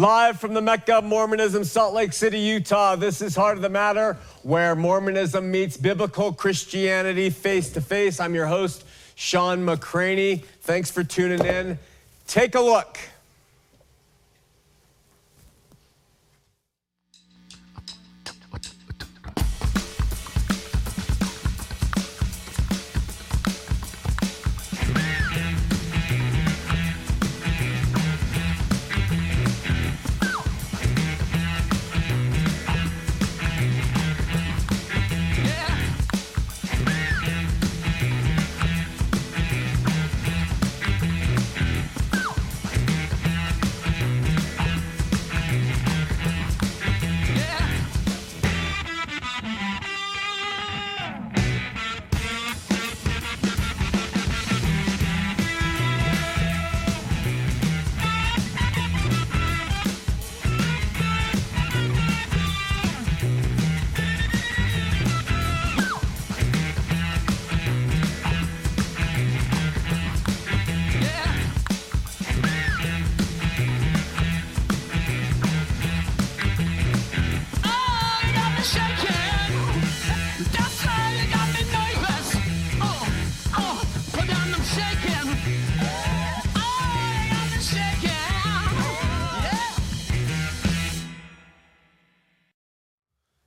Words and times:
Live 0.00 0.40
from 0.40 0.54
the 0.54 0.62
Mecca 0.62 0.94
of 0.94 1.04
Mormonism, 1.04 1.62
Salt 1.62 1.92
Lake 1.92 2.14
City, 2.14 2.38
Utah. 2.38 2.96
This 2.96 3.20
is 3.20 3.36
Heart 3.36 3.56
of 3.56 3.62
the 3.62 3.68
Matter, 3.68 4.16
where 4.42 4.74
Mormonism 4.74 5.50
meets 5.50 5.76
biblical 5.76 6.32
Christianity 6.32 7.28
face 7.28 7.68
to 7.74 7.82
face. 7.82 8.18
I'm 8.18 8.34
your 8.34 8.46
host, 8.46 8.84
Shawn 9.14 9.58
McCraney. 9.58 10.42
Thanks 10.62 10.90
for 10.90 11.04
tuning 11.04 11.44
in. 11.44 11.78
Take 12.26 12.54
a 12.54 12.60
look. 12.62 12.98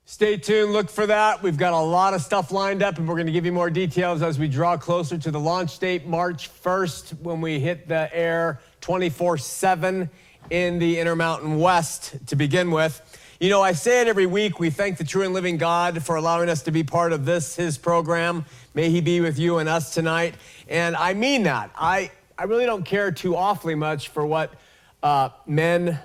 Stay 0.06 0.36
tuned, 0.36 0.74
look 0.74 0.90
for 0.90 1.08
that. 1.08 1.42
We've 1.42 1.56
got 1.56 1.72
a 1.72 1.80
lot 1.80 2.14
of 2.14 2.22
stuff 2.22 2.52
lined 2.52 2.84
up, 2.84 2.98
and 2.98 3.08
we're 3.08 3.16
going 3.16 3.26
to 3.26 3.32
give 3.32 3.46
you 3.46 3.54
more 3.54 3.70
details 3.70 4.22
as 4.22 4.38
we 4.38 4.50
draw 4.50 4.76
closer 4.76 5.18
to 5.18 5.32
the 5.32 5.40
launch 5.40 5.80
date, 5.80 6.06
March 6.06 6.52
1st, 6.62 7.22
when 7.22 7.40
we 7.40 7.58
hit 7.58 7.88
the 7.88 8.14
air 8.14 8.60
24 8.82 9.38
7 9.38 10.10
in 10.50 10.78
the 10.78 11.00
Intermountain 11.00 11.58
West 11.58 12.18
to 12.28 12.36
begin 12.36 12.70
with. 12.70 13.02
You 13.40 13.50
know, 13.50 13.62
I 13.62 13.72
say 13.72 14.02
it 14.02 14.08
every 14.08 14.26
week. 14.26 14.60
We 14.60 14.70
thank 14.70 14.98
the 14.98 15.06
true 15.06 15.24
and 15.24 15.34
living 15.34 15.56
God 15.56 16.04
for 16.04 16.18
allowing 16.18 16.50
us 16.50 16.64
to 16.64 16.72
be 16.72 16.84
part 16.84 17.14
of 17.14 17.24
this, 17.24 17.56
his 17.56 17.78
program. 17.78 18.44
May 18.74 18.90
he 18.90 19.00
be 19.00 19.22
with 19.22 19.40
you 19.40 19.60
and 19.60 19.70
us 19.70 19.94
tonight. 19.94 20.36
And 20.68 20.98
I 20.98 21.14
mean 21.14 21.44
that. 21.44 21.72
I, 21.78 22.12
I 22.38 22.44
really 22.44 22.66
don't 22.66 22.84
care 22.84 23.10
too 23.10 23.38
awfully 23.38 23.76
much 23.76 24.10
for 24.10 24.26
what 24.26 24.54
uh, 25.02 25.30
men 25.48 25.98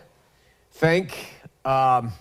think. 0.70 1.34
Um, 1.64 2.12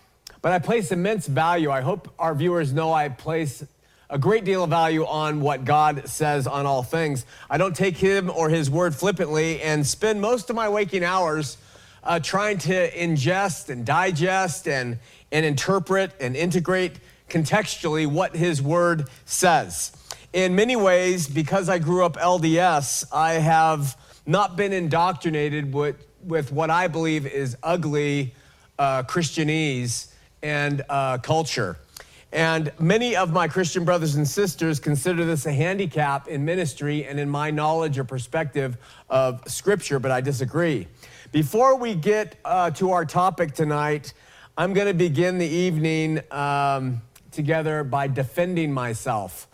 but 0.42 0.52
I 0.52 0.60
place 0.60 0.92
immense 0.92 1.28
value. 1.28 1.72
I 1.72 1.82
hope 1.82 2.14
our 2.20 2.36
viewers 2.36 2.74
know 2.74 2.94
I 2.94 3.10
place 3.10 3.64
a 4.10 4.18
great 4.18 4.46
deal 4.46 4.64
of 4.64 4.70
value 4.70 5.06
on 5.06 5.42
what 5.42 5.66
God 5.66 6.08
says 6.08 6.48
on 6.48 6.66
all 6.66 6.84
things. 6.84 7.26
I 7.50 7.58
don't 7.58 7.76
take 7.76 7.98
him 7.98 8.30
or 8.30 8.50
his 8.50 8.70
word 8.70 8.96
flippantly 8.96 9.62
and 9.62 9.86
spend 9.86 10.22
most 10.22 10.50
of 10.50 10.56
my 10.56 10.70
waking 10.70 11.04
hours 11.04 11.58
uh, 12.04 12.20
trying 12.20 12.58
to 12.58 12.92
ingest 12.92 13.70
and 13.70 13.86
digest 13.86 14.68
and, 14.68 15.00
and 15.32 15.46
interpret 15.46 16.14
and 16.22 16.36
integrate 16.38 17.00
contextually 17.30 18.08
what 18.08 18.36
his 18.36 18.62
word 18.62 19.10
says. 19.26 19.92
In 20.32 20.56
many 20.56 20.78
ways, 20.78 21.28
because 21.28 21.68
I 21.68 21.80
grew 21.80 22.06
up 22.06 22.16
LDS, 22.16 23.06
I 23.12 23.34
have 23.34 23.98
not 24.26 24.56
been 24.56 24.72
indoctrinated 24.72 25.74
with, 25.74 25.98
with 26.24 26.52
what 26.52 26.70
I 26.70 26.88
believe 26.88 27.26
is 27.26 27.58
ugly 27.62 28.34
uh, 28.80 29.04
Christianese 29.04 30.12
and 30.48 30.82
uh, 30.88 31.18
culture. 31.18 31.78
And 32.32 32.72
many 32.80 33.18
of 33.18 33.34
my 33.34 33.50
Christian 33.50 33.84
brothers 33.84 34.16
and 34.16 34.26
sisters 34.26 34.80
consider 34.80 35.26
this 35.26 35.46
a 35.46 35.52
handicap 35.52 36.30
in 36.30 36.46
ministry 36.46 37.06
and 37.06 37.20
in 37.20 37.30
my 37.30 37.52
knowledge 37.52 38.00
or 38.00 38.06
perspective 38.06 38.78
of 39.10 39.42
Scripture, 39.48 40.00
but 40.00 40.10
I 40.10 40.22
disagree. 40.22 40.88
Before 41.34 41.76
we 41.76 41.96
get 41.96 42.38
uh, 42.46 42.72
to 42.72 42.92
our 42.92 43.04
topic 43.04 43.54
tonight, 43.54 44.14
I'm 44.58 44.74
going 44.74 44.88
to 44.88 44.94
begin 44.94 45.38
the 45.38 45.48
evening 45.48 46.22
um, 46.32 47.02
together 47.32 47.84
by 47.84 48.08
defending 48.08 48.72
myself. 48.72 49.50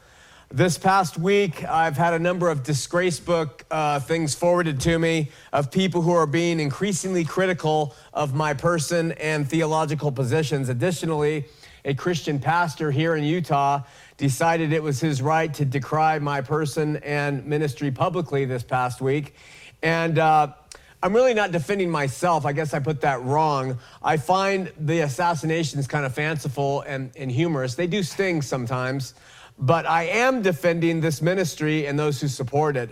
This 0.55 0.77
past 0.77 1.17
week, 1.17 1.63
I've 1.63 1.97
had 1.97 2.13
a 2.13 2.19
number 2.19 2.47
of 2.47 2.61
disgrace 2.61 3.19
book 3.19 3.65
uh, 3.71 3.99
things 3.99 4.35
forwarded 4.35 4.79
to 4.81 4.99
me 4.99 5.31
of 5.51 5.71
people 5.71 6.03
who 6.03 6.11
are 6.11 6.27
being 6.27 6.59
increasingly 6.59 7.25
critical 7.25 7.95
of 8.13 8.35
my 8.35 8.53
person 8.53 9.13
and 9.13 9.49
theological 9.49 10.11
positions. 10.11 10.69
Additionally, 10.69 11.45
a 11.85 11.95
Christian 11.95 12.37
pastor 12.37 12.91
here 12.91 13.15
in 13.15 13.23
Utah 13.23 13.81
decided 14.17 14.73
it 14.73 14.83
was 14.83 14.99
his 14.99 15.23
right 15.23 15.51
to 15.55 15.65
decry 15.65 16.19
my 16.19 16.41
person 16.41 16.97
and 16.97 17.43
ministry 17.47 17.89
publicly 17.89 18.45
this 18.45 18.61
past 18.61 19.01
week. 19.01 19.33
And 19.81 20.19
uh, 20.19 20.53
I'm 21.01 21.15
really 21.15 21.33
not 21.33 21.51
defending 21.51 21.89
myself. 21.89 22.45
I 22.45 22.53
guess 22.53 22.75
I 22.75 22.79
put 22.79 23.01
that 23.01 23.23
wrong. 23.23 23.79
I 24.03 24.17
find 24.17 24.71
the 24.79 24.99
assassinations 24.99 25.87
kind 25.87 26.05
of 26.05 26.13
fanciful 26.13 26.81
and, 26.81 27.09
and 27.17 27.31
humorous. 27.31 27.73
They 27.73 27.87
do 27.87 28.03
sting 28.03 28.43
sometimes 28.43 29.15
but 29.57 29.85
I 29.85 30.03
am 30.03 30.41
defending 30.41 31.01
this 31.01 31.21
ministry 31.21 31.85
and 31.85 31.97
those 31.97 32.19
who 32.21 32.27
support 32.27 32.75
it. 32.77 32.91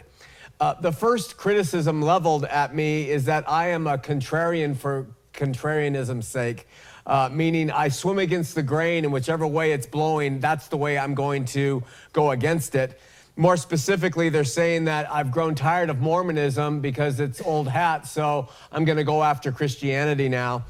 Uh, 0.59 0.75
the 0.79 0.91
first 0.91 1.37
criticism 1.37 2.01
leveled 2.01 2.45
at 2.45 2.75
me 2.75 3.09
is 3.09 3.25
that 3.25 3.49
I 3.49 3.69
am 3.69 3.87
a 3.87 3.97
contrarian 3.97 4.77
for 4.77 5.07
contrarianism's 5.33 6.27
sake, 6.27 6.67
uh, 7.05 7.29
meaning 7.31 7.71
I 7.71 7.87
swim 7.87 8.19
against 8.19 8.53
the 8.53 8.61
grain, 8.61 9.03
and 9.03 9.11
whichever 9.11 9.47
way 9.47 9.71
it's 9.71 9.87
blowing, 9.87 10.39
that's 10.39 10.67
the 10.67 10.77
way 10.77 10.99
I'm 10.99 11.15
going 11.15 11.45
to 11.45 11.83
go 12.13 12.31
against 12.31 12.75
it. 12.75 12.99
More 13.37 13.57
specifically, 13.57 14.29
they're 14.29 14.43
saying 14.43 14.85
that 14.85 15.11
I've 15.11 15.31
grown 15.31 15.55
tired 15.55 15.89
of 15.89 15.99
Mormonism 15.99 16.79
because 16.79 17.19
it's 17.19 17.41
old 17.41 17.67
hat, 17.67 18.05
so 18.05 18.49
I'm 18.71 18.85
going 18.85 18.97
to 18.97 19.03
go 19.03 19.23
after 19.23 19.51
Christianity 19.51 20.29
now. 20.29 20.65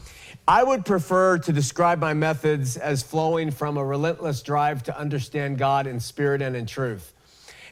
I 0.47 0.63
would 0.63 0.85
prefer 0.85 1.37
to 1.39 1.53
describe 1.53 1.99
my 1.99 2.13
methods 2.13 2.75
as 2.75 3.03
flowing 3.03 3.51
from 3.51 3.77
a 3.77 3.85
relentless 3.85 4.41
drive 4.41 4.83
to 4.83 4.97
understand 4.97 5.57
God 5.57 5.87
in 5.87 5.99
spirit 5.99 6.41
and 6.41 6.55
in 6.55 6.65
truth. 6.65 7.13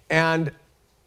And 0.09 0.51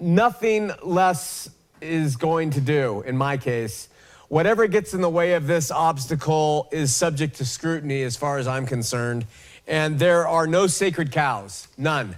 nothing 0.01 0.73
less 0.83 1.49
is 1.81 2.17
going 2.17 2.51
to 2.51 2.61
do, 2.61 3.03
in 3.03 3.17
my 3.17 3.37
case. 3.37 3.89
Whatever 4.29 4.67
gets 4.67 4.95
in 4.95 5.01
the 5.01 5.11
way 5.11 5.35
of 5.35 5.47
this 5.47 5.71
obstacle 5.71 6.69
is 6.73 6.95
subject 6.95 7.37
to 7.37 7.45
scrutiny 7.45 8.03
as 8.03 8.17
far 8.17 8.39
as 8.39 8.47
I'm 8.47 8.67
concerned. 8.67 9.27
And 9.67 9.99
there 9.99 10.27
are 10.27 10.47
no 10.47 10.67
sacred 10.67 11.13
cows, 11.13 11.69
none. 11.79 12.17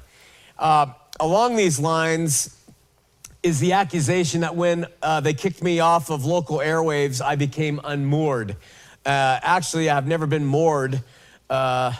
Uh, 0.58 0.86
along 1.20 1.56
these 1.56 1.78
lines, 1.78 2.56
is 3.44 3.60
the 3.60 3.74
accusation 3.74 4.40
that 4.40 4.56
when 4.56 4.86
uh, 5.02 5.20
they 5.20 5.34
kicked 5.34 5.62
me 5.62 5.78
off 5.78 6.10
of 6.10 6.24
local 6.24 6.58
airwaves, 6.58 7.22
I 7.22 7.36
became 7.36 7.78
unmoored. 7.84 8.56
Uh, 9.04 9.38
actually, 9.42 9.90
I've 9.90 10.06
never 10.06 10.26
been 10.26 10.44
moored. 10.44 11.02
Uh, 11.50 11.92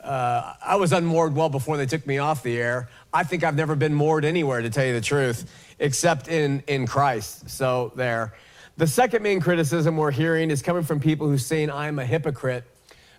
uh, 0.00 0.54
I 0.64 0.76
was 0.76 0.92
unmoored 0.92 1.34
well 1.34 1.48
before 1.48 1.76
they 1.76 1.86
took 1.86 2.06
me 2.06 2.18
off 2.18 2.42
the 2.42 2.60
air. 2.60 2.88
I 3.12 3.24
think 3.24 3.42
I've 3.42 3.56
never 3.56 3.74
been 3.74 3.94
moored 3.94 4.24
anywhere, 4.24 4.62
to 4.62 4.70
tell 4.70 4.84
you 4.84 4.92
the 4.92 5.00
truth, 5.00 5.50
except 5.78 6.28
in, 6.28 6.62
in 6.66 6.86
Christ. 6.86 7.50
So, 7.50 7.92
there. 7.96 8.34
The 8.76 8.86
second 8.86 9.22
main 9.22 9.40
criticism 9.40 9.96
we're 9.96 10.10
hearing 10.10 10.50
is 10.50 10.60
coming 10.62 10.82
from 10.82 11.00
people 11.00 11.28
who 11.28 11.38
saying 11.38 11.70
I'm 11.70 11.98
a 11.98 12.06
hypocrite 12.06 12.64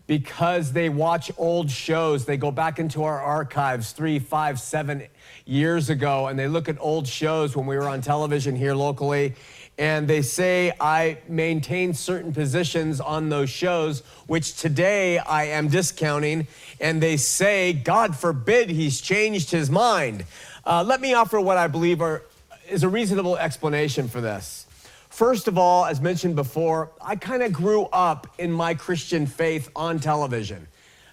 because 0.07 0.71
they 0.71 0.89
watch 0.89 1.31
old 1.37 1.71
shows. 1.71 2.25
They 2.25 2.37
go 2.37 2.51
back 2.51 2.79
into 2.79 3.03
our 3.03 3.19
archives 3.21 3.91
three, 3.91 4.19
five, 4.19 4.59
seven 4.59 5.07
years 5.45 5.89
ago, 5.89 6.27
and 6.27 6.37
they 6.37 6.47
look 6.47 6.69
at 6.69 6.77
old 6.79 7.07
shows 7.07 7.55
when 7.55 7.65
we 7.65 7.77
were 7.77 7.87
on 7.87 8.01
television 8.01 8.55
here 8.55 8.75
locally, 8.75 9.33
and 9.77 10.07
they 10.07 10.21
say 10.21 10.71
I 10.79 11.17
maintain 11.27 11.93
certain 11.93 12.33
positions 12.33 13.01
on 13.01 13.29
those 13.29 13.49
shows, 13.49 14.01
which 14.27 14.55
today 14.55 15.17
I 15.17 15.45
am 15.45 15.67
discounting, 15.67 16.47
and 16.79 17.01
they 17.01 17.17
say, 17.17 17.73
God 17.73 18.15
forbid 18.15 18.69
he's 18.69 19.01
changed 19.01 19.51
his 19.51 19.69
mind. 19.69 20.25
Uh, 20.65 20.83
let 20.83 21.01
me 21.01 21.13
offer 21.13 21.39
what 21.41 21.57
I 21.57 21.67
believe 21.67 22.01
are, 22.01 22.23
is 22.69 22.83
a 22.83 22.89
reasonable 22.89 23.37
explanation 23.37 24.07
for 24.07 24.21
this. 24.21 24.65
First 25.09 25.47
of 25.47 25.57
all, 25.57 25.85
as 25.85 26.01
mentioned 26.01 26.35
before, 26.35 26.91
I 27.01 27.15
kind 27.15 27.43
of 27.43 27.53
grew 27.53 27.83
up 27.85 28.27
in 28.37 28.51
my 28.51 28.73
Christian 28.73 29.27
faith 29.27 29.69
on 29.75 29.99
television. 29.99 30.67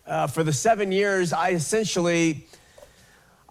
Uh, 0.07 0.27
for 0.27 0.43
the 0.43 0.53
seven 0.53 0.91
years, 0.91 1.33
I 1.33 1.51
essentially 1.51 2.47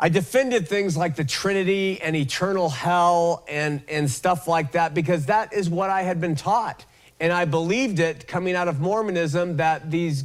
I 0.03 0.09
defended 0.09 0.67
things 0.67 0.97
like 0.97 1.15
the 1.15 1.23
Trinity 1.23 2.01
and 2.01 2.15
eternal 2.15 2.69
hell 2.69 3.45
and, 3.47 3.83
and 3.87 4.09
stuff 4.09 4.47
like 4.47 4.71
that 4.71 4.95
because 4.95 5.27
that 5.27 5.53
is 5.53 5.69
what 5.69 5.91
I 5.91 6.01
had 6.01 6.19
been 6.19 6.35
taught. 6.35 6.83
And 7.19 7.31
I 7.31 7.45
believed 7.45 7.99
it 7.99 8.27
coming 8.27 8.55
out 8.55 8.67
of 8.67 8.79
Mormonism 8.79 9.57
that 9.57 9.91
these 9.91 10.23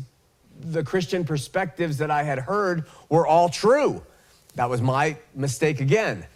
the 0.59 0.83
Christian 0.83 1.27
perspectives 1.27 1.99
that 1.99 2.11
I 2.11 2.23
had 2.23 2.39
heard 2.39 2.87
were 3.11 3.27
all 3.27 3.51
true. 3.51 4.03
That 4.55 4.71
was 4.71 4.81
my 4.81 5.19
mistake 5.35 5.81
again. 5.81 6.27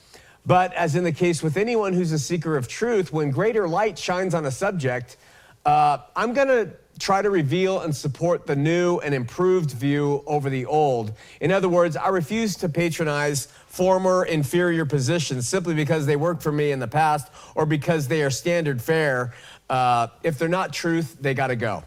But 0.44 0.74
as 0.74 0.94
in 0.94 1.04
the 1.04 1.12
case 1.12 1.42
with 1.42 1.56
anyone 1.56 1.94
who's 1.94 2.12
a 2.12 2.18
seeker 2.18 2.58
of 2.58 2.68
truth, 2.68 3.10
when 3.10 3.30
greater 3.30 3.66
light 3.66 3.98
shines 3.98 4.34
on 4.34 4.44
a 4.44 4.50
subject, 4.50 5.16
uh, 5.64 5.98
I'm 6.14 6.34
going 6.34 6.48
to 6.48 6.70
try 7.00 7.22
to 7.22 7.30
reveal 7.30 7.80
and 7.80 7.96
support 7.96 8.46
the 8.46 8.54
new 8.54 8.98
and 8.98 9.14
improved 9.14 9.72
view 9.72 10.22
over 10.26 10.50
the 10.50 10.66
old. 10.66 11.12
In 11.40 11.50
other 11.50 11.68
words, 11.68 11.96
I 11.96 12.08
refuse 12.08 12.54
to 12.56 12.68
patronize 12.68 13.46
former 13.66 14.24
inferior 14.26 14.84
positions 14.84 15.48
simply 15.48 15.74
because 15.74 16.04
they 16.06 16.16
worked 16.16 16.42
for 16.42 16.52
me 16.52 16.72
in 16.72 16.78
the 16.78 16.86
past 16.86 17.28
or 17.54 17.64
because 17.64 18.06
they 18.06 18.22
are 18.22 18.30
standard 18.30 18.82
fare. 18.82 19.32
Uh, 19.68 20.08
if 20.22 20.38
they're 20.38 20.48
not 20.48 20.72
truth, 20.72 21.16
they 21.20 21.32
got 21.32 21.48
to 21.48 21.56
go. 21.56 21.82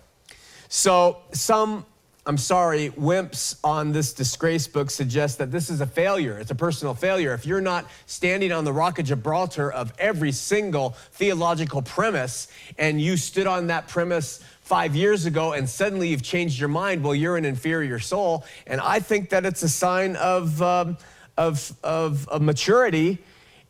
So, 0.67 1.19
some 1.31 1.85
I'm 2.25 2.37
sorry, 2.37 2.89
wimps 2.91 3.59
on 3.65 3.91
this 3.91 4.13
disgrace 4.13 4.65
book 4.65 4.89
suggest 4.89 5.39
that 5.39 5.51
this 5.51 5.69
is 5.69 5.81
a 5.81 5.85
failure. 5.85 6.39
It's 6.39 6.51
a 6.51 6.55
personal 6.55 6.93
failure. 6.93 7.33
If 7.33 7.45
you're 7.45 7.59
not 7.59 7.85
standing 8.05 8.53
on 8.53 8.63
the 8.63 8.71
rock 8.71 8.97
of 8.97 9.05
Gibraltar 9.05 9.69
of 9.69 9.91
every 9.99 10.31
single 10.31 10.91
theological 11.11 11.81
premise 11.81 12.47
and 12.77 13.01
you 13.01 13.17
stood 13.17 13.45
on 13.45 13.67
that 13.67 13.89
premise 13.89 14.41
five 14.73 14.95
years 14.95 15.27
ago 15.27 15.53
and 15.53 15.69
suddenly 15.69 16.07
you've 16.07 16.23
changed 16.23 16.59
your 16.59 16.67
mind, 16.67 17.03
well, 17.03 17.13
you're 17.13 17.37
an 17.37 17.45
inferior 17.45 17.99
soul. 17.99 18.43
And 18.65 18.81
I 18.81 18.99
think 18.99 19.29
that 19.29 19.45
it's 19.45 19.61
a 19.61 19.69
sign 19.69 20.15
of, 20.15 20.59
um, 20.63 20.97
of, 21.37 21.71
of, 21.83 22.27
of, 22.27 22.41
maturity. 22.41 23.19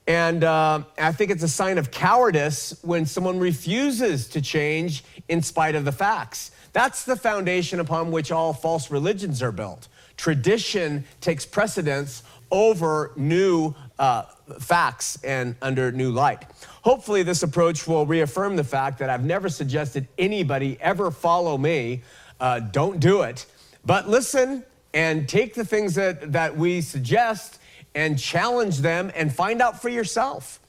And 0.07 0.45
uh, 0.45 0.83
I 0.97 1.11
think 1.11 1.29
it's 1.29 1.43
a 1.43 1.49
sign 1.49 1.77
of 1.77 1.91
cowardice 1.91 2.79
when 2.83 3.05
someone 3.05 3.37
refuses 3.37 4.29
to 4.29 4.41
change 4.41 5.03
in 5.27 5.41
spite 5.41 5.75
of 5.75 5.83
the 5.83 5.91
facts. 5.91 6.51
That's 6.71 7.03
the 7.03 7.17
foundation 7.17 7.81
upon 7.81 8.09
which 8.09 8.31
all 8.31 8.53
false 8.53 8.89
religions 8.89 9.43
are 9.43 9.51
built. 9.51 9.89
Tradition 10.15 11.03
takes 11.19 11.45
precedence 11.45 12.23
over 12.49 13.11
new 13.17 13.75
uh, 13.99 14.21
facts 14.57 15.21
and 15.21 15.57
under 15.61 15.91
new 15.91 16.11
light. 16.11 16.45
Hopefully, 16.83 17.23
this 17.23 17.43
approach 17.43 17.87
will 17.87 18.05
reaffirm 18.05 18.57
the 18.57 18.63
fact 18.63 18.99
that 18.99 19.09
I've 19.09 19.23
never 19.23 19.47
suggested 19.47 20.05
anybody 20.17 20.77
ever 20.81 21.11
follow 21.11 21.57
me. 21.57 22.01
Uh, 22.41 22.59
don't 22.59 22.99
do 22.99 23.21
it. 23.21 23.45
But 23.85 24.09
listen 24.09 24.65
and 24.93 25.27
take 25.27 25.53
the 25.53 25.63
things 25.63 25.95
that, 25.95 26.33
that 26.33 26.57
we 26.57 26.81
suggest 26.81 27.59
and 27.95 28.19
challenge 28.19 28.79
them 28.79 29.13
and 29.15 29.33
find 29.33 29.61
out 29.61 29.81
for 29.81 29.87
yourself. 29.87 30.59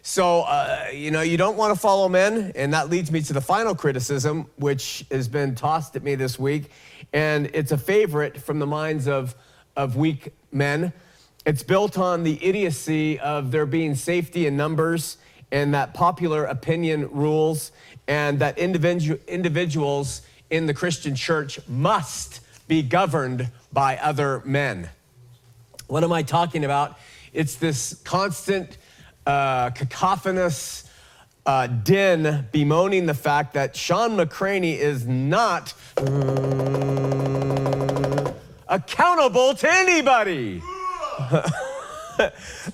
So, 0.00 0.40
uh, 0.42 0.86
you 0.90 1.10
know, 1.10 1.20
you 1.20 1.36
don't 1.36 1.58
want 1.58 1.74
to 1.74 1.78
follow 1.78 2.08
men. 2.08 2.52
And 2.54 2.72
that 2.72 2.88
leads 2.88 3.12
me 3.12 3.20
to 3.20 3.34
the 3.34 3.42
final 3.42 3.74
criticism, 3.74 4.46
which 4.56 5.04
has 5.10 5.28
been 5.28 5.54
tossed 5.54 5.96
at 5.96 6.02
me 6.02 6.14
this 6.14 6.38
week. 6.38 6.70
And 7.12 7.50
it's 7.52 7.72
a 7.72 7.78
favorite 7.78 8.40
from 8.40 8.58
the 8.58 8.66
minds 8.66 9.06
of, 9.06 9.34
of 9.76 9.96
weak 9.96 10.32
men. 10.50 10.94
It's 11.44 11.62
built 11.62 11.98
on 11.98 12.22
the 12.22 12.42
idiocy 12.42 13.18
of 13.20 13.50
there 13.50 13.66
being 13.66 13.94
safety 13.94 14.46
in 14.46 14.56
numbers 14.56 15.18
and 15.50 15.74
that 15.74 15.94
popular 15.94 16.44
opinion 16.44 17.08
rules 17.10 17.72
and 18.06 18.38
that 18.38 18.56
individu- 18.56 19.24
individuals 19.26 20.22
in 20.50 20.66
the 20.66 20.74
Christian 20.74 21.14
church 21.14 21.58
must 21.68 22.40
be 22.66 22.82
governed 22.82 23.48
by 23.72 23.96
other 23.98 24.42
men. 24.44 24.90
What 25.86 26.04
am 26.04 26.12
I 26.12 26.22
talking 26.22 26.64
about? 26.64 26.98
It's 27.32 27.54
this 27.56 27.94
constant 28.04 28.76
uh, 29.26 29.70
cacophonous 29.70 30.84
uh, 31.46 31.66
din 31.66 32.46
bemoaning 32.52 33.06
the 33.06 33.14
fact 33.14 33.54
that 33.54 33.74
Shawn 33.74 34.16
McCraney 34.16 34.76
is 34.76 35.06
not 35.06 35.72
accountable 38.68 39.54
to 39.54 39.70
anybody. 39.70 40.62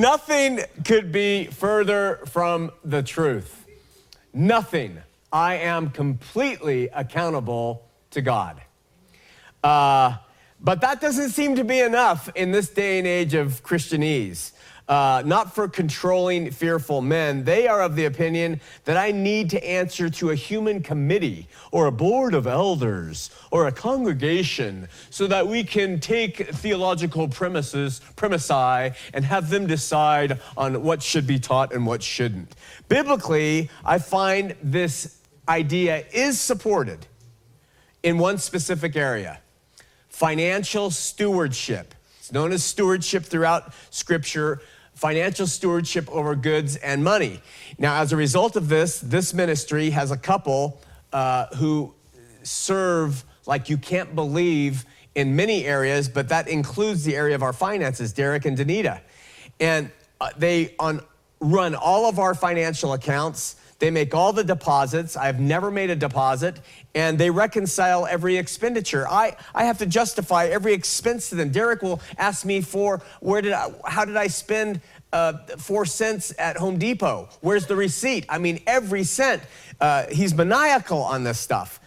Nothing 0.00 0.60
could 0.84 1.10
be 1.10 1.46
further 1.46 2.20
from 2.26 2.70
the 2.84 3.02
truth. 3.02 3.66
Nothing. 4.32 4.98
I 5.32 5.56
am 5.56 5.90
completely 5.90 6.88
accountable 6.94 7.84
to 8.12 8.20
God. 8.20 8.62
Uh, 9.64 10.18
but 10.60 10.82
that 10.82 11.00
doesn't 11.00 11.30
seem 11.30 11.56
to 11.56 11.64
be 11.64 11.80
enough 11.80 12.30
in 12.36 12.52
this 12.52 12.68
day 12.68 12.98
and 12.98 13.08
age 13.08 13.34
of 13.34 13.64
Christianese 13.64 14.52
uh, 14.88 15.22
not 15.26 15.54
for 15.54 15.68
controlling 15.68 16.50
fearful 16.50 17.02
men. 17.02 17.44
They 17.44 17.68
are 17.68 17.82
of 17.82 17.94
the 17.94 18.06
opinion 18.06 18.60
that 18.84 18.96
I 18.96 19.10
need 19.10 19.50
to 19.50 19.68
answer 19.68 20.08
to 20.08 20.30
a 20.30 20.34
human 20.34 20.82
committee 20.82 21.46
or 21.70 21.86
a 21.86 21.92
board 21.92 22.32
of 22.34 22.46
elders 22.46 23.30
or 23.50 23.66
a 23.66 23.72
congregation 23.72 24.88
so 25.10 25.26
that 25.26 25.46
we 25.46 25.62
can 25.62 26.00
take 26.00 26.48
theological 26.54 27.28
premises, 27.28 28.00
premisi, 28.16 28.94
and 29.12 29.24
have 29.24 29.50
them 29.50 29.66
decide 29.66 30.40
on 30.56 30.82
what 30.82 31.02
should 31.02 31.26
be 31.26 31.38
taught 31.38 31.72
and 31.72 31.86
what 31.86 32.02
shouldn't. 32.02 32.54
Biblically, 32.88 33.70
I 33.84 33.98
find 33.98 34.54
this 34.62 35.18
idea 35.48 36.04
is 36.12 36.40
supported 36.40 37.06
in 38.02 38.18
one 38.18 38.38
specific 38.38 38.96
area 38.96 39.40
financial 40.08 40.90
stewardship. 40.90 41.94
It's 42.18 42.32
known 42.32 42.52
as 42.52 42.64
stewardship 42.64 43.24
throughout 43.24 43.72
Scripture 43.90 44.60
financial 44.98 45.46
stewardship 45.46 46.08
over 46.10 46.34
goods 46.34 46.74
and 46.74 47.04
money. 47.04 47.40
Now, 47.78 48.02
as 48.02 48.12
a 48.12 48.16
result 48.16 48.56
of 48.56 48.68
this, 48.68 48.98
this 48.98 49.32
ministry 49.32 49.90
has 49.90 50.10
a 50.10 50.16
couple 50.16 50.80
uh, 51.12 51.46
who 51.54 51.94
serve 52.42 53.24
like 53.46 53.68
you 53.68 53.78
can't 53.78 54.16
believe 54.16 54.84
in 55.14 55.36
many 55.36 55.64
areas, 55.64 56.08
but 56.08 56.28
that 56.30 56.48
includes 56.48 57.04
the 57.04 57.14
area 57.14 57.36
of 57.36 57.44
our 57.44 57.52
finances, 57.52 58.12
Derek 58.12 58.44
and 58.44 58.58
Danita. 58.58 59.00
And 59.60 59.92
uh, 60.20 60.30
they 60.36 60.74
on, 60.80 61.00
run 61.38 61.76
all 61.76 62.08
of 62.08 62.18
our 62.18 62.34
financial 62.34 62.92
accounts. 62.92 63.54
They 63.78 63.92
make 63.92 64.12
all 64.12 64.32
the 64.32 64.42
deposits. 64.42 65.16
I've 65.16 65.38
never 65.38 65.70
made 65.70 65.90
a 65.90 65.96
deposit. 65.96 66.60
And 66.94 67.16
they 67.16 67.30
reconcile 67.30 68.06
every 68.06 68.36
expenditure. 68.36 69.06
I, 69.08 69.36
I 69.54 69.64
have 69.64 69.78
to 69.78 69.86
justify 69.86 70.46
every 70.46 70.72
expense 70.72 71.28
to 71.30 71.36
them. 71.36 71.50
Derek 71.50 71.82
will 71.82 72.00
ask 72.16 72.44
me 72.44 72.60
for 72.60 73.00
where 73.20 73.40
did 73.40 73.52
I, 73.52 73.70
how 73.86 74.04
did 74.04 74.16
I 74.16 74.26
spend 74.26 74.80
uh, 75.12 75.34
four 75.58 75.86
cents 75.86 76.34
at 76.38 76.56
Home 76.56 76.78
Depot? 76.78 77.28
Where's 77.40 77.66
the 77.66 77.76
receipt? 77.76 78.26
I 78.28 78.38
mean, 78.38 78.62
every 78.66 79.04
cent. 79.04 79.42
Uh, 79.80 80.06
he's 80.10 80.34
maniacal 80.34 81.02
on 81.02 81.24
this 81.24 81.38
stuff. 81.38 81.80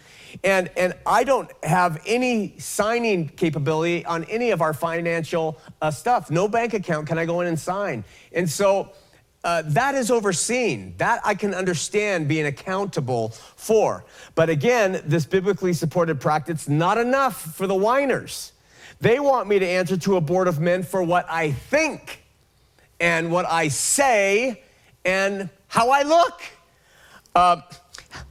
And, 0.44 0.70
and 0.78 0.94
I 1.06 1.24
don't 1.24 1.52
have 1.64 2.02
any 2.06 2.58
signing 2.58 3.28
capability 3.30 4.06
on 4.06 4.24
any 4.26 4.52
of 4.52 4.62
our 4.62 4.74
financial 4.74 5.60
uh, 5.82 5.92
stuff. 5.92 6.32
No 6.32 6.48
bank 6.48 6.74
account 6.74 7.08
can 7.08 7.18
I 7.18 7.26
go 7.26 7.42
in 7.42 7.48
and 7.48 7.60
sign. 7.60 8.06
And 8.32 8.50
so 8.50 8.92
uh, 9.44 9.64
that 9.66 9.96
is 9.96 10.10
overseen. 10.10 10.96
That 10.98 11.20
I 11.26 11.36
can 11.36 11.54
understand 11.54 12.28
being 12.28 12.46
accountable 12.46 13.30
for. 13.30 14.06
But 14.36 14.50
again, 14.50 15.02
this 15.06 15.26
biblically 15.26 15.74
supported 15.74 16.22
practice, 16.22 16.70
not 16.70 16.98
enough 16.98 17.56
for 17.56 17.68
the 17.68 17.76
whiners. 17.76 18.54
They 19.00 19.20
want 19.20 19.48
me 19.48 19.60
to 19.60 19.68
answer 19.68 19.98
to 19.98 20.16
a 20.16 20.22
board 20.22 20.48
of 20.48 20.60
men 20.60 20.84
for 20.84 21.02
what 21.02 21.26
I 21.30 21.52
think 21.52 22.21
and 23.02 23.30
what 23.30 23.46
I 23.46 23.68
say 23.68 24.64
and 25.04 25.50
how 25.68 25.90
I 25.90 26.04
look. 26.04 26.42
Uh, 27.36 27.62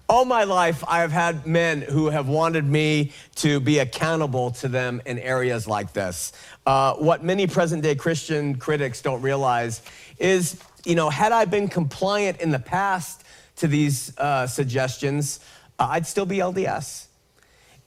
all 0.09 0.25
my 0.25 0.45
life, 0.45 0.83
I 0.89 1.00
have 1.00 1.12
had 1.12 1.47
men 1.47 1.83
who 1.83 2.09
have 2.09 2.29
wanted 2.29 2.65
me 2.65 3.12
to 3.37 3.61
be 3.61 3.81
accountable 3.81 4.50
to 4.53 4.69
them 4.69 5.03
in 5.05 5.19
areas 5.19 5.69
like 5.69 5.93
this. 5.93 6.33
Uh, 6.65 6.95
what 6.95 7.23
many 7.23 7.47
present 7.47 7.83
day 7.83 7.95
Christian 7.95 8.57
critics 8.57 9.03
don't 9.03 9.21
realize 9.21 9.83
is 10.19 10.57
you 10.85 10.95
know, 10.95 11.11
had 11.11 11.33
I 11.33 11.45
been 11.45 11.69
compliant 11.69 12.41
in 12.41 12.50
the 12.50 12.59
past 12.59 13.25
to 13.57 13.67
these 13.67 14.17
uh, 14.19 14.47
suggestions, 14.47 15.41
uh, 15.79 15.89
I'd 15.91 16.07
still 16.07 16.27
be 16.27 16.39
LDS. 16.39 17.07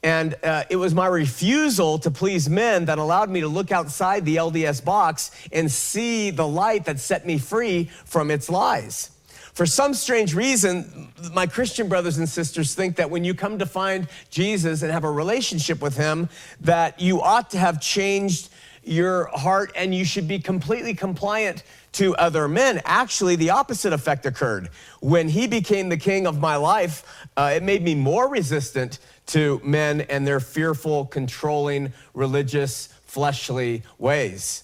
And 0.04 0.36
uh, 0.44 0.66
it 0.70 0.76
was 0.76 0.94
my 0.94 1.08
refusal 1.08 1.98
to 2.00 2.12
please 2.12 2.50
men 2.50 2.86
that 2.86 2.98
allowed 2.98 3.30
me 3.30 3.40
to 3.40 3.48
look 3.48 3.72
outside 3.72 4.26
the 4.26 4.36
LDS 4.36 4.84
box 4.84 5.32
and 5.54 5.72
see 5.72 6.30
the 6.30 6.48
light 6.48 6.86
that 6.86 7.00
set 7.00 7.26
me 7.26 7.38
free 7.38 7.86
from 8.04 8.30
its 8.30 8.50
lies. 8.50 9.12
For 9.54 9.66
some 9.66 9.94
strange 9.94 10.34
reason, 10.34 11.14
my 11.32 11.48
Christian 11.48 11.88
brothers 11.88 12.18
and 12.18 12.28
sisters 12.28 12.76
think 12.76 12.96
that 12.98 13.10
when 13.10 13.24
you 13.24 13.34
come 13.34 13.60
to 13.60 13.66
find 13.66 14.08
Jesus 14.30 14.82
and 14.82 14.92
have 14.92 15.04
a 15.04 15.12
relationship 15.12 15.80
with 15.80 15.96
him, 15.96 16.28
that 16.62 17.00
you 17.00 17.22
ought 17.22 17.52
to 17.52 17.60
have 17.60 17.80
changed 17.80 18.50
your 18.84 19.26
heart 19.28 19.72
and 19.76 19.96
you 19.96 20.04
should 20.04 20.28
be 20.28 20.40
completely 20.40 20.94
compliant 20.94 21.64
to 21.94 22.16
other 22.16 22.48
men. 22.48 22.82
Actually, 22.86 23.36
the 23.36 23.52
opposite 23.52 23.94
effect 23.94 24.26
occurred. 24.26 24.70
When 25.00 25.30
he 25.30 25.48
became 25.48 25.90
the 25.90 25.98
king 25.98 26.28
of 26.28 26.40
my 26.40 26.56
life, 26.56 27.28
uh, 27.38 27.54
it 27.56 27.64
made 27.64 27.84
me 27.84 27.96
more 27.96 28.30
resistant 28.30 29.00
to 29.28 29.62
men 29.64 30.02
and 30.02 30.28
their 30.28 30.40
fearful, 30.40 31.06
controlling, 31.06 31.94
religious, 32.14 32.90
fleshly 33.06 33.84
ways. 33.98 34.64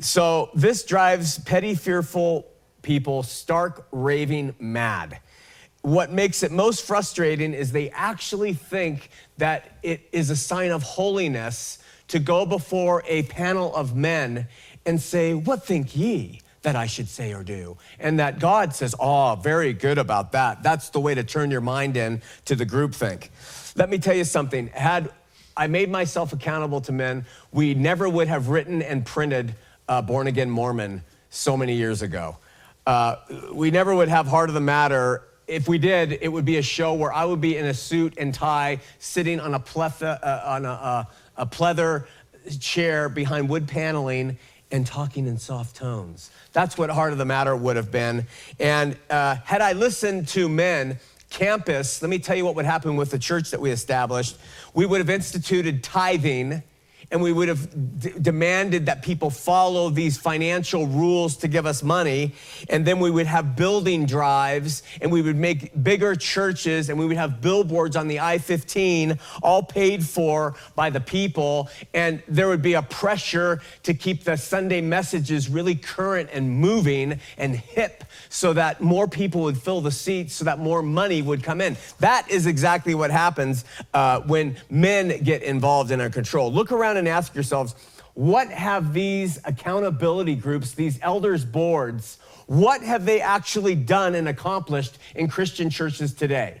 So 0.00 0.50
this 0.54 0.84
drives 0.84 1.38
petty, 1.38 1.74
fearful 1.74 2.46
people 2.82 3.22
stark 3.22 3.86
raving 3.92 4.54
mad. 4.58 5.20
What 5.82 6.12
makes 6.12 6.42
it 6.42 6.52
most 6.52 6.84
frustrating 6.84 7.54
is 7.54 7.72
they 7.72 7.90
actually 7.90 8.54
think 8.54 9.10
that 9.38 9.78
it 9.82 10.08
is 10.12 10.30
a 10.30 10.36
sign 10.36 10.70
of 10.70 10.82
holiness 10.82 11.78
to 12.08 12.18
go 12.18 12.46
before 12.46 13.02
a 13.06 13.24
panel 13.24 13.74
of 13.74 13.96
men 13.96 14.46
and 14.84 15.00
say, 15.00 15.34
What 15.34 15.64
think 15.64 15.96
ye? 15.96 16.41
That 16.62 16.76
I 16.76 16.86
should 16.86 17.08
say 17.08 17.34
or 17.34 17.42
do. 17.42 17.76
And 17.98 18.18
that 18.18 18.38
God 18.38 18.74
says, 18.74 18.94
Oh, 18.98 19.36
very 19.36 19.72
good 19.72 19.98
about 19.98 20.32
that. 20.32 20.62
That's 20.62 20.90
the 20.90 21.00
way 21.00 21.14
to 21.14 21.24
turn 21.24 21.50
your 21.50 21.60
mind 21.60 21.96
in 21.96 22.22
to 22.46 22.54
the 22.54 22.66
groupthink. 22.66 23.28
Let 23.76 23.90
me 23.90 23.98
tell 23.98 24.14
you 24.14 24.24
something. 24.24 24.68
Had 24.68 25.10
I 25.56 25.66
made 25.66 25.90
myself 25.90 26.32
accountable 26.32 26.80
to 26.82 26.92
men, 26.92 27.26
we 27.52 27.74
never 27.74 28.08
would 28.08 28.28
have 28.28 28.48
written 28.48 28.80
and 28.82 29.04
printed 29.04 29.54
uh, 29.88 30.00
Born 30.02 30.26
Again 30.26 30.50
Mormon 30.50 31.02
so 31.30 31.56
many 31.56 31.74
years 31.74 32.02
ago. 32.02 32.38
Uh, 32.86 33.16
we 33.52 33.70
never 33.70 33.94
would 33.94 34.08
have 34.08 34.26
Heart 34.26 34.50
of 34.50 34.54
the 34.54 34.60
Matter. 34.60 35.24
If 35.46 35.68
we 35.68 35.78
did, 35.78 36.18
it 36.20 36.28
would 36.28 36.44
be 36.44 36.56
a 36.56 36.62
show 36.62 36.94
where 36.94 37.12
I 37.12 37.24
would 37.24 37.40
be 37.40 37.56
in 37.56 37.66
a 37.66 37.74
suit 37.74 38.14
and 38.16 38.32
tie, 38.32 38.80
sitting 38.98 39.40
on 39.40 39.54
a, 39.54 39.60
pletha, 39.60 40.18
uh, 40.22 40.42
on 40.46 40.64
a, 40.64 41.08
a 41.36 41.46
pleather 41.46 42.06
chair 42.60 43.08
behind 43.08 43.48
wood 43.48 43.68
paneling 43.68 44.38
and 44.72 44.86
talking 44.86 45.26
in 45.26 45.38
soft 45.38 45.76
tones. 45.76 46.30
That's 46.52 46.76
what 46.76 46.90
Heart 46.90 47.12
of 47.12 47.18
the 47.18 47.24
Matter 47.24 47.54
would 47.54 47.76
have 47.76 47.92
been. 47.92 48.26
And 48.58 48.96
uh, 49.10 49.36
had 49.44 49.60
I 49.60 49.72
listened 49.72 50.28
to 50.28 50.48
men, 50.48 50.98
campus, 51.30 52.02
let 52.02 52.08
me 52.08 52.18
tell 52.18 52.36
you 52.36 52.44
what 52.44 52.56
would 52.56 52.64
happen 52.64 52.96
with 52.96 53.10
the 53.10 53.18
church 53.18 53.50
that 53.50 53.60
we 53.60 53.70
established. 53.70 54.36
We 54.74 54.86
would 54.86 54.98
have 54.98 55.10
instituted 55.10 55.84
tithing 55.84 56.62
and 57.12 57.20
we 57.20 57.30
would 57.30 57.48
have 57.48 58.00
d- 58.00 58.12
demanded 58.20 58.86
that 58.86 59.02
people 59.02 59.28
follow 59.30 59.90
these 59.90 60.16
financial 60.16 60.86
rules 60.86 61.36
to 61.36 61.46
give 61.46 61.66
us 61.66 61.82
money. 61.82 62.32
And 62.70 62.86
then 62.86 62.98
we 62.98 63.10
would 63.10 63.26
have 63.26 63.54
building 63.54 64.06
drives 64.06 64.82
and 65.00 65.12
we 65.12 65.20
would 65.20 65.36
make 65.36 65.84
bigger 65.84 66.16
churches 66.16 66.88
and 66.88 66.98
we 66.98 67.04
would 67.06 67.18
have 67.18 67.42
billboards 67.42 67.96
on 67.96 68.08
the 68.08 68.18
I 68.18 68.38
15, 68.38 69.18
all 69.42 69.62
paid 69.62 70.04
for 70.04 70.54
by 70.74 70.88
the 70.88 71.00
people. 71.00 71.68
And 71.92 72.22
there 72.26 72.48
would 72.48 72.62
be 72.62 72.74
a 72.74 72.82
pressure 72.82 73.60
to 73.82 73.92
keep 73.92 74.24
the 74.24 74.36
Sunday 74.36 74.80
messages 74.80 75.50
really 75.50 75.74
current 75.74 76.30
and 76.32 76.50
moving 76.50 77.20
and 77.36 77.54
hip 77.54 78.04
so 78.30 78.54
that 78.54 78.80
more 78.80 79.06
people 79.06 79.42
would 79.42 79.58
fill 79.58 79.82
the 79.82 79.90
seats 79.90 80.34
so 80.34 80.46
that 80.46 80.58
more 80.58 80.82
money 80.82 81.20
would 81.20 81.42
come 81.42 81.60
in. 81.60 81.76
That 82.00 82.30
is 82.30 82.46
exactly 82.46 82.94
what 82.94 83.10
happens 83.10 83.66
uh, 83.92 84.20
when 84.20 84.56
men 84.70 85.22
get 85.22 85.42
involved 85.42 85.90
in 85.90 86.00
our 86.00 86.08
control. 86.08 86.50
Look 86.50 86.72
around 86.72 87.01
and 87.02 87.08
ask 87.08 87.34
yourselves, 87.34 87.74
what 88.14 88.48
have 88.48 88.92
these 88.92 89.40
accountability 89.44 90.36
groups, 90.36 90.72
these 90.72 90.98
elders 91.02 91.44
boards, 91.44 92.18
what 92.46 92.82
have 92.82 93.04
they 93.04 93.20
actually 93.20 93.74
done 93.74 94.14
and 94.14 94.28
accomplished 94.28 94.98
in 95.14 95.28
Christian 95.28 95.70
churches 95.70 96.14
today? 96.14 96.60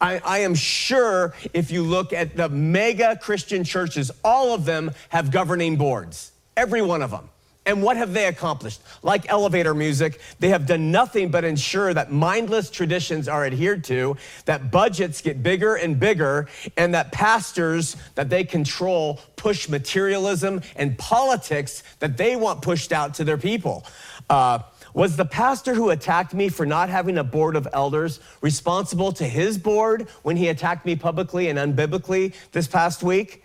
I, 0.00 0.18
I, 0.24 0.38
am 0.38 0.54
sure 0.54 1.34
if 1.52 1.70
you 1.70 1.82
look 1.82 2.12
at 2.12 2.36
the 2.36 2.48
mega 2.48 3.16
Christian 3.20 3.62
churches, 3.62 4.10
all 4.24 4.52
of 4.52 4.64
them 4.64 4.90
have 5.10 5.30
governing 5.30 5.76
boards, 5.76 6.32
every 6.56 6.82
one 6.82 7.00
of 7.00 7.10
them. 7.10 7.30
And 7.66 7.82
what 7.82 7.96
have 7.96 8.12
they 8.12 8.26
accomplished? 8.26 8.82
Like 9.02 9.28
elevator 9.30 9.74
music, 9.74 10.20
they 10.38 10.50
have 10.50 10.66
done 10.66 10.90
nothing 10.90 11.30
but 11.30 11.44
ensure 11.44 11.94
that 11.94 12.12
mindless 12.12 12.70
traditions 12.70 13.26
are 13.26 13.46
adhered 13.46 13.84
to, 13.84 14.16
that 14.44 14.70
budgets 14.70 15.22
get 15.22 15.42
bigger 15.42 15.76
and 15.76 15.98
bigger, 15.98 16.48
and 16.76 16.94
that 16.94 17.10
pastors 17.12 17.96
that 18.16 18.28
they 18.28 18.44
control 18.44 19.18
push 19.36 19.68
materialism 19.68 20.60
and 20.76 20.98
politics 20.98 21.82
that 22.00 22.16
they 22.18 22.36
want 22.36 22.60
pushed 22.60 22.92
out 22.92 23.14
to 23.14 23.24
their 23.24 23.38
people. 23.38 23.84
Uh, 24.28 24.58
was 24.92 25.16
the 25.16 25.24
pastor 25.24 25.74
who 25.74 25.90
attacked 25.90 26.34
me 26.34 26.48
for 26.48 26.64
not 26.64 26.88
having 26.88 27.18
a 27.18 27.24
board 27.24 27.56
of 27.56 27.66
elders 27.72 28.20
responsible 28.42 29.10
to 29.12 29.24
his 29.24 29.58
board 29.58 30.08
when 30.22 30.36
he 30.36 30.48
attacked 30.48 30.86
me 30.86 30.96
publicly 30.96 31.48
and 31.48 31.58
unbiblically 31.58 32.32
this 32.52 32.68
past 32.68 33.02
week? 33.02 33.43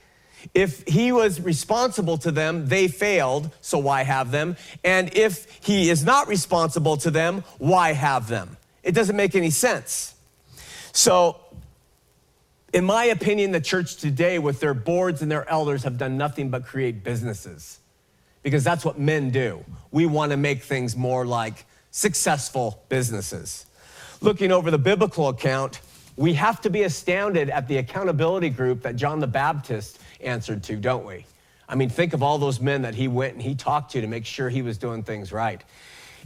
If 0.53 0.87
he 0.87 1.11
was 1.11 1.39
responsible 1.41 2.17
to 2.19 2.31
them, 2.31 2.67
they 2.67 2.87
failed, 2.87 3.51
so 3.61 3.77
why 3.77 4.03
have 4.03 4.31
them? 4.31 4.57
And 4.83 5.13
if 5.15 5.59
he 5.61 5.89
is 5.89 6.03
not 6.03 6.27
responsible 6.27 6.97
to 6.97 7.11
them, 7.11 7.43
why 7.57 7.93
have 7.93 8.27
them? 8.27 8.57
It 8.83 8.93
doesn't 8.93 9.15
make 9.15 9.35
any 9.35 9.49
sense. 9.49 10.15
So, 10.91 11.39
in 12.73 12.85
my 12.85 13.05
opinion, 13.05 13.51
the 13.51 13.61
church 13.61 13.97
today, 13.97 14.39
with 14.39 14.59
their 14.59 14.73
boards 14.73 15.21
and 15.21 15.31
their 15.31 15.47
elders, 15.49 15.83
have 15.83 15.97
done 15.97 16.17
nothing 16.17 16.49
but 16.49 16.65
create 16.65 17.03
businesses 17.03 17.79
because 18.43 18.63
that's 18.63 18.85
what 18.85 18.97
men 18.97 19.31
do. 19.31 19.63
We 19.91 20.05
want 20.05 20.31
to 20.31 20.37
make 20.37 20.63
things 20.63 20.95
more 20.95 21.25
like 21.25 21.65
successful 21.91 22.83
businesses. 22.89 23.65
Looking 24.21 24.51
over 24.51 24.71
the 24.71 24.77
biblical 24.77 25.29
account, 25.29 25.81
we 26.15 26.33
have 26.33 26.61
to 26.61 26.69
be 26.69 26.83
astounded 26.83 27.49
at 27.49 27.67
the 27.67 27.77
accountability 27.77 28.49
group 28.49 28.81
that 28.81 28.95
John 28.95 29.19
the 29.19 29.27
Baptist 29.27 29.99
answered 30.21 30.63
to, 30.63 30.75
don't 30.75 31.05
we? 31.05 31.25
I 31.67 31.75
mean, 31.75 31.89
think 31.89 32.13
of 32.13 32.23
all 32.23 32.37
those 32.37 32.59
men 32.59 32.81
that 32.81 32.95
he 32.95 33.07
went 33.07 33.33
and 33.33 33.41
he 33.41 33.55
talked 33.55 33.91
to 33.91 34.01
to 34.01 34.07
make 34.07 34.25
sure 34.25 34.49
he 34.49 34.61
was 34.61 34.77
doing 34.77 35.03
things 35.03 35.31
right. 35.31 35.63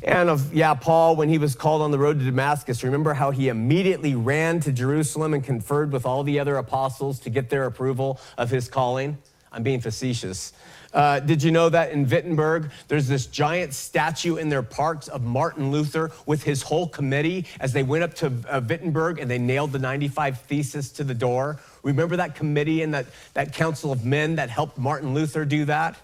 And 0.01 0.29
of, 0.29 0.53
yeah, 0.53 0.73
Paul, 0.73 1.15
when 1.15 1.29
he 1.29 1.37
was 1.37 1.55
called 1.55 1.81
on 1.81 1.91
the 1.91 1.99
road 1.99 2.19
to 2.19 2.25
Damascus, 2.25 2.83
remember 2.83 3.13
how 3.13 3.31
he 3.31 3.49
immediately 3.49 4.15
ran 4.15 4.59
to 4.61 4.71
Jerusalem 4.71 5.33
and 5.33 5.43
conferred 5.43 5.91
with 5.91 6.05
all 6.05 6.23
the 6.23 6.39
other 6.39 6.57
apostles 6.57 7.19
to 7.19 7.29
get 7.29 7.49
their 7.49 7.65
approval 7.65 8.19
of 8.37 8.49
his 8.49 8.67
calling? 8.67 9.17
I'm 9.51 9.63
being 9.63 9.81
facetious. 9.81 10.53
Uh, 10.93 11.19
did 11.19 11.41
you 11.41 11.51
know 11.51 11.69
that 11.69 11.91
in 11.91 12.07
Wittenberg, 12.07 12.71
there's 12.87 13.07
this 13.07 13.25
giant 13.27 13.73
statue 13.73 14.37
in 14.37 14.49
their 14.49 14.61
parks 14.61 15.07
of 15.07 15.23
Martin 15.23 15.71
Luther 15.71 16.11
with 16.25 16.43
his 16.43 16.61
whole 16.61 16.87
committee 16.87 17.45
as 17.59 17.73
they 17.73 17.83
went 17.83 18.03
up 18.03 18.13
to 18.15 18.31
uh, 18.47 18.61
Wittenberg 18.67 19.19
and 19.19 19.29
they 19.29 19.39
nailed 19.39 19.71
the 19.71 19.79
95 19.79 20.41
Thesis 20.41 20.91
to 20.91 21.03
the 21.03 21.13
door? 21.13 21.59
Remember 21.83 22.15
that 22.15 22.35
committee 22.35 22.81
and 22.81 22.93
that, 22.93 23.05
that 23.33 23.53
council 23.53 23.91
of 23.91 24.05
men 24.05 24.35
that 24.35 24.49
helped 24.49 24.77
Martin 24.77 25.13
Luther 25.13 25.45
do 25.45 25.65
that? 25.65 25.97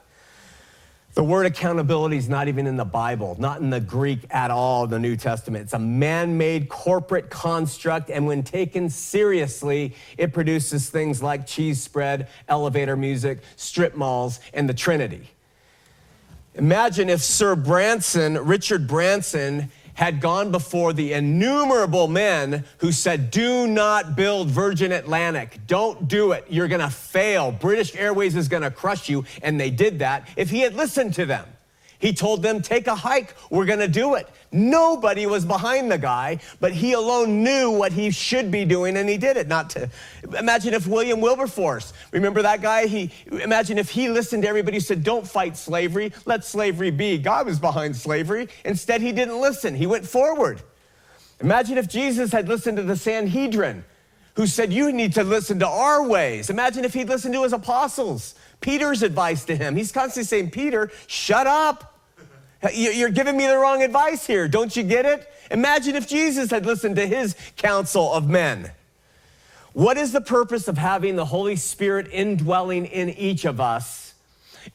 The 1.15 1.23
word 1.23 1.47
accountability 1.47 2.17
is 2.17 2.29
not 2.29 2.47
even 2.47 2.67
in 2.67 2.77
the 2.77 2.85
Bible, 2.85 3.35
not 3.39 3.61
in 3.61 3.71
the 3.71 3.79
Greek 3.79 4.19
at 4.29 4.51
all, 4.51 4.85
the 4.85 4.99
New 4.99 5.15
Testament. 5.17 5.63
It's 5.63 5.73
a 5.73 5.79
man 5.79 6.37
made 6.37 6.69
corporate 6.69 7.29
construct, 7.29 8.11
and 8.11 8.27
when 8.27 8.43
taken 8.43 8.89
seriously, 8.89 9.95
it 10.17 10.33
produces 10.33 10.89
things 10.89 11.23
like 11.23 11.47
cheese 11.47 11.81
spread, 11.81 12.27
elevator 12.47 12.95
music, 12.95 13.39
strip 13.55 13.95
malls, 13.95 14.39
and 14.53 14.69
the 14.69 14.73
Trinity. 14.73 15.29
Imagine 16.55 17.09
if 17.09 17.21
Sir 17.21 17.55
Branson, 17.55 18.37
Richard 18.45 18.87
Branson, 18.87 19.71
had 19.99 20.21
gone 20.21 20.49
before 20.49 20.93
the 20.93 21.11
innumerable 21.11 22.07
men 22.07 22.63
who 22.77 22.89
said, 22.89 23.29
Do 23.31 23.67
not 23.67 24.15
build 24.15 24.49
Virgin 24.49 24.93
Atlantic. 24.93 25.59
Don't 25.67 26.07
do 26.07 26.31
it. 26.31 26.45
You're 26.47 26.69
going 26.69 26.79
to 26.79 26.89
fail. 26.89 27.51
British 27.51 27.93
Airways 27.97 28.37
is 28.37 28.47
going 28.47 28.63
to 28.63 28.71
crush 28.71 29.09
you. 29.09 29.25
And 29.43 29.59
they 29.59 29.69
did 29.69 29.99
that. 29.99 30.25
If 30.37 30.51
he 30.51 30.61
had 30.61 30.73
listened 30.73 31.15
to 31.15 31.25
them, 31.25 31.45
he 31.99 32.13
told 32.13 32.41
them, 32.41 32.61
Take 32.61 32.87
a 32.87 32.95
hike. 32.95 33.35
We're 33.49 33.65
going 33.65 33.79
to 33.79 33.87
do 33.87 34.15
it. 34.15 34.27
Nobody 34.51 35.27
was 35.27 35.45
behind 35.45 35.91
the 35.91 35.97
guy, 35.97 36.39
but 36.59 36.71
he 36.71 36.93
alone 36.93 37.43
knew 37.43 37.69
what 37.69 37.91
he 37.91 38.09
should 38.09 38.49
be 38.49 38.65
doing 38.65 38.97
and 38.97 39.07
he 39.07 39.17
did 39.17 39.37
it. 39.37 39.47
Not 39.47 39.69
to 39.71 39.89
imagine 40.37 40.73
if 40.73 40.87
William 40.87 41.21
Wilberforce, 41.21 41.93
remember 42.11 42.41
that 42.41 42.61
guy? 42.61 42.87
He 42.87 43.11
imagine 43.43 43.77
if 43.77 43.89
he 43.89 44.09
listened 44.09 44.43
to 44.43 44.49
everybody 44.49 44.77
who 44.77 44.81
said, 44.81 45.03
Don't 45.03 45.27
fight 45.27 45.55
slavery, 45.55 46.13
let 46.25 46.43
slavery 46.43 46.89
be. 46.89 47.17
God 47.17 47.45
was 47.45 47.59
behind 47.59 47.95
slavery. 47.95 48.47
Instead, 48.65 49.01
he 49.01 49.11
didn't 49.11 49.39
listen, 49.39 49.75
he 49.75 49.85
went 49.85 50.07
forward. 50.07 50.61
Imagine 51.41 51.77
if 51.77 51.87
Jesus 51.87 52.31
had 52.31 52.47
listened 52.47 52.77
to 52.77 52.83
the 52.83 52.97
Sanhedrin, 52.97 53.85
who 54.35 54.47
said, 54.47 54.71
You 54.71 54.91
need 54.91 55.13
to 55.13 55.23
listen 55.23 55.59
to 55.59 55.67
our 55.67 56.01
ways. 56.07 56.49
Imagine 56.49 56.85
if 56.85 56.93
he'd 56.93 57.09
listened 57.09 57.33
to 57.33 57.43
his 57.43 57.53
apostles. 57.53 58.35
Peter's 58.61 59.03
advice 59.03 59.45
to 59.45 59.55
him. 59.55 59.75
He's 59.75 59.91
constantly 59.91 60.25
saying, 60.25 60.51
Peter, 60.51 60.91
shut 61.07 61.47
up. 61.47 61.88
You're 62.73 63.09
giving 63.09 63.37
me 63.37 63.47
the 63.47 63.57
wrong 63.57 63.83
advice 63.83 64.27
here. 64.27 64.47
Don't 64.47 64.75
you 64.75 64.83
get 64.83 65.05
it? 65.05 65.31
Imagine 65.49 65.95
if 65.95 66.07
Jesus 66.07 66.51
had 66.51 66.65
listened 66.65 66.97
to 66.97 67.07
his 67.07 67.35
counsel 67.55 68.13
of 68.13 68.27
men. 68.29 68.71
What 69.73 69.97
is 69.97 70.11
the 70.11 70.21
purpose 70.21 70.67
of 70.67 70.77
having 70.77 71.15
the 71.15 71.25
Holy 71.25 71.55
Spirit 71.55 72.09
indwelling 72.11 72.85
in 72.85 73.09
each 73.09 73.45
of 73.45 73.61
us 73.61 74.09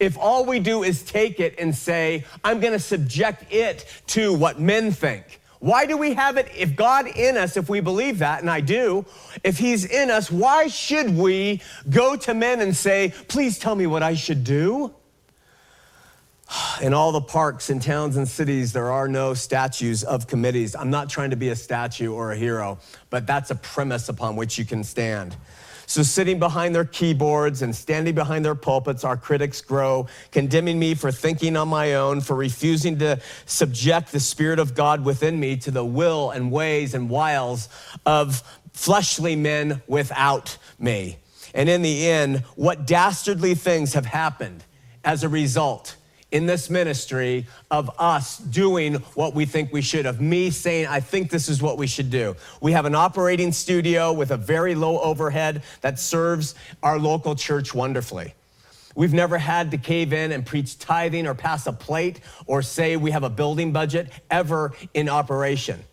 if 0.01 0.17
all 0.19 0.45
we 0.45 0.61
do 0.61 0.83
is 0.83 1.03
take 1.03 1.41
it 1.41 1.55
and 1.59 1.75
say, 1.75 2.25
I'm 2.43 2.61
going 2.61 2.73
to 2.73 2.79
subject 2.79 3.53
it 3.53 3.85
to 4.09 4.33
what 4.33 4.61
men 4.61 4.93
think? 4.93 5.41
Why 5.61 5.87
do 5.87 5.97
we 5.97 6.15
have 6.15 6.37
it? 6.37 6.49
If 6.55 6.77
God 6.77 7.07
in 7.07 7.37
us, 7.37 7.57
if 7.57 7.69
we 7.69 7.81
believe 7.81 8.19
that, 8.19 8.41
and 8.41 8.51
I 8.51 8.61
do, 8.61 9.07
if 9.43 9.59
He's 9.59 9.85
in 9.87 10.11
us, 10.11 10.31
why 10.31 10.67
should 10.69 11.17
we 11.17 11.63
go 11.89 12.17
to 12.17 12.35
men 12.35 12.61
and 12.61 12.77
say, 12.77 13.15
Please 13.29 13.59
tell 13.59 13.75
me 13.75 13.87
what 13.87 14.03
I 14.03 14.15
should 14.15 14.45
do? 14.45 14.95
In 16.81 16.93
all 16.93 17.13
the 17.13 17.21
parks 17.21 17.71
and 17.71 17.81
towns 17.81 18.17
and 18.17 18.29
cities, 18.29 18.73
there 18.73 18.91
are 18.91 19.09
no 19.09 19.35
statues 19.35 20.05
of 20.05 20.27
committees. 20.27 20.75
I'm 20.75 20.91
not 20.91 21.09
trying 21.09 21.31
to 21.31 21.37
be 21.37 21.49
a 21.49 21.57
statue 21.57 22.13
or 22.13 22.33
a 22.33 22.37
hero, 22.37 22.79
but 23.11 23.27
that's 23.27 23.51
a 23.51 23.55
premise 23.55 24.09
upon 24.09 24.37
which 24.37 24.59
you 24.59 24.65
can 24.65 24.85
stand. 24.85 25.37
So, 25.87 26.03
sitting 26.03 26.39
behind 26.39 26.75
their 26.75 26.85
keyboards 26.85 27.63
and 27.63 27.75
standing 27.75 28.15
behind 28.15 28.45
their 28.45 28.55
pulpits, 28.55 29.05
our 29.05 29.17
critics 29.17 29.61
grow, 29.61 30.07
condemning 30.31 30.79
me 30.79 30.95
for 30.95 31.13
thinking 31.13 31.57
on 31.57 31.69
my 31.69 31.95
own, 31.95 32.21
for 32.21 32.35
refusing 32.35 32.99
to 33.01 33.21
subject 33.47 34.11
the 34.11 34.21
Spirit 34.21 34.59
of 34.59 34.75
God 34.75 35.05
within 35.05 35.39
me 35.39 35.57
to 35.59 35.71
the 35.71 35.85
will 35.85 36.31
and 36.31 36.51
ways 36.51 36.95
and 36.95 37.11
wiles 37.11 37.69
of 38.07 38.43
fleshly 38.73 39.37
men 39.37 39.83
without 39.87 40.57
me. 40.79 41.19
And 41.53 41.69
in 41.69 41.83
the 41.83 42.09
end, 42.09 42.39
what 42.57 42.87
dastardly 42.87 43.55
things 43.55 43.93
have 43.93 44.07
happened 44.07 44.65
as 45.05 45.23
a 45.23 45.29
result 45.29 45.97
in 46.35 46.47
this 46.47 46.69
ministry 46.69 47.47
of 47.71 47.89
us 47.97 48.39
doing 48.39 48.95
what 49.15 49.37
we 49.37 49.45
think 49.47 49.73
we 49.73 49.81
should, 49.81 50.05
of 50.05 50.21
me 50.21 50.51
saying, 50.51 50.85
I 50.89 50.99
think 50.99 51.31
this 51.31 51.49
is 51.49 51.63
what 51.63 51.79
we 51.79 51.87
should 51.87 52.11
do. 52.11 52.35
We 52.61 52.73
have 52.73 52.87
an 52.87 52.95
operating 52.97 53.53
studio 53.53 54.13
with 54.13 54.33
a 54.33 54.37
very 54.37 54.75
low 54.75 54.99
overhead 54.99 55.63
that 55.81 56.01
serves 56.01 56.57
our 56.83 56.99
local 56.99 57.37
church 57.37 57.73
wonderfully. 57.73 58.35
We've 58.97 59.15
never 59.15 59.39
had 59.39 59.71
to 59.71 59.79
cave 59.79 60.13
in 60.13 60.33
and 60.33 60.45
preach 60.45 60.77
tithing 60.77 61.29
or 61.29 61.35
pass 61.35 61.69
a 61.69 61.73
plate 61.73 62.19
or 62.47 62.63
say 62.63 62.97
we 62.97 63.13
have 63.13 63.23
a 63.23 63.31
building 63.31 63.71
budget 63.73 64.11
ever 64.29 64.73
in 64.93 65.09
operation. 65.09 65.85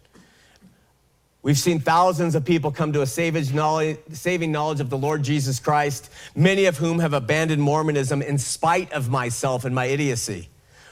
We've 1.43 1.57
seen 1.57 1.79
thousands 1.79 2.35
of 2.35 2.45
people 2.45 2.71
come 2.71 2.93
to 2.93 3.01
a 3.01 3.07
saving 3.07 3.51
knowledge 3.51 4.79
of 4.79 4.89
the 4.91 4.97
Lord 4.97 5.23
Jesus 5.23 5.59
Christ, 5.59 6.11
many 6.35 6.65
of 6.65 6.77
whom 6.77 6.99
have 6.99 7.13
abandoned 7.13 7.61
Mormonism 7.61 8.21
in 8.21 8.37
spite 8.37 8.91
of 8.91 9.09
myself 9.09 9.65
and 9.65 9.73
my 9.73 9.85
idiocy. 9.85 10.49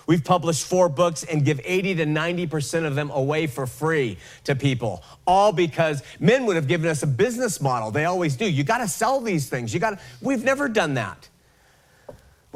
We've 0.08 0.24
published 0.24 0.66
four 0.66 0.90
books 0.90 1.24
and 1.24 1.46
give 1.46 1.62
80 1.64 1.96
to 1.96 2.06
90% 2.08 2.86
of 2.86 2.96
them 2.96 3.12
away 3.12 3.46
for 3.46 3.68
free 3.68 4.18
to 4.46 4.56
people, 4.56 5.04
all 5.28 5.52
because 5.52 6.02
men 6.20 6.48
would 6.48 6.56
have 6.56 6.68
given 6.68 6.90
us 6.90 7.04
a 7.04 7.08
business 7.08 7.62
model. 7.62 7.92
They 7.92 8.06
always 8.06 8.36
do. 8.36 8.50
You 8.50 8.64
got 8.64 8.80
to 8.80 8.88
sell 8.88 9.22
these 9.22 9.48
things. 9.50 9.72
You 9.72 9.80
got 9.80 10.00
we've 10.20 10.44
never 10.44 10.68
done 10.68 10.96
that. 10.96 11.30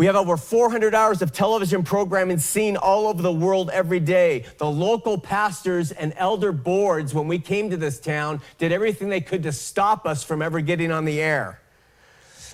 We 0.03 0.07
have 0.07 0.17
over 0.17 0.36
400 0.36 0.93
hours 0.93 1.22
of 1.22 1.31
television 1.31 1.81
programming 1.81 2.38
seen 2.38 2.75
all 2.75 3.07
over 3.07 3.22
the 3.22 3.31
world 3.31 3.69
every 3.69 4.01
day. 4.01 4.43
The 4.57 4.69
local 4.69 5.17
pastors 5.17 5.93
and 5.93 6.13
elder 6.17 6.51
boards, 6.51 7.13
when 7.13 7.29
we 7.29 7.39
came 7.39 7.69
to 7.69 7.77
this 7.77 8.01
town, 8.01 8.41
did 8.57 8.74
everything 8.74 9.07
they 9.07 9.22
could 9.22 9.43
to 9.43 9.53
stop 9.53 10.05
us 10.05 10.22
from 10.22 10.41
ever 10.41 10.60
getting 10.60 10.91
on 10.91 11.05
the 11.05 11.22
air. 11.22 11.62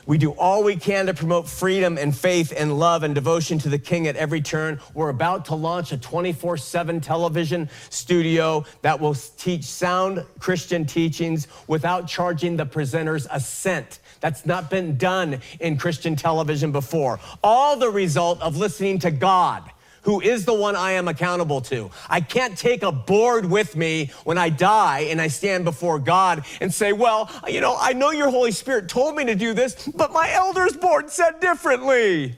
We 0.05 0.19
do 0.19 0.31
all 0.33 0.63
we 0.63 0.75
can 0.75 1.07
to 1.07 1.13
promote 1.15 1.49
freedom 1.49 1.97
and 1.97 2.15
faith 2.15 2.53
and 2.55 2.77
love 2.77 3.01
and 3.01 3.15
devotion 3.15 3.57
to 3.59 3.69
the 3.69 3.79
King 3.79 4.07
at 4.07 4.15
every 4.15 4.41
turn. 4.41 4.79
We're 4.93 5.09
about 5.09 5.45
to 5.45 5.55
launch 5.55 5.91
a 5.91 5.97
24 5.97 6.57
7 6.57 7.01
television 7.01 7.67
studio 7.89 8.63
that 8.83 8.99
will 8.99 9.15
teach 9.15 9.63
sound 9.63 10.23
Christian 10.37 10.85
teachings 10.85 11.47
without 11.67 12.07
charging 12.07 12.57
the 12.57 12.65
presenters 12.65 13.25
a 13.31 13.39
cent. 13.39 13.99
That's 14.19 14.45
not 14.45 14.69
been 14.69 14.97
done 14.97 15.41
in 15.59 15.77
Christian 15.77 16.15
television 16.15 16.71
before. 16.71 17.19
All 17.43 17.77
the 17.77 17.89
result 17.89 18.41
of 18.41 18.57
listening 18.57 18.99
to 18.99 19.11
God 19.11 19.63
who 20.03 20.21
is 20.21 20.45
the 20.45 20.53
one 20.53 20.75
I 20.75 20.91
am 20.93 21.07
accountable 21.07 21.61
to. 21.61 21.91
I 22.09 22.21
can't 22.21 22.57
take 22.57 22.83
a 22.83 22.91
board 22.91 23.45
with 23.45 23.75
me 23.75 24.11
when 24.23 24.37
I 24.37 24.49
die 24.49 25.01
and 25.01 25.21
I 25.21 25.27
stand 25.27 25.65
before 25.65 25.99
God 25.99 26.45
and 26.61 26.73
say, 26.73 26.93
Well, 26.93 27.29
you 27.47 27.61
know, 27.61 27.75
I 27.79 27.93
know 27.93 28.11
your 28.11 28.29
Holy 28.29 28.51
Spirit 28.51 28.89
told 28.89 29.15
me 29.15 29.25
to 29.25 29.35
do 29.35 29.53
this, 29.53 29.87
but 29.87 30.11
my 30.11 30.31
elders 30.31 30.75
board 30.75 31.09
said 31.09 31.39
differently. 31.39 32.35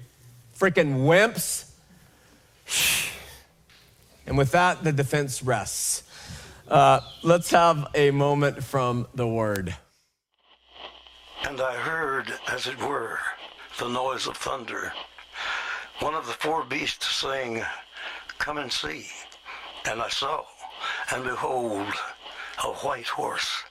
Freaking 0.58 1.06
wimps. 1.06 1.72
And 4.28 4.38
with 4.38 4.52
that, 4.52 4.84
the 4.84 4.94
defense 4.94 5.44
rests. 5.44 6.04
Uh, 6.68 7.02
let's 7.22 7.50
have 7.52 7.88
a 7.96 8.12
moment 8.12 8.64
from 8.64 9.08
the 9.14 9.28
word. 9.28 9.76
And 11.48 11.60
I 11.60 11.76
heard, 11.76 12.34
as 12.48 12.68
it 12.68 12.80
were, 12.80 13.20
the 13.80 13.88
noise 13.88 14.28
of 14.28 14.38
thunder. 14.38 14.94
One 16.00 16.14
of 16.14 16.26
the 16.28 16.34
four 16.34 16.64
beasts 16.64 17.16
saying, 17.16 17.64
Come 18.38 18.58
and 18.58 18.72
see. 18.72 19.08
And 19.86 20.02
I 20.02 20.10
saw, 20.10 20.46
and 21.14 21.24
behold, 21.24 21.88
a 22.64 22.68
white 22.68 23.08
horse. 23.08 23.64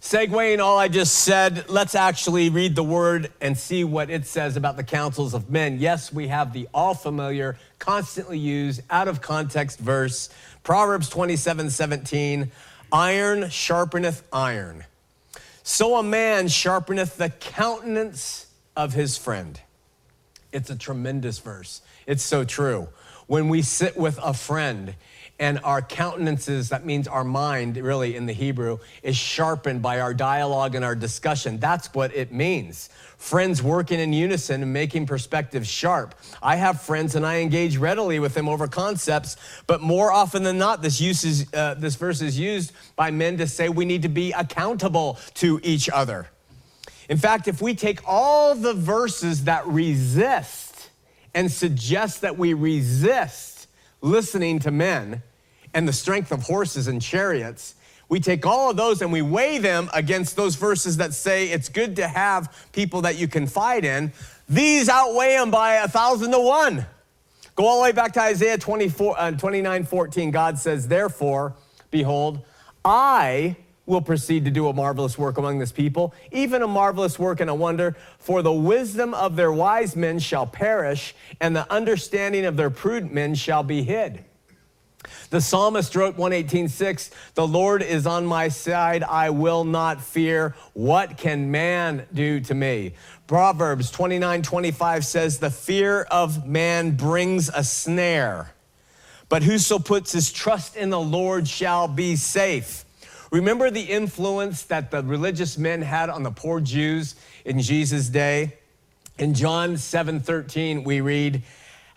Segueing 0.00 0.58
all 0.58 0.78
I 0.78 0.88
just 0.88 1.20
said, 1.20 1.70
let's 1.70 1.94
actually 1.94 2.50
read 2.50 2.74
the 2.74 2.82
word 2.82 3.30
and 3.40 3.56
see 3.56 3.84
what 3.84 4.10
it 4.10 4.26
says 4.26 4.56
about 4.56 4.76
the 4.76 4.82
counsels 4.82 5.32
of 5.32 5.48
men. 5.48 5.78
Yes, 5.78 6.12
we 6.12 6.28
have 6.28 6.52
the 6.52 6.68
all 6.74 6.92
familiar, 6.92 7.56
constantly 7.78 8.38
used, 8.38 8.82
out 8.90 9.08
of 9.08 9.20
context 9.20 9.78
verse, 9.78 10.28
Proverbs 10.64 11.08
27 11.08 11.70
17. 11.70 12.50
Iron 12.92 13.42
sharpeneth 13.44 14.22
iron. 14.32 14.84
So 15.62 15.96
a 15.96 16.02
man 16.02 16.46
sharpeneth 16.46 17.16
the 17.16 17.30
countenance 17.30 18.46
of 18.76 18.94
his 18.94 19.16
friend. 19.16 19.60
It's 20.50 20.70
a 20.70 20.76
tremendous 20.76 21.38
verse. 21.38 21.82
It's 22.06 22.22
so 22.22 22.44
true. 22.44 22.88
When 23.26 23.48
we 23.48 23.62
sit 23.62 23.96
with 23.96 24.18
a 24.22 24.34
friend 24.34 24.96
and 25.42 25.58
our 25.64 25.82
countenances, 25.82 26.68
that 26.68 26.86
means 26.86 27.08
our 27.08 27.24
mind, 27.24 27.76
really 27.76 28.14
in 28.14 28.26
the 28.26 28.32
Hebrew, 28.32 28.78
is 29.02 29.16
sharpened 29.16 29.82
by 29.82 29.98
our 29.98 30.14
dialogue 30.14 30.76
and 30.76 30.84
our 30.84 30.94
discussion. 30.94 31.58
That's 31.58 31.92
what 31.92 32.14
it 32.14 32.30
means. 32.30 32.90
Friends 33.18 33.60
working 33.60 33.98
in 33.98 34.12
unison 34.12 34.62
and 34.62 34.72
making 34.72 35.06
perspectives 35.06 35.66
sharp. 35.66 36.14
I 36.40 36.54
have 36.54 36.80
friends 36.80 37.16
and 37.16 37.26
I 37.26 37.40
engage 37.40 37.76
readily 37.76 38.20
with 38.20 38.34
them 38.34 38.48
over 38.48 38.68
concepts, 38.68 39.36
but 39.66 39.80
more 39.80 40.12
often 40.12 40.44
than 40.44 40.58
not, 40.58 40.80
this, 40.80 41.00
use 41.00 41.24
is, 41.24 41.52
uh, 41.52 41.74
this 41.74 41.96
verse 41.96 42.20
is 42.20 42.38
used 42.38 42.70
by 42.94 43.10
men 43.10 43.36
to 43.38 43.48
say 43.48 43.68
we 43.68 43.84
need 43.84 44.02
to 44.02 44.08
be 44.08 44.30
accountable 44.30 45.18
to 45.34 45.58
each 45.64 45.90
other. 45.90 46.28
In 47.08 47.18
fact, 47.18 47.48
if 47.48 47.60
we 47.60 47.74
take 47.74 47.98
all 48.06 48.54
the 48.54 48.74
verses 48.74 49.42
that 49.46 49.66
resist 49.66 50.88
and 51.34 51.50
suggest 51.50 52.20
that 52.20 52.38
we 52.38 52.54
resist 52.54 53.66
listening 54.02 54.60
to 54.60 54.70
men 54.70 55.20
and 55.74 55.86
the 55.88 55.92
strength 55.92 56.32
of 56.32 56.42
horses 56.42 56.88
and 56.88 57.00
chariots, 57.00 57.74
we 58.08 58.20
take 58.20 58.44
all 58.44 58.70
of 58.70 58.76
those 58.76 59.00
and 59.00 59.10
we 59.10 59.22
weigh 59.22 59.58
them 59.58 59.88
against 59.94 60.36
those 60.36 60.54
verses 60.54 60.98
that 60.98 61.14
say 61.14 61.48
it's 61.48 61.70
good 61.70 61.96
to 61.96 62.06
have 62.06 62.54
people 62.72 63.00
that 63.02 63.16
you 63.16 63.26
confide 63.26 63.84
in. 63.84 64.12
These 64.48 64.90
outweigh 64.90 65.36
them 65.36 65.50
by 65.50 65.76
a 65.76 65.88
thousand 65.88 66.32
to 66.32 66.38
one. 66.38 66.86
Go 67.54 67.66
all 67.66 67.78
the 67.78 67.84
way 67.84 67.92
back 67.92 68.12
to 68.12 68.20
Isaiah 68.20 68.58
24, 68.58 69.18
uh, 69.18 69.30
29 69.32 69.84
14. 69.84 70.30
God 70.30 70.58
says, 70.58 70.88
Therefore, 70.88 71.54
behold, 71.90 72.44
I 72.84 73.56
will 73.86 74.00
proceed 74.00 74.44
to 74.44 74.50
do 74.50 74.68
a 74.68 74.72
marvelous 74.72 75.18
work 75.18 75.38
among 75.38 75.58
this 75.58 75.72
people, 75.72 76.14
even 76.30 76.62
a 76.62 76.68
marvelous 76.68 77.18
work 77.18 77.40
and 77.40 77.50
a 77.50 77.54
wonder. 77.54 77.96
For 78.18 78.42
the 78.42 78.52
wisdom 78.52 79.12
of 79.14 79.36
their 79.36 79.52
wise 79.52 79.96
men 79.96 80.18
shall 80.18 80.46
perish, 80.46 81.14
and 81.40 81.54
the 81.54 81.70
understanding 81.72 82.44
of 82.44 82.56
their 82.56 82.70
prudent 82.70 83.12
men 83.12 83.34
shall 83.34 83.62
be 83.62 83.82
hid. 83.82 84.24
The 85.32 85.40
psalmist 85.40 85.96
wrote 85.96 86.18
118:6, 86.18 87.08
"The 87.36 87.48
Lord 87.48 87.80
is 87.80 88.06
on 88.06 88.26
my 88.26 88.48
side, 88.48 89.02
I 89.02 89.30
will 89.30 89.64
not 89.64 90.02
fear. 90.02 90.54
What 90.74 91.16
can 91.16 91.50
man 91.50 92.04
do 92.12 92.38
to 92.40 92.54
me?" 92.54 92.92
Proverbs 93.26 93.90
29:25 93.90 95.06
says, 95.06 95.38
"The 95.38 95.48
fear 95.48 96.02
of 96.10 96.46
man 96.46 96.96
brings 96.96 97.48
a 97.48 97.64
snare, 97.64 98.52
but 99.30 99.42
whoso 99.42 99.78
puts 99.78 100.12
his 100.12 100.30
trust 100.30 100.76
in 100.76 100.90
the 100.90 101.00
Lord 101.00 101.48
shall 101.48 101.88
be 101.88 102.14
safe." 102.14 102.84
Remember 103.30 103.70
the 103.70 103.90
influence 103.90 104.60
that 104.64 104.90
the 104.90 105.02
religious 105.02 105.56
men 105.56 105.80
had 105.80 106.10
on 106.10 106.24
the 106.24 106.30
poor 106.30 106.60
Jews 106.60 107.14
in 107.46 107.58
Jesus' 107.58 108.08
day? 108.08 108.58
In 109.16 109.32
John 109.32 109.78
7:13 109.78 110.84
we 110.84 111.00
read, 111.00 111.42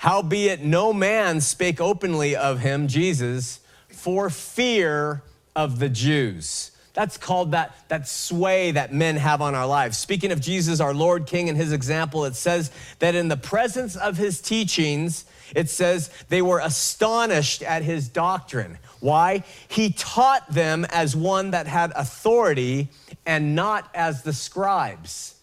"Howbeit 0.06 0.62
no 0.62 0.94
man 0.94 1.41
spake 1.41 1.82
openly 1.82 2.36
of 2.36 2.60
him, 2.60 2.88
Jesus, 2.88 3.60
for 3.89 4.30
fear 4.30 5.24
of 5.56 5.80
the 5.80 5.89
Jews." 5.89 6.70
That's 6.94 7.18
called 7.18 7.52
that, 7.52 7.76
that 7.88 8.08
sway 8.08 8.70
that 8.72 8.94
men 8.94 9.15
have 9.18 9.41
on 9.41 9.56
our 9.56 9.65
lives. 9.65 9.98
Speaking 9.98 10.32
of 10.32 10.39
Jesus, 10.39 10.80
our 10.80 10.94
Lord 10.94 11.26
King, 11.26 11.50
and 11.50 11.58
his 11.58 11.74
example, 11.74 12.24
it 12.24 12.36
says 12.36 12.70
that 13.00 13.15
in 13.15 13.28
the 13.30 13.36
presence 13.36 13.96
of 13.96 14.15
his 14.15 14.39
teachings, 14.39 15.26
it 15.56 15.72
says 15.72 16.12
they 16.30 16.44
were 16.44 16.60
astonished 16.60 17.63
at 17.63 17.82
his 17.82 18.08
doctrine. 18.08 18.78
Why? 19.00 19.44
He 19.68 19.91
taught 19.91 20.48
them 20.54 20.86
as 20.91 21.15
one 21.15 21.50
that 21.52 21.65
had 21.65 21.91
authority 21.96 22.89
and 23.26 23.56
not 23.56 23.89
as 23.96 24.22
the 24.22 24.34
scribes. 24.34 25.35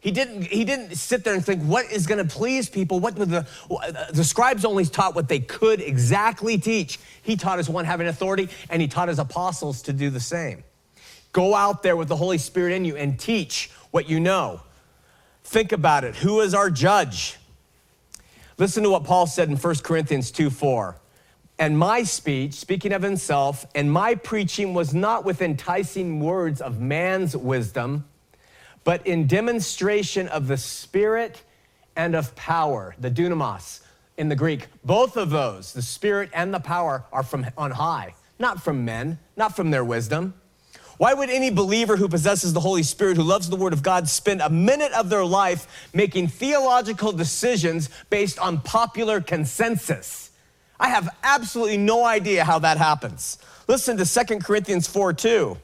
He 0.00 0.12
didn't, 0.12 0.44
he 0.44 0.64
didn't 0.64 0.94
sit 0.94 1.24
there 1.24 1.34
and 1.34 1.44
think, 1.44 1.62
what 1.64 1.90
is 1.90 2.06
going 2.06 2.24
to 2.24 2.36
please 2.36 2.68
people? 2.68 3.00
What 3.00 3.16
the, 3.16 3.46
the 4.12 4.22
scribes 4.22 4.64
only 4.64 4.84
taught 4.84 5.16
what 5.16 5.28
they 5.28 5.40
could 5.40 5.80
exactly 5.80 6.56
teach. 6.56 7.00
He 7.22 7.36
taught 7.36 7.58
as 7.58 7.68
one 7.68 7.84
having 7.84 8.06
authority, 8.06 8.48
and 8.70 8.80
he 8.80 8.86
taught 8.86 9.08
his 9.08 9.18
apostles 9.18 9.82
to 9.82 9.92
do 9.92 10.08
the 10.08 10.20
same. 10.20 10.62
Go 11.32 11.54
out 11.54 11.82
there 11.82 11.96
with 11.96 12.08
the 12.08 12.16
Holy 12.16 12.38
Spirit 12.38 12.74
in 12.74 12.84
you 12.84 12.96
and 12.96 13.18
teach 13.18 13.70
what 13.90 14.08
you 14.08 14.20
know. 14.20 14.60
Think 15.42 15.72
about 15.72 16.04
it. 16.04 16.14
Who 16.16 16.40
is 16.40 16.54
our 16.54 16.70
judge? 16.70 17.36
Listen 18.56 18.82
to 18.84 18.90
what 18.90 19.04
Paul 19.04 19.26
said 19.26 19.48
in 19.48 19.56
1 19.56 19.74
Corinthians 19.76 20.30
2 20.30 20.50
4. 20.50 20.96
And 21.58 21.76
my 21.76 22.04
speech, 22.04 22.54
speaking 22.54 22.92
of 22.92 23.02
himself, 23.02 23.66
and 23.74 23.90
my 23.92 24.14
preaching 24.14 24.74
was 24.74 24.94
not 24.94 25.24
with 25.24 25.42
enticing 25.42 26.20
words 26.20 26.60
of 26.60 26.80
man's 26.80 27.36
wisdom, 27.36 28.04
but 28.88 29.06
in 29.06 29.26
demonstration 29.26 30.28
of 30.28 30.48
the 30.48 30.56
Spirit 30.56 31.42
and 31.94 32.14
of 32.14 32.34
power, 32.36 32.94
the 32.98 33.10
dunamis 33.10 33.80
in 34.16 34.30
the 34.30 34.34
Greek. 34.34 34.66
Both 34.82 35.18
of 35.18 35.28
those, 35.28 35.74
the 35.74 35.82
Spirit 35.82 36.30
and 36.32 36.54
the 36.54 36.58
power, 36.58 37.04
are 37.12 37.22
from 37.22 37.44
on 37.58 37.72
high, 37.72 38.14
not 38.38 38.62
from 38.62 38.86
men, 38.86 39.18
not 39.36 39.54
from 39.54 39.70
their 39.70 39.84
wisdom. 39.84 40.32
Why 40.96 41.12
would 41.12 41.28
any 41.28 41.50
believer 41.50 41.98
who 41.98 42.08
possesses 42.08 42.54
the 42.54 42.60
Holy 42.60 42.82
Spirit, 42.82 43.18
who 43.18 43.24
loves 43.24 43.50
the 43.50 43.56
Word 43.56 43.74
of 43.74 43.82
God, 43.82 44.08
spend 44.08 44.40
a 44.40 44.48
minute 44.48 44.92
of 44.92 45.10
their 45.10 45.26
life 45.26 45.90
making 45.92 46.28
theological 46.28 47.12
decisions 47.12 47.90
based 48.08 48.38
on 48.38 48.62
popular 48.62 49.20
consensus? 49.20 50.30
I 50.80 50.88
have 50.88 51.14
absolutely 51.22 51.76
no 51.76 52.06
idea 52.06 52.42
how 52.42 52.58
that 52.60 52.78
happens. 52.78 53.36
Listen 53.66 53.98
to 53.98 54.06
2 54.06 54.38
Corinthians 54.38 54.86
4 54.86 55.12
2, 55.12 55.58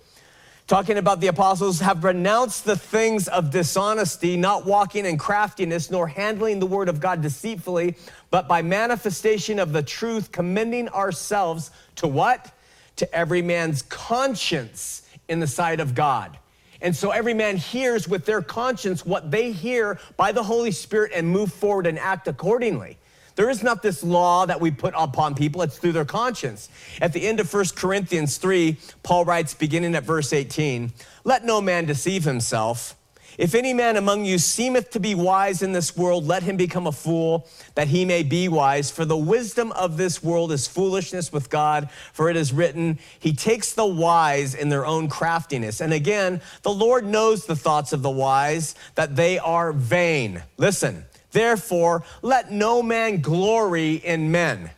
talking 0.66 0.96
about 0.96 1.20
the 1.20 1.26
apostles 1.26 1.80
have 1.80 2.04
renounced 2.04 2.64
the 2.64 2.76
things 2.76 3.28
of 3.28 3.50
dishonesty, 3.50 4.36
not 4.36 4.64
walking 4.64 5.04
in 5.04 5.18
craftiness, 5.18 5.90
nor 5.90 6.08
handling 6.08 6.58
the 6.58 6.66
word 6.66 6.88
of 6.88 7.00
God 7.00 7.20
deceitfully, 7.20 7.96
but 8.30 8.48
by 8.48 8.62
manifestation 8.62 9.58
of 9.58 9.72
the 9.72 9.82
truth, 9.82 10.32
commending 10.32 10.88
ourselves 10.88 11.70
to 11.96 12.06
what? 12.06 12.52
To 12.96 13.14
every 13.14 13.42
man's 13.42 13.82
conscience 13.82 15.02
in 15.28 15.40
the 15.40 15.46
sight 15.46 15.80
of 15.80 15.94
God. 15.94 16.38
And 16.80 16.94
so 16.94 17.10
every 17.10 17.34
man 17.34 17.56
hears 17.56 18.08
with 18.08 18.26
their 18.26 18.42
conscience 18.42 19.06
what 19.06 19.30
they 19.30 19.52
hear 19.52 19.98
by 20.16 20.32
the 20.32 20.42
Holy 20.42 20.70
Spirit 20.70 21.12
and 21.14 21.28
move 21.28 21.52
forward 21.52 21.86
and 21.86 21.98
act 21.98 22.28
accordingly. 22.28 22.98
There 23.36 23.50
is 23.50 23.62
not 23.62 23.82
this 23.82 24.02
law 24.02 24.46
that 24.46 24.60
we 24.60 24.70
put 24.70 24.94
upon 24.96 25.34
people, 25.34 25.62
it's 25.62 25.78
through 25.78 25.92
their 25.92 26.04
conscience. 26.04 26.68
At 27.00 27.12
the 27.12 27.26
end 27.26 27.40
of 27.40 27.52
1 27.52 27.64
Corinthians 27.74 28.36
3, 28.36 28.76
Paul 29.02 29.24
writes, 29.24 29.54
beginning 29.54 29.94
at 29.94 30.04
verse 30.04 30.32
18, 30.32 30.92
Let 31.24 31.44
no 31.44 31.60
man 31.60 31.86
deceive 31.86 32.24
himself. 32.24 32.96
If 33.36 33.54
any 33.54 33.72
man 33.72 33.96
among 33.96 34.24
you 34.24 34.38
seemeth 34.38 34.90
to 34.90 35.00
be 35.00 35.14
wise 35.14 35.62
in 35.62 35.72
this 35.72 35.96
world, 35.96 36.26
let 36.26 36.44
him 36.44 36.56
become 36.56 36.86
a 36.86 36.92
fool, 36.92 37.48
that 37.74 37.88
he 37.88 38.04
may 38.04 38.22
be 38.22 38.48
wise. 38.48 38.90
For 38.90 39.04
the 39.04 39.16
wisdom 39.16 39.72
of 39.72 39.96
this 39.96 40.22
world 40.22 40.52
is 40.52 40.68
foolishness 40.68 41.32
with 41.32 41.50
God, 41.50 41.90
for 42.12 42.30
it 42.30 42.36
is 42.36 42.52
written, 42.52 42.98
He 43.18 43.32
takes 43.32 43.72
the 43.72 43.86
wise 43.86 44.54
in 44.54 44.68
their 44.68 44.86
own 44.86 45.08
craftiness. 45.08 45.80
And 45.80 45.92
again, 45.92 46.40
the 46.62 46.72
Lord 46.72 47.06
knows 47.06 47.46
the 47.46 47.56
thoughts 47.56 47.92
of 47.92 48.02
the 48.02 48.10
wise, 48.10 48.76
that 48.94 49.16
they 49.16 49.38
are 49.40 49.72
vain. 49.72 50.42
Listen, 50.56 51.04
Therefore, 51.34 52.04
let 52.22 52.52
no 52.52 52.80
man 52.80 53.20
glory 53.20 53.94
in 53.96 54.30
men, 54.30 54.70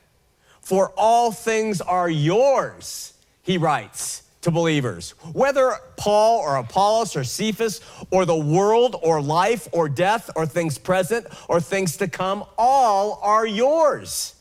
for 0.62 0.90
all 0.97 1.31
things 1.31 1.83
are 1.83 2.09
yours, 2.09 3.12
he 3.42 3.59
writes 3.59 4.23
to 4.40 4.51
believers. 4.51 5.11
Whether 5.35 5.75
Paul 5.99 6.40
or 6.40 6.57
Apollos 6.57 7.14
or 7.14 7.25
Cephas 7.25 7.83
or 8.11 8.25
the 8.25 8.35
world 8.35 8.97
or 9.03 9.21
life 9.21 9.69
or 9.71 9.90
death 9.90 10.31
or 10.35 10.47
things 10.47 10.79
present 10.79 11.27
or 11.47 11.61
things 11.61 11.99
to 11.99 12.09
come, 12.09 12.42
all 12.57 13.21
are 13.23 13.47
yours. 13.47 14.35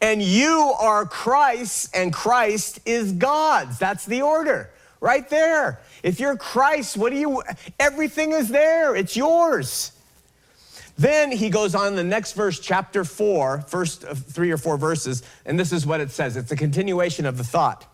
And 0.00 0.22
you 0.22 0.74
are 0.80 1.04
Christ, 1.04 1.94
and 1.94 2.14
Christ 2.14 2.80
is 2.86 3.12
God's. 3.12 3.78
That's 3.78 4.06
the 4.06 4.22
order 4.22 4.70
right 5.02 5.28
there. 5.28 5.80
If 6.02 6.18
you're 6.18 6.38
Christ, 6.38 6.96
what 6.96 7.12
do 7.12 7.18
you, 7.18 7.42
everything 7.78 8.32
is 8.32 8.48
there, 8.48 8.96
it's 8.96 9.16
yours. 9.18 9.92
Then 11.02 11.32
he 11.32 11.50
goes 11.50 11.74
on 11.74 11.96
the 11.96 12.04
next 12.04 12.34
verse, 12.34 12.60
chapter 12.60 13.02
four, 13.02 13.62
first 13.62 14.02
three 14.04 14.52
or 14.52 14.56
four 14.56 14.76
verses, 14.76 15.24
and 15.44 15.58
this 15.58 15.72
is 15.72 15.84
what 15.84 16.00
it 16.00 16.12
says. 16.12 16.36
It's 16.36 16.52
a 16.52 16.56
continuation 16.56 17.26
of 17.26 17.38
the 17.38 17.42
thought. 17.42 17.84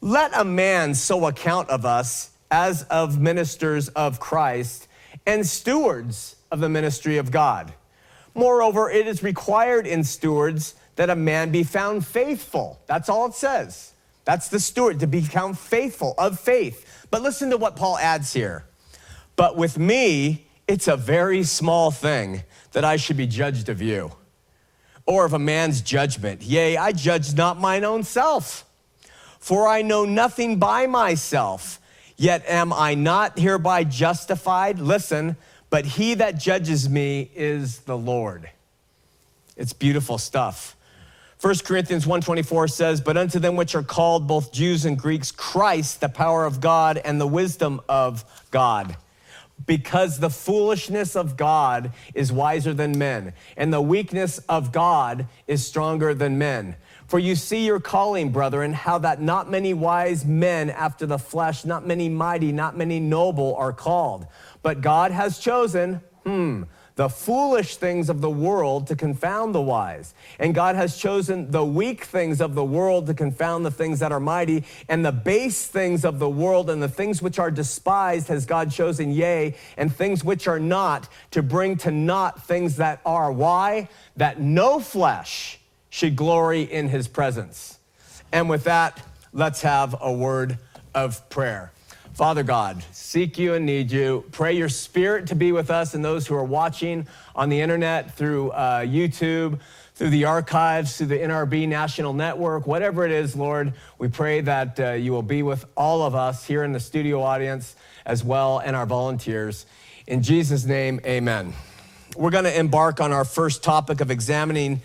Let 0.00 0.30
a 0.32 0.44
man 0.44 0.94
so 0.94 1.26
account 1.26 1.70
of 1.70 1.84
us 1.84 2.30
as 2.48 2.84
of 2.84 3.20
ministers 3.20 3.88
of 3.88 4.20
Christ 4.20 4.86
and 5.26 5.44
stewards 5.44 6.36
of 6.52 6.60
the 6.60 6.68
ministry 6.68 7.16
of 7.16 7.32
God. 7.32 7.72
Moreover, 8.32 8.88
it 8.88 9.08
is 9.08 9.24
required 9.24 9.84
in 9.84 10.04
stewards 10.04 10.76
that 10.94 11.10
a 11.10 11.16
man 11.16 11.50
be 11.50 11.64
found 11.64 12.06
faithful. 12.06 12.78
That's 12.86 13.08
all 13.08 13.26
it 13.26 13.34
says. 13.34 13.92
That's 14.24 14.50
the 14.50 14.60
steward, 14.60 15.00
to 15.00 15.08
be 15.08 15.20
found 15.20 15.58
faithful 15.58 16.14
of 16.16 16.38
faith. 16.38 17.08
But 17.10 17.22
listen 17.22 17.50
to 17.50 17.56
what 17.56 17.74
Paul 17.74 17.98
adds 17.98 18.32
here. 18.32 18.66
But 19.34 19.56
with 19.56 19.80
me, 19.80 20.45
it's 20.68 20.88
a 20.88 20.96
very 20.96 21.42
small 21.44 21.90
thing 21.90 22.42
that 22.72 22.84
I 22.84 22.96
should 22.96 23.16
be 23.16 23.26
judged 23.26 23.68
of 23.68 23.80
you, 23.80 24.12
or 25.06 25.24
of 25.24 25.32
a 25.32 25.38
man's 25.38 25.80
judgment. 25.80 26.42
Yea, 26.42 26.76
I 26.76 26.92
judge 26.92 27.34
not 27.34 27.60
mine 27.60 27.84
own 27.84 28.02
self. 28.02 28.64
For 29.38 29.68
I 29.68 29.82
know 29.82 30.04
nothing 30.04 30.58
by 30.58 30.86
myself, 30.86 31.80
yet 32.16 32.44
am 32.48 32.72
I 32.72 32.94
not 32.94 33.38
hereby 33.38 33.84
justified? 33.84 34.80
Listen, 34.80 35.36
but 35.70 35.84
he 35.84 36.14
that 36.14 36.38
judges 36.40 36.88
me 36.88 37.30
is 37.34 37.78
the 37.80 37.96
Lord. 37.96 38.50
It's 39.56 39.72
beautiful 39.72 40.18
stuff. 40.18 40.76
1 41.38 41.64
Corinthians 41.64 42.06
1:24 42.06 42.66
says, 42.66 43.00
"But 43.00 43.16
unto 43.16 43.38
them 43.38 43.56
which 43.56 43.74
are 43.74 43.82
called 43.82 44.26
both 44.26 44.52
Jews 44.52 44.84
and 44.84 44.98
Greeks, 44.98 45.30
Christ, 45.30 46.00
the 46.00 46.08
power 46.08 46.44
of 46.44 46.60
God 46.60 46.98
and 46.98 47.20
the 47.20 47.26
wisdom 47.26 47.80
of 47.88 48.24
God." 48.50 48.96
Because 49.64 50.18
the 50.18 50.30
foolishness 50.30 51.16
of 51.16 51.36
God 51.36 51.92
is 52.14 52.30
wiser 52.30 52.74
than 52.74 52.98
men, 52.98 53.32
and 53.56 53.72
the 53.72 53.80
weakness 53.80 54.38
of 54.48 54.70
God 54.72 55.26
is 55.46 55.66
stronger 55.66 56.12
than 56.14 56.38
men. 56.38 56.76
For 57.06 57.18
you 57.18 57.36
see 57.36 57.64
your 57.64 57.80
calling, 57.80 58.30
brethren, 58.30 58.72
how 58.72 58.98
that 58.98 59.20
not 59.20 59.50
many 59.50 59.72
wise 59.72 60.24
men 60.24 60.70
after 60.70 61.06
the 61.06 61.18
flesh, 61.18 61.64
not 61.64 61.86
many 61.86 62.08
mighty, 62.08 62.52
not 62.52 62.76
many 62.76 62.98
noble 62.98 63.54
are 63.56 63.72
called. 63.72 64.26
But 64.62 64.80
God 64.80 65.12
has 65.12 65.38
chosen, 65.38 66.00
hmm, 66.24 66.64
the 66.96 67.10
foolish 67.10 67.76
things 67.76 68.08
of 68.08 68.22
the 68.22 68.30
world 68.30 68.86
to 68.86 68.96
confound 68.96 69.54
the 69.54 69.60
wise. 69.60 70.14
And 70.38 70.54
God 70.54 70.76
has 70.76 70.96
chosen 70.96 71.50
the 71.50 71.64
weak 71.64 72.04
things 72.04 72.40
of 72.40 72.54
the 72.54 72.64
world 72.64 73.06
to 73.06 73.14
confound 73.14 73.66
the 73.66 73.70
things 73.70 74.00
that 74.00 74.12
are 74.12 74.20
mighty. 74.20 74.64
And 74.88 75.04
the 75.04 75.12
base 75.12 75.66
things 75.66 76.06
of 76.06 76.18
the 76.18 76.28
world 76.28 76.70
and 76.70 76.82
the 76.82 76.88
things 76.88 77.20
which 77.20 77.38
are 77.38 77.50
despised 77.50 78.28
has 78.28 78.46
God 78.46 78.70
chosen, 78.70 79.12
yea, 79.12 79.54
and 79.76 79.94
things 79.94 80.24
which 80.24 80.48
are 80.48 80.58
not 80.58 81.06
to 81.32 81.42
bring 81.42 81.76
to 81.78 81.90
naught 81.90 82.46
things 82.46 82.76
that 82.76 83.02
are. 83.04 83.30
Why? 83.30 83.90
That 84.16 84.40
no 84.40 84.80
flesh 84.80 85.60
should 85.90 86.16
glory 86.16 86.62
in 86.62 86.88
his 86.88 87.08
presence. 87.08 87.78
And 88.32 88.48
with 88.48 88.64
that, 88.64 89.06
let's 89.34 89.60
have 89.60 89.94
a 90.00 90.12
word 90.12 90.58
of 90.94 91.28
prayer. 91.28 91.72
Father 92.16 92.42
God, 92.42 92.82
seek 92.92 93.36
you 93.36 93.52
and 93.52 93.66
need 93.66 93.92
you. 93.92 94.24
Pray 94.32 94.54
your 94.54 94.70
spirit 94.70 95.26
to 95.26 95.34
be 95.34 95.52
with 95.52 95.70
us 95.70 95.92
and 95.92 96.02
those 96.02 96.26
who 96.26 96.34
are 96.34 96.42
watching 96.42 97.06
on 97.34 97.50
the 97.50 97.60
internet 97.60 98.16
through 98.16 98.52
uh, 98.52 98.80
YouTube, 98.80 99.60
through 99.94 100.08
the 100.08 100.24
archives, 100.24 100.96
through 100.96 101.08
the 101.08 101.18
NRB 101.18 101.68
National 101.68 102.14
Network, 102.14 102.66
whatever 102.66 103.04
it 103.04 103.12
is, 103.12 103.36
Lord. 103.36 103.74
We 103.98 104.08
pray 104.08 104.40
that 104.40 104.80
uh, 104.80 104.92
you 104.92 105.12
will 105.12 105.20
be 105.20 105.42
with 105.42 105.66
all 105.76 106.04
of 106.04 106.14
us 106.14 106.46
here 106.46 106.64
in 106.64 106.72
the 106.72 106.80
studio 106.80 107.20
audience 107.20 107.76
as 108.06 108.24
well 108.24 108.60
and 108.60 108.74
our 108.74 108.86
volunteers. 108.86 109.66
In 110.06 110.22
Jesus' 110.22 110.64
name, 110.64 111.00
amen. 111.04 111.52
We're 112.16 112.30
going 112.30 112.44
to 112.44 112.58
embark 112.58 112.98
on 112.98 113.12
our 113.12 113.26
first 113.26 113.62
topic 113.62 114.00
of 114.00 114.10
examining 114.10 114.80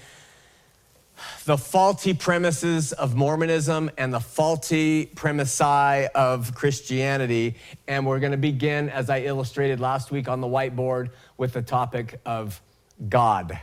the 1.45 1.58
faulty 1.58 2.13
premises 2.13 2.93
of 2.93 3.15
Mormonism 3.15 3.89
and 3.97 4.13
the 4.13 4.19
faulty 4.19 5.08
premisi 5.15 6.08
of 6.13 6.54
Christianity. 6.54 7.56
And 7.88 8.06
we're 8.06 8.19
going 8.19 8.32
to 8.32 8.38
begin, 8.38 8.89
as 8.89 9.10
I 9.10 9.21
illustrated 9.21 9.80
last 9.80 10.12
week 10.12 10.27
on 10.27 10.41
the 10.41 10.47
whiteboard, 10.47 11.10
with 11.38 11.54
the 11.54 11.62
topic 11.62 12.19
of 12.25 12.62
God. 13.10 13.60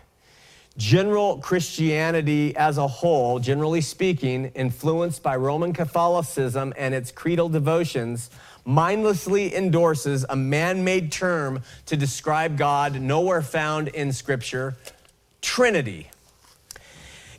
General 0.77 1.39
Christianity 1.39 2.57
as 2.57 2.79
a 2.79 2.87
whole, 2.87 3.39
generally 3.39 3.81
speaking, 3.81 4.47
influenced 4.55 5.23
by 5.23 5.37
Roman 5.37 5.73
Catholicism 5.73 6.73
and 6.77 6.95
its 6.95 7.11
creedal 7.11 7.49
devotions, 7.49 8.31
mindlessly 8.65 9.55
endorses 9.55 10.25
a 10.29 10.37
man 10.37 10.85
made 10.85 11.11
term 11.11 11.63
to 11.87 11.97
describe 11.97 12.57
God 12.59 13.01
nowhere 13.01 13.43
found 13.43 13.89
in 13.89 14.13
Scripture 14.13 14.77
Trinity. 15.41 16.11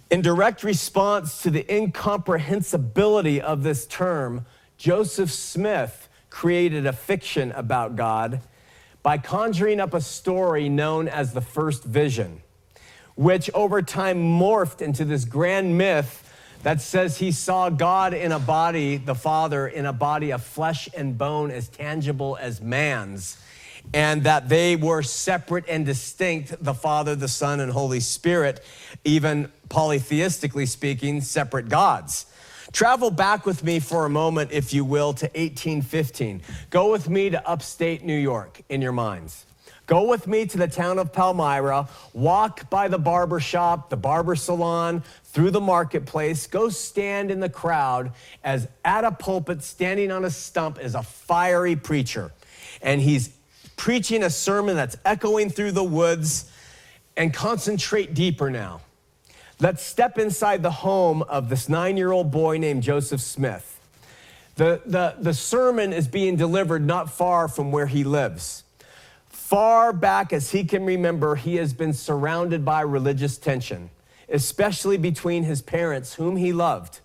In 0.10 0.24
direct 0.24 0.63
response 0.63 1.43
to 1.43 1.52
the 1.52 1.72
incomprehensibility 1.72 3.39
of 3.39 3.62
this 3.62 3.86
term, 3.86 4.48
Joseph 4.76 5.32
Smith 5.32 6.10
created 6.32 6.88
a 6.88 6.93
fiction 6.93 7.52
about 7.52 7.95
God 7.95 8.41
by 9.04 9.19
conjuring 9.19 9.80
up 9.80 9.93
a 9.93 10.02
story 10.02 10.67
known 10.67 11.08
as 11.08 11.34
the 11.34 11.41
first 11.41 11.84
vision, 11.84 12.41
which 13.13 13.52
over 13.54 13.84
time 13.84 14.17
morphed 14.17 14.82
into 14.82 15.06
this 15.06 15.26
grand 15.26 15.78
myth 15.78 16.26
that 16.63 16.82
says 16.82 17.19
he 17.19 17.32
saw 17.32 17.69
God 17.69 18.15
in 18.15 18.32
a 18.32 18.39
body, 18.39 18.98
the 18.98 19.13
Father, 19.13 19.67
in 19.67 19.86
a 19.86 19.93
body 19.93 20.32
of 20.32 20.43
flesh 20.43 20.89
and 20.98 21.19
bone 21.19 21.52
as 21.52 21.69
tangible 21.69 22.36
as 22.41 22.62
man's. 22.62 23.38
And 23.93 24.23
that 24.23 24.49
they 24.49 24.75
were 24.75 25.02
separate 25.02 25.65
and 25.67 25.86
distinct 25.86 26.63
the 26.63 26.73
Father, 26.73 27.15
the 27.15 27.28
Son, 27.28 27.60
and 27.60 27.71
Holy 27.71 27.99
Spirit, 27.99 28.63
even 29.04 29.52
polytheistically 29.69 30.67
speaking, 30.67 31.21
separate 31.21 31.69
gods. 31.69 32.25
Travel 32.71 33.10
back 33.10 33.45
with 33.45 33.63
me 33.63 33.80
for 33.80 34.06
a 34.06 34.10
moment, 34.10 34.52
if 34.52 34.73
you 34.73 34.86
will, 34.86 35.13
to 35.13 35.25
1815. 35.25 36.41
Go 36.69 36.91
with 36.91 37.10
me 37.10 37.32
to 37.32 37.49
upstate 37.49 38.04
New 38.04 38.17
York 38.17 38.62
in 38.69 38.82
your 38.82 38.91
minds. 38.91 39.45
Go 39.88 40.04
with 40.04 40.28
me 40.28 40.45
to 40.45 40.58
the 40.60 40.67
town 40.67 40.99
of 40.99 41.12
Palmyra, 41.12 41.89
walk 42.13 42.69
by 42.69 42.88
the 42.88 42.99
barber 42.99 43.39
shop, 43.39 43.89
the 43.89 43.97
barber 43.97 44.36
salon, 44.36 45.04
through 45.23 45.49
the 45.49 45.60
marketplace, 45.60 46.45
go 46.45 46.69
stand 46.69 47.32
in 47.32 47.39
the 47.39 47.49
crowd 47.49 48.12
as 48.43 48.67
at 48.86 49.04
a 49.04 49.12
pulpit, 49.12 49.63
standing 49.63 50.12
on 50.12 50.25
a 50.25 50.30
stump, 50.30 50.80
is 50.80 50.93
a 50.93 51.02
fiery 51.02 51.75
preacher. 51.75 52.32
And 52.84 53.02
he's 53.02 53.30
preaching 53.80 54.24
a 54.24 54.30
sermon 54.30 54.76
that's 54.76 54.98
echoing 55.06 55.50
through 55.50 55.72
the 55.72 55.84
woods. 55.84 56.52
And 57.15 57.34
concentrate 57.34 58.13
deeper 58.13 58.50
now. 58.50 58.82
Let's 59.60 59.84
step 59.84 60.18
inside 60.18 60.63
the 60.63 60.72
home 60.72 61.22
of 61.24 61.50
this 61.50 61.68
nine 61.68 61.98
year 61.98 62.12
old 62.12 62.32
boy 62.32 62.58
named 62.60 62.84
Joseph 62.84 63.20
Smith. 63.20 63.80
The, 64.56 64.82
the, 64.86 65.15
the 65.20 65.34
sermon 65.34 65.92
is 65.92 66.08
being 66.08 66.38
delivered 66.38 66.86
not 66.86 67.10
far 67.10 67.48
from 67.48 67.72
where 67.72 67.88
he 67.88 68.04
lives. 68.04 68.63
Far 69.28 69.92
back 69.92 70.32
as 70.32 70.52
he 70.52 70.63
can 70.63 70.86
remember, 70.86 71.36
he 71.36 71.56
has 71.56 71.74
been 71.74 71.94
surrounded 71.94 72.63
by 72.63 72.82
religious 72.82 73.38
tension, 73.38 73.89
especially 74.30 74.98
between 74.98 75.44
his 75.44 75.62
parents, 75.62 76.13
whom 76.13 76.38
he 76.38 76.54
loved. 76.54 77.00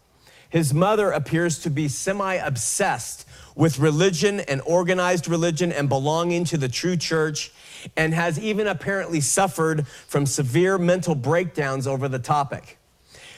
His 0.48 0.72
mother 0.72 1.10
appears 1.10 1.58
to 1.60 1.70
be 1.70 1.88
semi 1.88 2.34
obsessed 2.34 3.23
with 3.54 3.78
religion 3.78 4.40
and 4.40 4.60
organized 4.66 5.28
religion 5.28 5.72
and 5.72 5.88
belonging 5.88 6.44
to 6.44 6.56
the 6.56 6.68
true 6.68 6.96
church, 6.96 7.52
and 7.96 8.14
has 8.14 8.38
even 8.38 8.66
apparently 8.66 9.20
suffered 9.20 9.86
from 9.86 10.26
severe 10.26 10.78
mental 10.78 11.14
breakdowns 11.14 11.86
over 11.86 12.08
the 12.08 12.18
topic. 12.18 12.78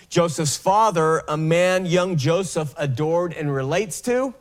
Joseph's 0.09 0.57
father, 0.57 1.22
a 1.29 1.37
man 1.37 1.85
young 1.85 2.16
Joseph 2.16 2.72
adored 2.79 3.33
and 3.33 3.52
relates 3.52 4.00
to, 4.02 4.35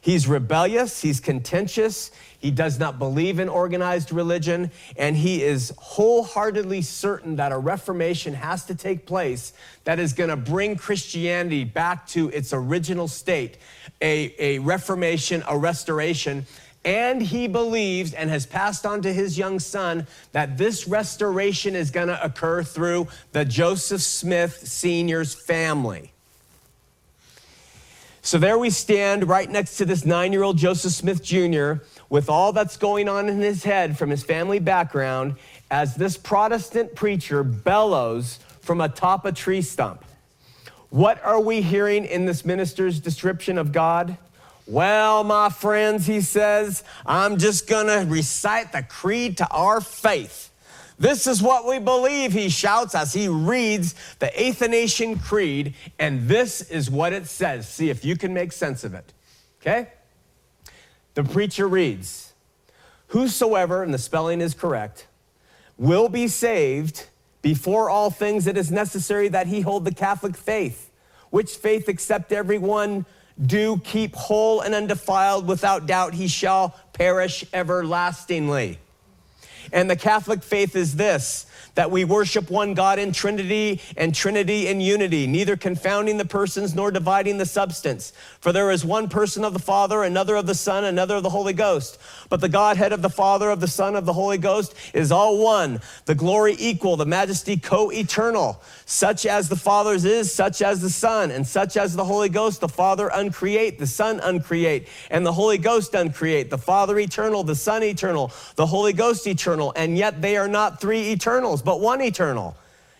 he's 0.00 0.26
rebellious, 0.26 1.02
he's 1.02 1.20
contentious, 1.20 2.10
he 2.40 2.50
does 2.50 2.78
not 2.78 2.98
believe 2.98 3.38
in 3.38 3.50
organized 3.50 4.12
religion, 4.12 4.70
and 4.96 5.14
he 5.14 5.42
is 5.42 5.74
wholeheartedly 5.78 6.80
certain 6.80 7.36
that 7.36 7.52
a 7.52 7.58
reformation 7.58 8.32
has 8.32 8.64
to 8.64 8.74
take 8.74 9.04
place 9.04 9.52
that 9.84 9.98
is 9.98 10.14
going 10.14 10.30
to 10.30 10.36
bring 10.36 10.74
Christianity 10.74 11.64
back 11.64 12.06
to 12.08 12.30
its 12.30 12.54
original 12.54 13.08
state 13.08 13.58
a, 14.00 14.34
a 14.38 14.58
reformation, 14.60 15.44
a 15.48 15.58
restoration. 15.58 16.46
And 16.82 17.20
he 17.20 17.46
believes 17.46 18.14
and 18.14 18.30
has 18.30 18.46
passed 18.46 18.86
on 18.86 19.02
to 19.02 19.12
his 19.12 19.36
young 19.36 19.58
son 19.58 20.06
that 20.32 20.56
this 20.56 20.88
restoration 20.88 21.76
is 21.76 21.90
going 21.90 22.08
to 22.08 22.24
occur 22.24 22.62
through 22.62 23.08
the 23.32 23.44
Joseph 23.44 24.00
Smith 24.00 24.66
Sr.'s 24.66 25.34
family. 25.34 26.12
So 28.22 28.38
there 28.38 28.58
we 28.58 28.70
stand 28.70 29.28
right 29.28 29.50
next 29.50 29.78
to 29.78 29.86
this 29.86 30.04
nine 30.04 30.32
year 30.32 30.42
old 30.42 30.58
Joseph 30.58 30.92
Smith 30.92 31.22
Jr. 31.22 31.74
with 32.10 32.28
all 32.28 32.52
that's 32.52 32.76
going 32.76 33.08
on 33.08 33.28
in 33.28 33.40
his 33.40 33.64
head 33.64 33.96
from 33.96 34.10
his 34.10 34.22
family 34.22 34.58
background 34.58 35.36
as 35.70 35.94
this 35.94 36.16
Protestant 36.16 36.94
preacher 36.94 37.42
bellows 37.42 38.40
from 38.60 38.80
atop 38.80 39.24
a 39.24 39.32
tree 39.32 39.62
stump. 39.62 40.04
What 40.90 41.24
are 41.24 41.40
we 41.40 41.62
hearing 41.62 42.04
in 42.04 42.26
this 42.26 42.44
minister's 42.44 42.98
description 42.98 43.56
of 43.56 43.72
God? 43.72 44.18
Well, 44.66 45.24
my 45.24 45.48
friends, 45.48 46.06
he 46.06 46.20
says, 46.20 46.82
I'm 47.06 47.38
just 47.38 47.68
gonna 47.68 48.04
recite 48.06 48.72
the 48.72 48.82
creed 48.82 49.36
to 49.38 49.48
our 49.50 49.80
faith. 49.80 50.48
This 50.98 51.26
is 51.26 51.42
what 51.42 51.66
we 51.66 51.78
believe, 51.78 52.32
he 52.32 52.50
shouts 52.50 52.94
as 52.94 53.12
he 53.12 53.26
reads 53.26 53.94
the 54.18 54.26
Athanasian 54.38 55.18
Creed, 55.18 55.74
and 55.98 56.28
this 56.28 56.60
is 56.60 56.90
what 56.90 57.12
it 57.12 57.26
says. 57.26 57.66
See 57.66 57.88
if 57.88 58.04
you 58.04 58.16
can 58.16 58.34
make 58.34 58.52
sense 58.52 58.84
of 58.84 58.92
it. 58.94 59.10
Okay? 59.60 59.88
The 61.14 61.24
preacher 61.24 61.68
reads, 61.68 62.32
Whosoever, 63.08 63.82
and 63.82 63.92
the 63.92 63.98
spelling 63.98 64.40
is 64.40 64.54
correct, 64.54 65.06
will 65.76 66.08
be 66.08 66.28
saved, 66.28 67.06
before 67.42 67.88
all 67.88 68.10
things 68.10 68.46
it 68.46 68.56
is 68.56 68.70
necessary 68.70 69.28
that 69.28 69.46
he 69.46 69.62
hold 69.62 69.84
the 69.84 69.94
Catholic 69.94 70.36
faith, 70.36 70.90
which 71.30 71.56
faith 71.56 71.88
except 71.88 72.32
everyone 72.32 73.06
do 73.44 73.80
keep 73.82 74.14
whole 74.14 74.60
and 74.60 74.74
undefiled, 74.74 75.46
without 75.46 75.86
doubt 75.86 76.14
he 76.14 76.28
shall 76.28 76.78
perish 76.92 77.44
everlastingly. 77.52 78.78
And 79.72 79.88
the 79.88 79.96
Catholic 79.96 80.42
faith 80.42 80.76
is 80.76 80.96
this 80.96 81.46
that 81.74 81.90
we 81.90 82.04
worship 82.04 82.50
one 82.50 82.74
God 82.74 82.98
in 82.98 83.12
Trinity 83.12 83.80
and 83.96 84.14
Trinity 84.14 84.66
in 84.66 84.80
unity, 84.80 85.26
neither 85.26 85.56
confounding 85.56 86.16
the 86.16 86.24
persons 86.24 86.74
nor 86.74 86.90
dividing 86.90 87.38
the 87.38 87.46
substance. 87.46 88.12
For 88.40 88.52
there 88.52 88.70
is 88.70 88.84
one 88.84 89.08
person 89.08 89.44
of 89.44 89.52
the 89.52 89.58
Father, 89.58 90.02
another 90.02 90.36
of 90.36 90.46
the 90.46 90.54
Son, 90.54 90.84
another 90.84 91.16
of 91.16 91.22
the 91.22 91.30
Holy 91.30 91.52
Ghost. 91.52 91.98
But 92.28 92.40
the 92.40 92.48
Godhead 92.48 92.92
of 92.92 93.02
the 93.02 93.10
Father, 93.10 93.50
of 93.50 93.60
the 93.60 93.68
Son, 93.68 93.96
of 93.96 94.06
the 94.06 94.12
Holy 94.12 94.38
Ghost 94.38 94.74
is 94.94 95.12
all 95.12 95.38
one, 95.38 95.80
the 96.06 96.14
glory 96.14 96.56
equal, 96.58 96.96
the 96.96 97.06
majesty 97.06 97.56
co 97.56 97.90
eternal. 97.90 98.62
Such 98.86 99.26
as 99.26 99.48
the 99.48 99.56
Father's 99.56 100.04
is, 100.04 100.32
such 100.32 100.62
as 100.62 100.80
the 100.80 100.90
Son, 100.90 101.30
and 101.30 101.46
such 101.46 101.76
as 101.76 101.94
the 101.94 102.04
Holy 102.04 102.28
Ghost, 102.28 102.60
the 102.60 102.68
Father 102.68 103.08
uncreate, 103.12 103.78
the 103.78 103.86
Son 103.86 104.20
uncreate, 104.20 104.88
and 105.10 105.24
the 105.24 105.32
Holy 105.32 105.58
Ghost 105.58 105.94
uncreate, 105.94 106.50
the 106.50 106.58
Father 106.58 106.98
eternal, 106.98 107.44
the 107.44 107.54
Son 107.54 107.82
eternal, 107.82 108.32
the 108.56 108.66
Holy 108.66 108.92
Ghost 108.92 109.26
eternal, 109.26 109.72
and 109.76 109.96
yet 109.96 110.20
they 110.20 110.36
are 110.36 110.48
not 110.48 110.80
three 110.80 111.10
eternals, 111.50 111.62
but 111.62 111.80
one 111.80 112.00
eternal. 112.00 112.56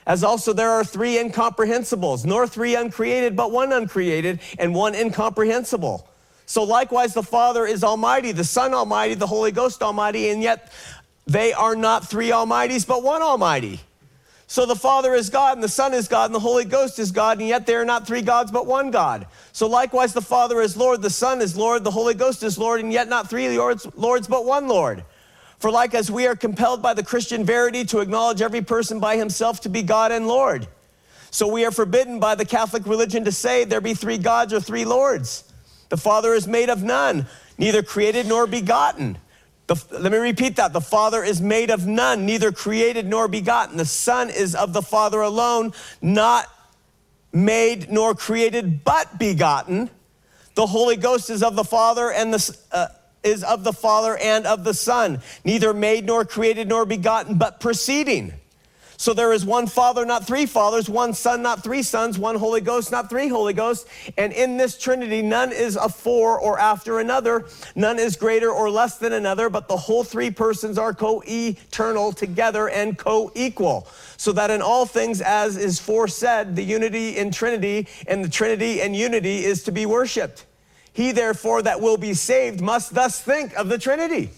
As 0.07 0.25
also 0.25 0.53
there 0.53 0.71
are 0.71 0.85
three 0.85 1.17
incomprehensibles, 1.17 2.25
nor 2.25 2.47
three 2.47 2.75
uncreated, 2.75 3.37
but 3.37 3.53
one 3.53 3.73
uncreated, 3.73 4.41
and 4.59 4.75
one 4.75 4.95
incomprehensible. 4.95 6.07
So 6.47 6.65
likewise, 6.65 7.15
the 7.15 7.23
Father 7.23 7.65
is 7.65 7.85
Almighty, 7.85 8.33
the 8.33 8.45
Son 8.45 8.75
Almighty, 8.75 9.15
the 9.15 9.27
Holy 9.27 9.53
Ghost 9.53 9.83
Almighty, 9.83 10.31
and 10.31 10.43
yet 10.43 10.73
they 11.27 11.53
are 11.53 11.77
not 11.77 12.09
three 12.09 12.31
Almighties, 12.31 12.87
but 12.87 13.05
one 13.05 13.23
Almighty. 13.23 13.81
So 14.49 14.67
the 14.67 14.75
Father 14.75 15.15
is 15.15 15.31
God, 15.31 15.59
and 15.59 15.63
the 15.63 15.69
Son 15.69 15.95
is 15.95 16.09
God, 16.09 16.25
and 16.25 16.35
the 16.35 16.41
Holy 16.41 16.65
Ghost 16.65 16.99
is 16.99 17.13
God, 17.13 17.39
and 17.39 17.47
yet 17.47 17.67
they 17.67 17.77
are 17.77 17.85
not 17.85 18.05
three 18.05 18.23
gods, 18.23 18.51
but 18.51 18.67
one 18.67 18.91
God. 18.91 19.29
So 19.53 19.69
likewise, 19.69 20.13
the 20.13 20.23
Father 20.23 20.61
is 20.61 20.77
Lord, 20.77 21.03
the 21.03 21.11
Son 21.11 21.41
is 21.41 21.57
Lord, 21.57 21.85
the 21.85 21.93
Holy 21.93 22.15
Ghost 22.15 22.43
is 22.43 22.59
Lord, 22.59 22.81
and 22.81 22.93
yet 22.93 23.07
not 23.09 23.31
three 23.31 23.57
lords, 23.57 23.87
lords 23.95 24.27
but 24.27 24.45
one 24.45 24.67
Lord. 24.67 25.05
For 25.61 25.71
like 25.71 25.95
as 25.95 26.11
we 26.11 26.27
are 26.27 26.35
compelled 26.35 26.83
by 26.83 26.95
the 26.95 27.05
Christian 27.05 27.45
verity 27.45 27.85
to 27.85 28.01
acknowledge 28.01 28.41
every 28.41 28.63
person 28.63 28.99
by 28.99 29.17
himself 29.17 29.61
to 29.61 29.69
be 29.69 29.83
God 29.83 30.11
and 30.11 30.27
Lord, 30.27 30.67
so 31.31 31.47
we 31.47 31.65
are 31.65 31.71
forbidden 31.71 32.19
by 32.19 32.35
the 32.35 32.45
Catholic 32.45 32.87
religion 32.87 33.25
to 33.25 33.33
say 33.33 33.65
there 33.65 33.81
be 33.81 33.95
three 33.95 34.19
gods 34.19 34.53
or 34.53 34.61
three 34.61 34.85
lords. 34.85 35.45
The 35.91 35.97
Father 35.97 36.35
is 36.35 36.49
made 36.49 36.71
of 36.71 36.83
none, 36.83 37.27
neither 37.59 37.83
created 37.83 38.27
nor 38.27 38.47
begotten. 38.47 39.19
The, 39.67 39.77
let 39.93 40.11
me 40.11 40.19
repeat 40.19 40.57
that. 40.57 40.73
The 40.73 40.81
Father 40.81 41.23
is 41.23 41.41
made 41.41 41.71
of 41.71 41.87
none, 41.87 42.27
neither 42.27 42.51
created 42.51 43.07
nor 43.07 43.29
begotten. 43.29 43.77
The 43.77 43.85
Son 43.85 44.31
is 44.31 44.55
of 44.55 44.73
the 44.73 44.83
Father 44.83 45.21
alone, 45.21 45.73
not 46.01 46.47
made 47.33 47.93
nor 47.93 48.15
created, 48.15 48.83
but 48.83 49.19
begotten. 49.19 49.91
The 50.55 50.67
Holy 50.67 50.97
Ghost 50.97 51.31
is 51.31 51.43
of 51.43 51.55
the 51.55 51.65
Father 51.65 52.11
and 52.11 52.35
the 52.35 52.59
uh, 52.73 52.89
is 53.23 53.45
of 53.45 53.65
the 53.65 53.73
Father 53.73 54.17
and 54.17 54.47
of 54.47 54.65
the 54.65 54.75
Son, 54.75 55.21
neither 55.45 55.73
made 55.73 56.07
nor 56.07 56.25
created 56.25 56.69
nor 56.69 56.87
begotten, 56.87 57.37
but 57.37 57.61
proceeding. 57.61 58.35
So 59.01 59.15
there 59.15 59.33
is 59.33 59.47
one 59.47 59.67
Father, 59.67 60.05
not 60.05 60.27
three 60.27 60.45
fathers, 60.45 60.91
one 60.91 61.15
Son, 61.15 61.41
not 61.41 61.65
three 61.65 61.83
sons, 61.83 62.19
one 62.19 62.37
Holy 62.37 62.61
Ghost, 62.61 62.93
not 62.93 63.09
three 63.09 63.29
Holy 63.29 63.55
Ghosts. 63.55 63.89
And 64.19 64.31
in 64.31 64.59
this 64.59 64.77
Trinity, 64.77 65.23
none 65.23 65.53
is 65.53 65.77
afore 65.77 66.39
or 66.39 66.59
after 66.59 66.99
another, 66.99 67.47
none 67.75 67.99
is 67.99 68.15
greater 68.15 68.51
or 68.51 68.69
less 68.69 68.99
than 68.99 69.15
another, 69.15 69.49
but 69.49 69.69
the 69.69 69.77
whole 69.79 70.05
three 70.05 70.31
persons 70.31 70.77
are 70.77 70.93
co 70.93 71.23
eternal 71.27 72.13
together 72.13 72.69
and 72.69 72.99
co 72.99 73.33
equal. 73.35 73.89
So 74.19 74.33
that 74.33 74.51
in 74.51 74.61
all 74.61 74.85
things, 74.85 75.23
as 75.23 75.57
is 75.57 75.81
foresaid, 75.81 76.55
the 76.55 76.63
unity 76.63 77.17
in 77.17 77.31
Trinity 77.31 77.89
and 78.07 78.23
the 78.23 78.29
Trinity 78.29 78.83
and 78.83 78.95
unity 78.95 79.47
is 79.47 79.63
to 79.63 79.73
be 79.73 79.87
worshiped. 79.87 80.45
He, 80.93 81.13
therefore, 81.13 81.63
that 81.63 81.81
will 81.81 81.97
be 81.97 82.15
saved 82.15 82.61
must 82.61 82.95
thus 82.95 83.21
think 83.21 83.55
of 83.55 83.69
the 83.69 83.79
Trinity. 83.79 84.31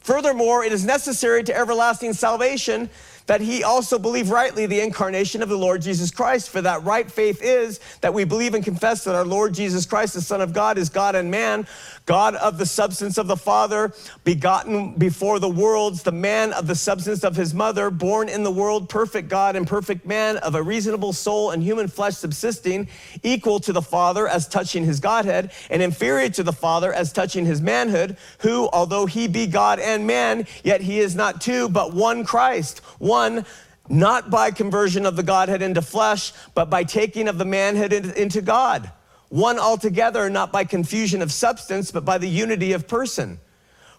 Furthermore, 0.00 0.64
it 0.64 0.72
is 0.72 0.84
necessary 0.84 1.44
to 1.44 1.54
everlasting 1.54 2.14
salvation 2.14 2.88
that 3.26 3.42
he 3.42 3.62
also 3.62 3.98
believe 3.98 4.30
rightly 4.30 4.64
the 4.64 4.80
incarnation 4.80 5.42
of 5.42 5.50
the 5.50 5.56
Lord 5.56 5.82
Jesus 5.82 6.10
Christ. 6.10 6.48
For 6.48 6.62
that 6.62 6.82
right 6.82 7.10
faith 7.10 7.42
is 7.42 7.78
that 8.00 8.14
we 8.14 8.24
believe 8.24 8.54
and 8.54 8.64
confess 8.64 9.04
that 9.04 9.14
our 9.14 9.24
Lord 9.24 9.52
Jesus 9.52 9.84
Christ, 9.84 10.14
the 10.14 10.22
Son 10.22 10.40
of 10.40 10.54
God, 10.54 10.78
is 10.78 10.88
God 10.88 11.14
and 11.14 11.30
man, 11.30 11.66
God 12.08 12.36
of 12.36 12.56
the 12.56 12.64
substance 12.64 13.18
of 13.18 13.26
the 13.26 13.36
Father, 13.36 13.92
begotten 14.24 14.94
before 14.94 15.38
the 15.38 15.48
worlds, 15.48 16.02
the 16.02 16.10
man 16.10 16.54
of 16.54 16.66
the 16.66 16.74
substance 16.74 17.22
of 17.22 17.36
his 17.36 17.52
mother, 17.52 17.90
born 17.90 18.30
in 18.30 18.44
the 18.44 18.50
world, 18.50 18.88
perfect 18.88 19.28
God 19.28 19.56
and 19.56 19.66
perfect 19.66 20.06
man, 20.06 20.38
of 20.38 20.54
a 20.54 20.62
reasonable 20.62 21.12
soul 21.12 21.50
and 21.50 21.62
human 21.62 21.86
flesh 21.86 22.16
subsisting, 22.16 22.88
equal 23.22 23.60
to 23.60 23.74
the 23.74 23.82
Father 23.82 24.26
as 24.26 24.48
touching 24.48 24.86
his 24.86 25.00
Godhead, 25.00 25.52
and 25.68 25.82
inferior 25.82 26.30
to 26.30 26.42
the 26.42 26.50
Father 26.50 26.94
as 26.94 27.12
touching 27.12 27.44
his 27.44 27.60
manhood, 27.60 28.16
who, 28.38 28.70
although 28.72 29.04
he 29.04 29.28
be 29.28 29.46
God 29.46 29.78
and 29.78 30.06
man, 30.06 30.46
yet 30.64 30.80
he 30.80 31.00
is 31.00 31.14
not 31.14 31.42
two, 31.42 31.68
but 31.68 31.92
one 31.92 32.24
Christ, 32.24 32.78
one 32.98 33.44
not 33.90 34.30
by 34.30 34.50
conversion 34.50 35.04
of 35.04 35.14
the 35.14 35.22
Godhead 35.22 35.60
into 35.60 35.82
flesh, 35.82 36.32
but 36.54 36.70
by 36.70 36.84
taking 36.84 37.28
of 37.28 37.36
the 37.36 37.44
manhood 37.44 37.92
into 37.92 38.40
God 38.40 38.92
one 39.28 39.58
altogether, 39.58 40.28
not 40.30 40.52
by 40.52 40.64
confusion 40.64 41.22
of 41.22 41.32
substance, 41.32 41.90
but 41.90 42.04
by 42.04 42.18
the 42.18 42.28
unity 42.28 42.72
of 42.72 42.88
person. 42.88 43.38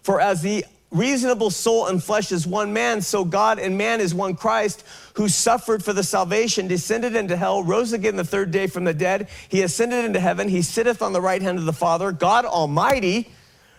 For 0.02 0.20
as 0.20 0.42
the 0.42 0.64
reasonable 0.90 1.50
soul 1.50 1.86
and 1.86 2.02
flesh 2.02 2.32
is 2.32 2.46
one 2.46 2.72
man, 2.72 3.00
so 3.00 3.24
God 3.24 3.58
and 3.58 3.78
man 3.78 4.00
is 4.00 4.12
one 4.12 4.34
Christ, 4.34 4.84
who 5.14 5.28
suffered 5.28 5.84
for 5.84 5.92
the 5.92 6.02
salvation, 6.02 6.66
descended 6.66 7.14
into 7.14 7.36
hell, 7.36 7.62
rose 7.62 7.92
again 7.92 8.16
the 8.16 8.24
third 8.24 8.50
day 8.50 8.66
from 8.66 8.84
the 8.84 8.94
dead. 8.94 9.28
He 9.48 9.62
ascended 9.62 10.04
into 10.04 10.20
heaven. 10.20 10.48
He 10.48 10.62
sitteth 10.62 11.00
on 11.02 11.12
the 11.12 11.20
right 11.20 11.42
hand 11.42 11.58
of 11.58 11.64
the 11.64 11.72
Father, 11.72 12.10
God 12.10 12.44
Almighty, 12.44 13.30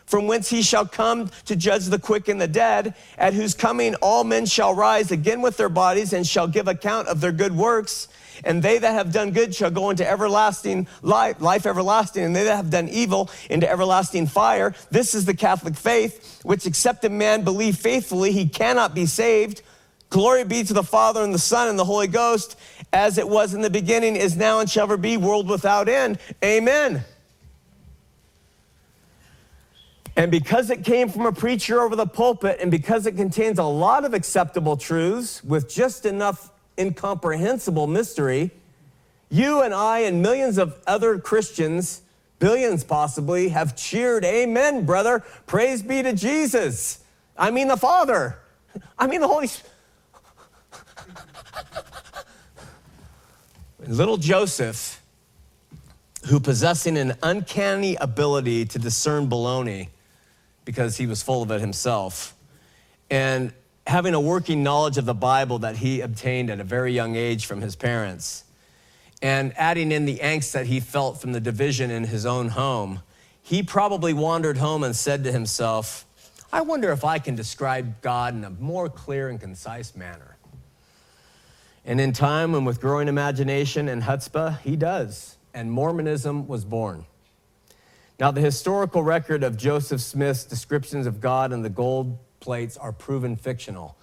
from 0.05 0.27
whence 0.27 0.49
he 0.49 0.61
shall 0.61 0.85
come 0.85 1.29
to 1.45 1.55
judge 1.55 1.85
the 1.85 1.99
quick 1.99 2.27
and 2.27 2.39
the 2.39 2.47
dead, 2.47 2.95
at 3.17 3.33
whose 3.33 3.53
coming 3.53 3.95
all 3.95 4.23
men 4.23 4.45
shall 4.45 4.73
rise 4.73 5.11
again 5.11 5.41
with 5.41 5.57
their 5.57 5.69
bodies 5.69 6.13
and 6.13 6.25
shall 6.25 6.47
give 6.47 6.67
account 6.67 7.07
of 7.07 7.21
their 7.21 7.31
good 7.31 7.55
works. 7.55 8.07
And 8.43 8.61
they 8.63 8.77
that 8.77 8.93
have 8.93 9.11
done 9.11 9.31
good 9.31 9.53
shall 9.53 9.71
go 9.71 9.89
into 9.89 10.07
everlasting 10.07 10.87
life, 11.01 11.39
life 11.41 11.65
everlasting, 11.65 12.23
and 12.23 12.35
they 12.35 12.43
that 12.43 12.55
have 12.55 12.69
done 12.69 12.89
evil 12.89 13.29
into 13.49 13.69
everlasting 13.69 14.27
fire. 14.27 14.73
This 14.89 15.13
is 15.13 15.25
the 15.25 15.33
Catholic 15.33 15.75
faith, 15.75 16.41
which 16.43 16.65
except 16.65 17.05
a 17.05 17.09
man 17.09 17.43
believe 17.43 17.77
faithfully, 17.77 18.31
he 18.31 18.47
cannot 18.47 18.95
be 18.95 19.05
saved. 19.05 19.61
Glory 20.09 20.43
be 20.43 20.63
to 20.63 20.73
the 20.73 20.83
Father 20.83 21.23
and 21.23 21.33
the 21.33 21.39
Son 21.39 21.69
and 21.69 21.79
the 21.79 21.85
Holy 21.85 22.07
Ghost, 22.07 22.57
as 22.91 23.17
it 23.17 23.27
was 23.27 23.53
in 23.53 23.61
the 23.61 23.69
beginning, 23.69 24.17
is 24.17 24.35
now, 24.35 24.59
and 24.59 24.69
shall 24.69 24.83
ever 24.83 24.97
be, 24.97 25.15
world 25.15 25.47
without 25.47 25.87
end. 25.87 26.19
Amen. 26.43 27.05
And 30.17 30.29
because 30.29 30.69
it 30.69 30.83
came 30.83 31.07
from 31.07 31.25
a 31.25 31.31
preacher 31.31 31.81
over 31.81 31.95
the 31.95 32.05
pulpit, 32.05 32.57
and 32.59 32.69
because 32.69 33.05
it 33.05 33.15
contains 33.15 33.57
a 33.57 33.63
lot 33.63 34.03
of 34.03 34.13
acceptable 34.13 34.75
truths 34.75 35.41
with 35.43 35.69
just 35.69 36.05
enough 36.05 36.50
incomprehensible 36.77 37.87
mystery, 37.87 38.51
you 39.29 39.61
and 39.61 39.73
I 39.73 39.99
and 39.99 40.21
millions 40.21 40.57
of 40.57 40.77
other 40.85 41.17
Christians, 41.19 42.01
billions 42.39 42.83
possibly, 42.83 43.49
have 43.49 43.75
cheered, 43.75 44.25
Amen, 44.25 44.85
brother. 44.85 45.23
Praise 45.45 45.81
be 45.81 46.01
to 46.03 46.13
Jesus. 46.13 47.03
I 47.37 47.51
mean 47.51 47.67
the 47.67 47.77
Father. 47.77 48.39
I 48.97 49.07
mean 49.07 49.21
the 49.21 49.27
Holy 49.27 49.47
Spirit. 49.47 49.71
Little 53.87 54.17
Joseph, 54.17 55.01
who 56.27 56.39
possessing 56.39 56.97
an 56.97 57.13
uncanny 57.23 57.95
ability 57.95 58.65
to 58.65 58.79
discern 58.79 59.27
baloney 59.27 59.87
because 60.65 60.97
he 60.97 61.07
was 61.07 61.23
full 61.23 61.41
of 61.41 61.49
it 61.51 61.59
himself, 61.61 62.35
and 63.09 63.51
having 63.87 64.13
a 64.13 64.19
working 64.19 64.63
knowledge 64.63 64.97
of 64.97 65.05
the 65.05 65.13
Bible 65.13 65.59
that 65.59 65.77
he 65.77 66.01
obtained 66.01 66.49
at 66.49 66.59
a 66.59 66.63
very 66.63 66.93
young 66.93 67.15
age 67.15 67.45
from 67.45 67.61
his 67.61 67.75
parents, 67.75 68.43
and 69.21 69.53
adding 69.57 69.91
in 69.91 70.05
the 70.05 70.17
angst 70.17 70.51
that 70.53 70.65
he 70.65 70.79
felt 70.79 71.21
from 71.21 71.31
the 71.31 71.39
division 71.39 71.91
in 71.91 72.05
his 72.05 72.25
own 72.25 72.49
home, 72.49 73.01
he 73.41 73.63
probably 73.63 74.13
wandered 74.13 74.57
home 74.57 74.83
and 74.83 74.95
said 74.95 75.23
to 75.23 75.31
himself, 75.31 76.05
I 76.53 76.61
wonder 76.61 76.91
if 76.91 77.05
I 77.05 77.19
can 77.19 77.35
describe 77.35 78.01
God 78.01 78.35
in 78.35 78.43
a 78.43 78.49
more 78.49 78.89
clear 78.89 79.29
and 79.29 79.39
concise 79.39 79.95
manner. 79.95 80.37
And 81.85 81.99
in 81.99 82.13
time 82.13 82.53
and 82.53 82.65
with 82.65 82.79
growing 82.79 83.07
imagination 83.07 83.87
and 83.87 84.03
chutzpah, 84.03 84.59
he 84.59 84.75
does. 84.75 85.37
And 85.53 85.71
Mormonism 85.71 86.47
was 86.47 86.65
born. 86.65 87.05
Now, 88.19 88.31
the 88.31 88.41
historical 88.41 89.01
record 89.01 89.43
of 89.43 89.57
Joseph 89.57 90.01
Smith's 90.01 90.43
descriptions 90.43 91.07
of 91.07 91.19
God 91.19 91.51
and 91.51 91.65
the 91.65 91.69
gold 91.69 92.19
plates 92.41 92.75
are 92.75 92.91
proven 92.91 93.37
fictional. 93.37 93.95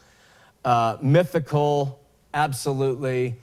Uh, 0.65 0.97
mythical, 1.03 2.01
absolutely, 2.33 3.37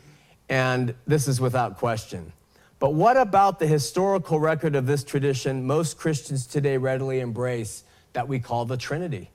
and 0.50 0.96
this 1.06 1.28
is 1.28 1.40
without 1.40 1.78
question. 1.78 2.32
But 2.80 2.94
what 2.94 3.18
about 3.18 3.60
the 3.60 3.68
historical 3.68 4.40
record 4.40 4.76
of 4.76 4.86
this 4.86 5.04
tradition 5.04 5.66
most 5.66 5.98
Christians 5.98 6.46
today 6.46 6.78
readily 6.78 7.20
embrace 7.20 7.84
that 8.14 8.28
we 8.28 8.40
call 8.40 8.66
the 8.66 8.78
Trinity? 8.78 9.30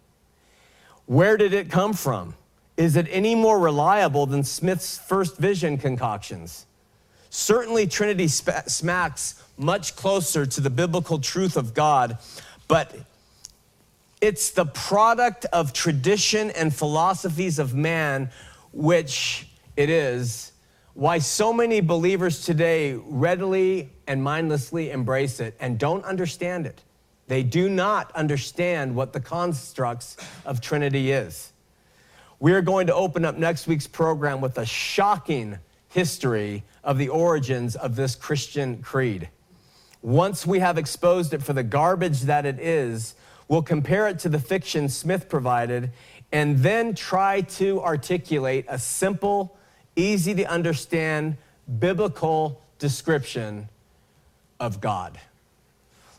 Where 1.07 1.37
did 1.37 1.53
it 1.53 1.70
come 1.70 1.92
from? 1.92 2.35
Is 2.77 2.96
it 2.96 3.07
any 3.11 3.35
more 3.35 3.59
reliable 3.59 4.27
than 4.27 4.44
Smith's 4.44 4.99
first 4.99 5.37
vision 5.37 5.79
concoctions? 5.79 6.66
Certainly, 7.31 7.87
Trinity 7.87 8.29
smacks 8.29 9.42
much 9.57 9.94
closer 9.96 10.46
to 10.46 10.61
the 10.61 10.70
biblical 10.70 11.18
truth 11.18 11.57
of 11.57 11.75
God, 11.75 12.18
but 12.68 12.94
it's 14.20 14.50
the 14.50 14.66
product 14.66 15.46
of 15.46 15.72
tradition 15.72 16.50
and 16.50 16.74
philosophies 16.74 17.59
of 17.59 17.74
man, 17.74 18.30
which 18.72 19.48
it 19.76 19.88
is, 19.88 20.52
why 20.94 21.18
so 21.18 21.52
many 21.52 21.80
believers 21.80 22.44
today 22.44 22.94
readily 22.94 23.90
and 24.06 24.22
mindlessly 24.22 24.90
embrace 24.90 25.40
it 25.40 25.56
and 25.61 25.78
don't 25.78 26.04
understand 26.04 26.66
it. 26.66 26.83
They 27.28 27.42
do 27.42 27.68
not 27.68 28.11
understand 28.12 28.94
what 28.94 29.12
the 29.12 29.20
constructs 29.20 30.16
of 30.44 30.61
Trinity 30.61 31.12
is. 31.12 31.52
We're 32.40 32.62
going 32.62 32.88
to 32.88 32.94
open 32.94 33.24
up 33.24 33.37
next 33.37 33.66
week's 33.66 33.87
program 33.87 34.40
with 34.40 34.59
a 34.59 34.66
shocking 34.66 35.59
history 35.88 36.64
of 36.83 36.98
the 36.98 37.09
origins 37.09 37.76
of 37.76 37.96
this 37.96 38.14
Christian 38.14 38.83
creed. 38.83 39.28
Once 40.02 40.46
we 40.46 40.59
have 40.59 40.78
exposed 40.78 41.33
it 41.35 41.42
for 41.42 41.52
the 41.52 41.62
garbage 41.62 42.22
that 42.22 42.46
it 42.46 42.59
is, 42.59 43.14
We'll 43.51 43.63
compare 43.63 44.07
it 44.07 44.21
to 44.21 44.29
the 44.29 44.39
fiction 44.39 44.89
Smith 44.89 45.29
provided 45.29 45.91
and 46.31 46.59
then 46.59 46.95
try 46.95 47.41
to 47.41 47.83
articulate 47.83 48.65
a 48.69 48.79
simple, 48.79 49.57
easy 49.97 50.37
to 50.37 50.45
understand 50.45 51.37
biblical 51.81 52.63
description 52.79 53.69
of 54.61 54.81
God. 54.81 55.19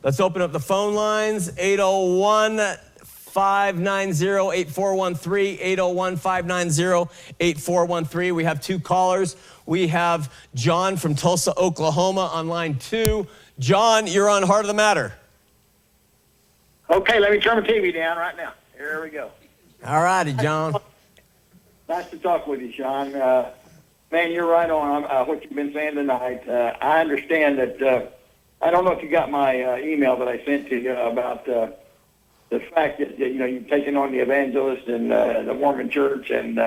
Let's 0.04 0.20
open 0.20 0.42
up 0.42 0.52
the 0.52 0.60
phone 0.60 0.94
lines 0.94 1.50
801 1.58 2.58
590 3.06 4.52
8413. 4.52 5.58
801 5.62 6.18
590 6.18 7.14
8413. 7.40 8.36
We 8.36 8.44
have 8.44 8.60
two 8.60 8.78
callers. 8.78 9.38
We 9.66 9.88
have 9.88 10.34
John 10.54 10.98
from 10.98 11.16
Tulsa, 11.16 11.58
Oklahoma 11.58 12.30
on 12.34 12.50
line 12.50 12.78
two. 12.78 13.26
John, 13.58 14.06
you're 14.06 14.30
on 14.30 14.44
Heart 14.44 14.66
of 14.66 14.68
the 14.68 14.74
Matter. 14.74 15.14
Okay, 16.92 17.22
let 17.22 17.32
me 17.32 17.40
turn 17.40 17.56
the 17.56 17.70
TV 17.70 17.94
down 17.94 18.18
right 18.18 18.36
now. 18.36 18.52
Here 18.76 19.02
we 19.02 19.12
go. 19.12 19.32
All 19.86 20.04
righty, 20.04 20.34
John. 20.34 20.76
nice 21.88 22.10
to 22.10 22.18
talk 22.18 22.48
with 22.48 22.60
you, 22.60 22.70
Shawn. 22.74 23.16
Uh, 23.16 23.52
man, 24.12 24.34
you're 24.34 24.46
right 24.46 24.70
on 24.70 25.06
uh, 25.06 25.24
what 25.24 25.42
you've 25.42 25.56
been 25.56 25.72
saying 25.72 25.96
tonight. 25.96 26.46
Uh, 26.46 26.76
I 26.82 27.00
understand 27.00 27.60
that. 27.60 27.82
Uh, 27.82 28.08
I 28.62 28.72
don't 28.72 28.84
know 28.84 28.92
if 28.92 29.02
you 29.02 29.10
got 29.10 29.32
my 29.32 29.64
uh, 29.64 29.78
email 29.78 30.18
that 30.18 30.28
I 30.28 30.44
sent 30.44 30.68
to 30.68 30.78
you 30.78 30.92
about 30.92 31.48
uh, 31.48 31.70
the 32.50 32.60
fact 32.60 33.00
that 33.00 33.18
you 33.18 33.36
know 33.36 33.46
you've 33.46 33.70
taken 33.70 33.96
on 33.96 34.12
the 34.12 34.20
evangelist 34.20 34.88
and 34.88 35.14
uh, 35.14 35.44
the 35.44 35.54
Mormon 35.54 35.90
Church 35.90 36.30
and. 36.30 36.60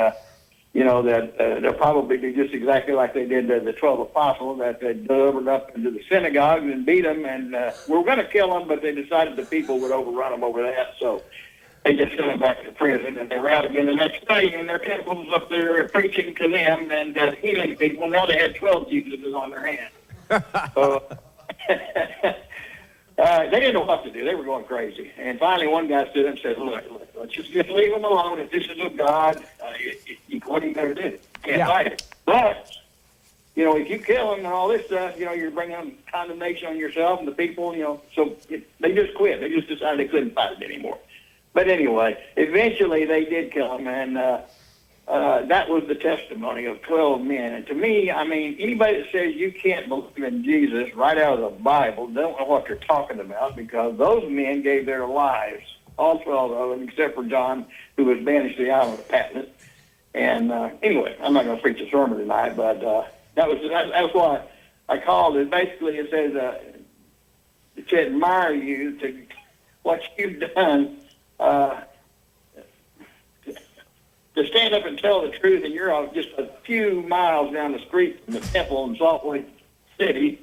You 0.74 0.84
know, 0.84 1.02
that 1.02 1.40
uh, 1.40 1.60
they'll 1.60 1.72
probably 1.72 2.16
be 2.16 2.32
just 2.32 2.52
exactly 2.52 2.94
like 2.94 3.14
they 3.14 3.26
did 3.26 3.46
to 3.48 3.60
the 3.60 3.72
12 3.72 4.00
apostles, 4.00 4.58
that 4.58 4.80
they 4.80 4.92
delivered 4.92 5.48
up 5.48 5.74
into 5.76 5.90
the 5.90 6.02
synagogues 6.10 6.64
and 6.64 6.84
beat 6.84 7.02
them, 7.02 7.24
and 7.24 7.54
uh, 7.54 7.72
we 7.88 7.96
were 7.96 8.04
going 8.04 8.18
to 8.18 8.26
kill 8.26 8.52
them, 8.52 8.66
but 8.66 8.82
they 8.82 8.92
decided 8.92 9.36
the 9.36 9.44
people 9.44 9.78
would 9.78 9.92
overrun 9.92 10.32
them 10.32 10.42
over 10.42 10.62
that, 10.62 10.94
so 10.98 11.22
they 11.84 11.94
just 11.94 12.16
sent 12.16 12.26
them 12.26 12.40
back 12.40 12.64
to 12.64 12.72
prison, 12.72 13.18
and 13.18 13.30
they 13.30 13.38
were 13.38 13.50
out 13.50 13.66
again 13.66 13.86
the 13.86 13.94
next 13.94 14.26
day, 14.26 14.54
and 14.54 14.68
their 14.68 14.78
temples 14.78 15.28
up 15.34 15.50
there 15.50 15.86
preaching 15.90 16.34
to 16.34 16.48
them 16.48 16.90
and 16.90 17.16
uh, 17.18 17.32
healing 17.32 17.76
people. 17.76 18.08
Now 18.08 18.26
they 18.26 18.38
had 18.38 18.56
12 18.56 18.88
Jesuses 18.88 19.34
on 19.34 19.50
their 19.50 19.66
hands. 19.66 19.92
uh, 20.30 20.98
uh, 23.18 23.50
they 23.50 23.60
didn't 23.60 23.74
know 23.74 23.82
what 23.82 24.02
to 24.04 24.10
do. 24.10 24.24
They 24.24 24.34
were 24.34 24.44
going 24.44 24.64
crazy. 24.64 25.12
And 25.18 25.38
finally, 25.38 25.66
one 25.66 25.86
guy 25.86 26.10
stood 26.10 26.24
up 26.24 26.32
and 26.32 26.40
said, 26.40 26.58
look, 26.58 26.90
look 26.90 27.08
let's 27.16 27.32
just, 27.32 27.52
just 27.52 27.68
leave 27.68 27.92
them 27.92 28.04
alone. 28.04 28.40
If 28.40 28.50
this 28.50 28.64
is 28.64 28.80
of 28.80 28.96
God, 28.96 29.44
uh, 29.62 29.72
you, 29.78 29.94
you, 30.06 30.16
what 30.46 30.62
are 30.62 30.66
you 30.66 30.74
going 30.74 30.94
to 30.94 31.10
do? 31.10 31.18
Can't 31.42 31.58
yeah. 31.58 31.66
fight 31.66 31.86
it. 31.88 32.02
But, 32.24 32.70
you 33.54 33.64
know, 33.64 33.76
if 33.76 33.88
you 33.88 33.98
kill 33.98 34.30
them 34.30 34.40
and 34.40 34.48
all 34.48 34.68
this 34.68 34.86
stuff, 34.86 35.18
you 35.18 35.24
know, 35.24 35.32
you're 35.32 35.50
bringing 35.50 35.98
condemnation 36.10 36.68
on 36.68 36.78
yourself 36.78 37.18
and 37.18 37.28
the 37.28 37.32
people, 37.32 37.74
you 37.74 37.82
know. 37.82 38.00
So 38.14 38.36
it, 38.48 38.68
they 38.80 38.92
just 38.92 39.14
quit. 39.14 39.40
They 39.40 39.50
just 39.50 39.68
decided 39.68 40.00
they 40.00 40.10
couldn't 40.10 40.34
fight 40.34 40.60
it 40.60 40.64
anymore. 40.64 40.98
But 41.52 41.68
anyway, 41.68 42.22
eventually 42.36 43.04
they 43.04 43.24
did 43.24 43.52
kill 43.52 43.76
him. 43.76 43.86
And, 43.86 44.18
uh, 44.18 44.40
uh, 45.06 45.44
that 45.46 45.68
was 45.68 45.86
the 45.86 45.94
testimony 45.94 46.64
of 46.64 46.80
12 46.82 47.20
men. 47.20 47.52
And 47.52 47.66
to 47.66 47.74
me, 47.74 48.10
I 48.10 48.24
mean, 48.24 48.56
anybody 48.58 49.02
that 49.02 49.12
says 49.12 49.34
you 49.34 49.52
can't 49.52 49.88
believe 49.88 50.16
in 50.16 50.42
Jesus 50.42 50.94
right 50.94 51.18
out 51.18 51.38
of 51.38 51.52
the 51.52 51.62
Bible 51.62 52.06
don't 52.06 52.38
know 52.38 52.46
what 52.46 52.66
they're 52.66 52.76
talking 52.76 53.20
about 53.20 53.54
because 53.54 53.98
those 53.98 54.30
men 54.30 54.62
gave 54.62 54.86
their 54.86 55.06
lives, 55.06 55.64
all 55.98 56.20
12 56.20 56.52
of 56.52 56.70
them, 56.70 56.88
except 56.88 57.16
for 57.16 57.24
John, 57.24 57.66
who 57.96 58.06
was 58.06 58.18
banished 58.24 58.56
to 58.56 58.64
the 58.64 58.70
island 58.70 58.98
of 58.98 59.08
Patmos. 59.08 59.48
And 60.14 60.52
uh, 60.52 60.70
anyway, 60.82 61.16
I'm 61.20 61.32
not 61.32 61.44
going 61.44 61.56
to 61.56 61.62
preach 61.62 61.80
a 61.80 61.90
sermon 61.90 62.18
tonight, 62.18 62.56
but 62.56 62.82
uh, 62.84 63.04
that 63.34 63.48
was 63.48 63.58
that, 63.70 63.88
that's 63.90 64.14
why 64.14 64.42
I 64.88 64.98
called 64.98 65.36
it. 65.36 65.50
Basically, 65.50 65.98
it 65.98 66.10
says 66.10 66.34
uh, 66.36 66.60
to 67.88 68.00
admire 68.00 68.54
you 68.54 68.98
to 69.00 69.26
what 69.82 70.02
you've 70.16 70.40
done. 70.54 70.98
Uh, 71.40 71.80
to 74.34 74.46
stand 74.48 74.74
up 74.74 74.84
and 74.84 74.98
tell 74.98 75.22
the 75.22 75.30
truth, 75.38 75.64
and 75.64 75.72
you're 75.72 76.08
just 76.12 76.30
a 76.38 76.48
few 76.64 77.02
miles 77.02 77.52
down 77.52 77.72
the 77.72 77.78
street 77.80 78.24
from 78.24 78.34
the 78.34 78.40
temple 78.40 78.84
in 78.84 78.96
Salt 78.96 79.24
Lake 79.24 79.46
City, 79.98 80.40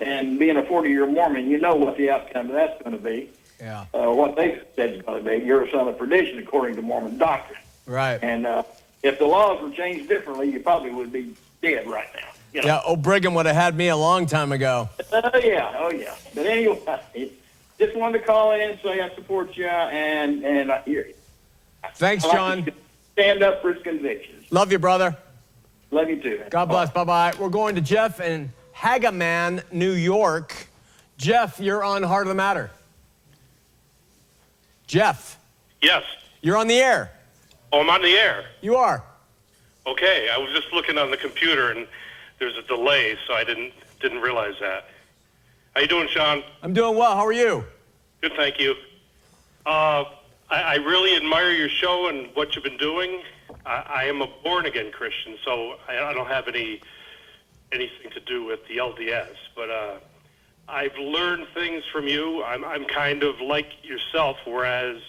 and 0.00 0.38
being 0.38 0.56
a 0.56 0.62
40-year 0.62 1.06
Mormon, 1.06 1.50
you 1.50 1.58
know 1.58 1.74
what 1.74 1.96
the 1.96 2.10
outcome 2.10 2.46
of 2.46 2.52
that's 2.52 2.82
going 2.82 2.96
to 2.96 3.02
be. 3.02 3.30
Yeah. 3.60 3.84
Uh, 3.94 4.12
what 4.12 4.36
they 4.36 4.60
said 4.76 4.94
is 4.94 5.02
going 5.02 5.22
to 5.22 5.30
be. 5.30 5.44
You're 5.44 5.64
a 5.64 5.70
son 5.70 5.88
of 5.88 5.98
perdition 5.98 6.38
according 6.38 6.76
to 6.76 6.82
Mormon 6.82 7.18
doctrine. 7.18 7.60
Right. 7.86 8.18
And 8.22 8.46
uh, 8.46 8.62
if 9.04 9.18
the 9.18 9.26
laws 9.26 9.62
were 9.62 9.70
changed 9.70 10.08
differently, 10.08 10.50
you 10.50 10.58
probably 10.58 10.90
would 10.90 11.12
be 11.12 11.34
dead 11.62 11.86
right 11.88 12.08
now. 12.16 12.28
You 12.52 12.62
know? 12.62 12.66
Yeah, 12.66 12.80
old 12.84 13.02
Brigham 13.02 13.34
would 13.34 13.46
have 13.46 13.54
had 13.54 13.76
me 13.76 13.88
a 13.88 13.96
long 13.96 14.26
time 14.26 14.50
ago. 14.50 14.88
Oh 15.12 15.38
yeah, 15.38 15.72
oh 15.78 15.90
yeah. 15.92 16.14
But 16.34 16.46
anyway, 16.46 16.80
just 17.78 17.96
wanted 17.96 18.18
to 18.18 18.24
call 18.24 18.52
in 18.52 18.60
and 18.62 18.78
say 18.82 19.00
I 19.00 19.14
support 19.14 19.56
you, 19.56 19.66
and 19.66 20.44
and 20.44 20.70
uh, 20.72 20.80
you're, 20.86 21.04
Thanks, 21.94 22.24
like 22.24 22.32
John. 22.32 22.68
stand 23.12 23.42
up 23.44 23.62
for 23.62 23.72
his 23.72 23.82
convictions. 23.84 24.50
Love 24.50 24.72
you, 24.72 24.78
brother. 24.80 25.16
Love 25.92 26.08
you 26.08 26.20
too. 26.20 26.38
Man. 26.40 26.48
God 26.50 26.64
bless. 26.66 26.90
Bye 26.90 27.04
bye. 27.04 27.32
We're 27.38 27.48
going 27.48 27.76
to 27.76 27.80
Jeff 27.80 28.20
in 28.20 28.52
Hagaman, 28.74 29.62
New 29.72 29.92
York. 29.92 30.66
Jeff, 31.16 31.60
you're 31.60 31.84
on 31.84 32.02
Heart 32.02 32.22
of 32.24 32.28
the 32.30 32.34
Matter. 32.34 32.70
Jeff, 34.86 35.38
Yes. 35.80 36.02
you're 36.42 36.56
on 36.56 36.66
the 36.66 36.78
air. 36.78 37.10
Oh, 37.74 37.80
I'm 37.80 37.90
on 37.90 38.02
the 38.02 38.14
air. 38.14 38.44
You 38.60 38.76
are. 38.76 39.02
Okay. 39.84 40.28
I 40.32 40.38
was 40.38 40.48
just 40.52 40.72
looking 40.72 40.96
on 40.96 41.10
the 41.10 41.16
computer 41.16 41.72
and 41.72 41.88
there's 42.38 42.56
a 42.56 42.62
delay, 42.62 43.16
so 43.26 43.34
I 43.34 43.42
didn't 43.42 43.72
didn't 44.00 44.20
realize 44.20 44.54
that. 44.60 44.84
How 45.74 45.80
you 45.80 45.88
doing, 45.88 46.06
Shawn? 46.06 46.44
I'm 46.62 46.72
doing 46.72 46.96
well. 46.96 47.16
How 47.16 47.26
are 47.26 47.32
you? 47.32 47.64
Good, 48.20 48.34
thank 48.36 48.60
you. 48.60 48.76
Uh, 49.66 50.04
I, 50.50 50.62
I 50.62 50.74
really 50.76 51.16
admire 51.16 51.50
your 51.50 51.68
show 51.68 52.06
and 52.06 52.28
what 52.34 52.54
you've 52.54 52.62
been 52.62 52.76
doing. 52.76 53.22
I, 53.66 53.84
I 53.88 54.04
am 54.04 54.22
a 54.22 54.28
born 54.44 54.66
again 54.66 54.92
Christian, 54.92 55.36
so 55.44 55.74
I, 55.88 55.98
I 55.98 56.14
don't 56.14 56.28
have 56.28 56.46
any 56.46 56.80
anything 57.72 58.12
to 58.12 58.20
do 58.20 58.44
with 58.44 58.60
the 58.68 58.76
LDS. 58.76 59.34
But 59.56 59.70
uh, 59.70 59.94
I've 60.68 60.96
learned 60.96 61.48
things 61.54 61.82
from 61.92 62.06
you. 62.06 62.44
I'm, 62.44 62.64
I'm 62.64 62.84
kind 62.84 63.24
of 63.24 63.40
like 63.40 63.72
yourself, 63.82 64.36
whereas 64.44 65.00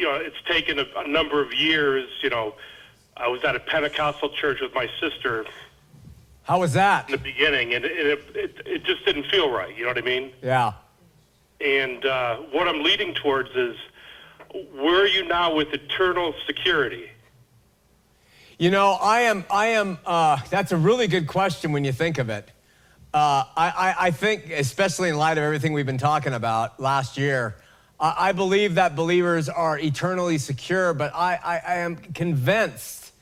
you 0.00 0.06
know 0.06 0.14
it's 0.14 0.40
taken 0.48 0.78
a, 0.78 0.86
a 0.96 1.06
number 1.06 1.42
of 1.42 1.52
years. 1.52 2.08
You 2.22 2.30
know, 2.30 2.54
I 3.16 3.28
was 3.28 3.44
at 3.44 3.54
a 3.54 3.60
Pentecostal 3.60 4.30
church 4.30 4.60
with 4.60 4.74
my 4.74 4.88
sister 4.98 5.44
How 6.44 6.58
was 6.58 6.72
that? 6.72 7.08
in 7.08 7.12
the 7.12 7.18
beginning, 7.18 7.74
and 7.74 7.84
it, 7.84 7.92
it, 7.92 8.36
it, 8.36 8.66
it 8.66 8.84
just 8.84 9.04
didn't 9.04 9.26
feel 9.30 9.50
right. 9.50 9.76
You 9.76 9.82
know 9.82 9.90
what 9.90 9.98
I 9.98 10.02
mean? 10.02 10.32
Yeah. 10.42 10.72
And 11.60 12.04
uh, 12.06 12.38
what 12.52 12.66
I'm 12.66 12.82
leading 12.82 13.14
towards 13.14 13.50
is 13.50 13.76
where 14.72 15.02
are 15.02 15.06
you 15.06 15.28
now 15.28 15.54
with 15.54 15.68
eternal 15.74 16.34
security? 16.46 17.10
You 18.58 18.70
know, 18.70 18.92
I 19.00 19.20
am. 19.22 19.44
I 19.50 19.66
am. 19.68 19.98
Uh, 20.06 20.38
that's 20.48 20.72
a 20.72 20.76
really 20.76 21.06
good 21.06 21.26
question 21.26 21.72
when 21.72 21.84
you 21.84 21.92
think 21.92 22.18
of 22.18 22.30
it. 22.30 22.50
Uh, 23.12 23.44
I, 23.56 23.68
I, 23.68 23.94
I 24.06 24.10
think, 24.12 24.50
especially 24.50 25.08
in 25.08 25.16
light 25.16 25.36
of 25.36 25.44
everything 25.44 25.72
we've 25.72 25.86
been 25.86 25.98
talking 25.98 26.32
about 26.32 26.78
last 26.78 27.18
year, 27.18 27.56
I, 28.00 28.32
believe 28.32 28.76
that 28.76 28.96
believers 28.96 29.48
are 29.48 29.78
eternally 29.78 30.38
secure. 30.38 30.94
But 30.94 31.14
I, 31.14 31.38
I, 31.42 31.58
I 31.58 31.74
am 31.80 31.96
convinced 31.96 33.12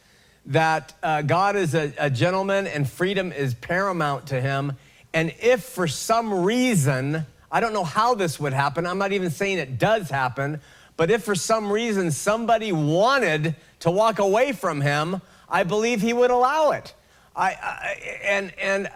that 0.46 0.94
uh, 1.02 1.22
God 1.22 1.56
is 1.56 1.74
a, 1.74 1.92
a 1.98 2.08
gentleman 2.08 2.66
and 2.66 2.88
freedom 2.88 3.32
is 3.32 3.54
paramount 3.54 4.28
to 4.28 4.40
him. 4.40 4.74
And 5.12 5.34
if 5.40 5.64
for 5.64 5.88
some 5.88 6.32
reason, 6.32 7.26
I 7.50 7.60
don't 7.60 7.72
know 7.72 7.84
how 7.84 8.14
this 8.14 8.38
would 8.38 8.52
happen. 8.52 8.86
I'm 8.86 8.98
not 8.98 9.12
even 9.12 9.30
saying 9.30 9.58
it 9.58 9.78
does 9.78 10.10
happen. 10.10 10.60
But 10.96 11.10
if 11.10 11.22
for 11.22 11.34
some 11.34 11.72
reason 11.72 12.10
somebody 12.10 12.72
wanted 12.72 13.56
to 13.80 13.90
walk 13.90 14.18
away 14.18 14.52
from 14.52 14.80
him, 14.80 15.22
I 15.48 15.62
believe 15.62 16.00
he 16.00 16.12
would 16.12 16.30
allow 16.30 16.72
it. 16.72 16.94
I, 17.34 17.50
I 17.50 18.20
and 18.24 18.52
and 18.58 18.90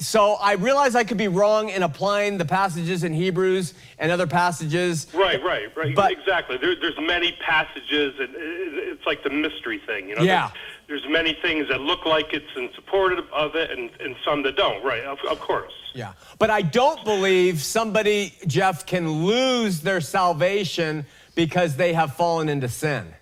so 0.00 0.34
I 0.34 0.54
realize 0.54 0.94
I 0.94 1.04
could 1.04 1.18
be 1.18 1.28
wrong 1.28 1.68
in 1.68 1.82
applying 1.82 2.38
the 2.38 2.44
passages 2.44 3.04
in 3.04 3.12
Hebrews 3.12 3.74
and 3.98 4.10
other 4.10 4.26
passages. 4.26 5.06
Right, 5.14 5.42
right, 5.42 5.74
right. 5.76 5.94
But- 5.94 6.12
exactly. 6.12 6.56
There, 6.56 6.74
there's 6.76 6.98
many 7.00 7.32
passages, 7.44 8.14
and 8.18 8.30
it's 8.36 9.06
like 9.06 9.22
the 9.22 9.30
mystery 9.30 9.78
thing. 9.86 10.08
You 10.08 10.16
know, 10.16 10.22
Yeah. 10.22 10.50
There's, 10.88 11.02
there's 11.02 11.12
many 11.12 11.34
things 11.40 11.68
that 11.68 11.80
look 11.80 12.04
like 12.04 12.32
it's 12.32 12.54
in 12.56 12.70
support 12.74 13.12
of- 13.18 13.30
of 13.32 13.54
it, 13.54 13.70
and, 13.70 13.90
and 14.00 14.16
some 14.24 14.42
that 14.42 14.56
don't. 14.56 14.84
Right, 14.84 15.04
of, 15.04 15.18
of 15.30 15.40
course. 15.40 15.72
Yeah. 15.94 16.12
But 16.38 16.50
I 16.50 16.62
don't 16.62 17.02
believe 17.04 17.62
somebody, 17.62 18.34
Jeff, 18.46 18.86
can 18.86 19.10
lose 19.24 19.80
their 19.80 20.00
salvation 20.00 21.06
because 21.34 21.76
they 21.76 21.92
have 21.92 22.14
fallen 22.14 22.48
into 22.48 22.68
sin. 22.68 23.12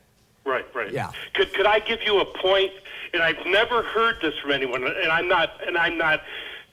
Right, 0.44 0.66
right. 0.74 0.92
Yeah. 0.92 1.12
Could 1.34 1.52
could 1.52 1.66
I 1.66 1.78
give 1.80 2.02
you 2.02 2.20
a 2.20 2.24
point? 2.24 2.72
And 3.12 3.22
I've 3.22 3.44
never 3.46 3.82
heard 3.82 4.16
this 4.22 4.34
from 4.38 4.52
anyone, 4.52 4.84
and 4.84 5.10
I'm 5.10 5.28
not 5.28 5.50
and 5.66 5.76
I'm 5.76 5.98
not 5.98 6.20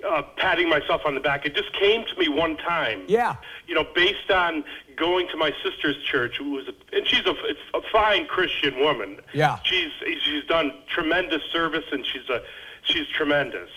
uh, 0.08 0.22
patting 0.36 0.70
myself 0.70 1.02
on 1.06 1.16
the 1.16 1.20
back. 1.20 1.46
It 1.46 1.56
just 1.56 1.74
came 1.74 2.06
to 2.06 2.16
me 2.20 2.30
one 2.30 2.58
time. 2.58 3.04
Yeah. 3.08 3.36
You 3.68 3.76
know, 3.76 3.86
based 3.96 4.30
on 4.30 4.64
going 4.96 5.28
to 5.30 5.38
my 5.38 5.54
sister's 5.64 5.98
church, 6.04 6.38
who 6.38 6.52
was 6.52 6.68
a, 6.68 6.96
and 6.96 7.08
she's 7.08 7.26
a, 7.26 7.36
a 7.76 7.82
fine 7.92 8.28
Christian 8.28 8.80
woman. 8.80 9.20
Yeah. 9.34 9.60
She's 9.64 9.92
she's 10.24 10.44
done 10.46 10.74
tremendous 10.88 11.44
service, 11.52 11.86
and 11.92 12.06
she's 12.06 12.30
a 12.30 12.42
she's 12.84 13.08
tremendous, 13.08 13.70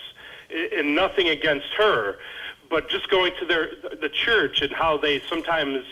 and 0.75 0.95
nothing 0.95 1.29
against 1.29 1.67
her, 1.77 2.17
but 2.69 2.89
just 2.89 3.09
going 3.09 3.33
to 3.39 3.45
their 3.45 3.69
the 3.99 4.09
church 4.09 4.61
and 4.61 4.71
how 4.71 4.97
they 4.97 5.21
sometimes, 5.29 5.83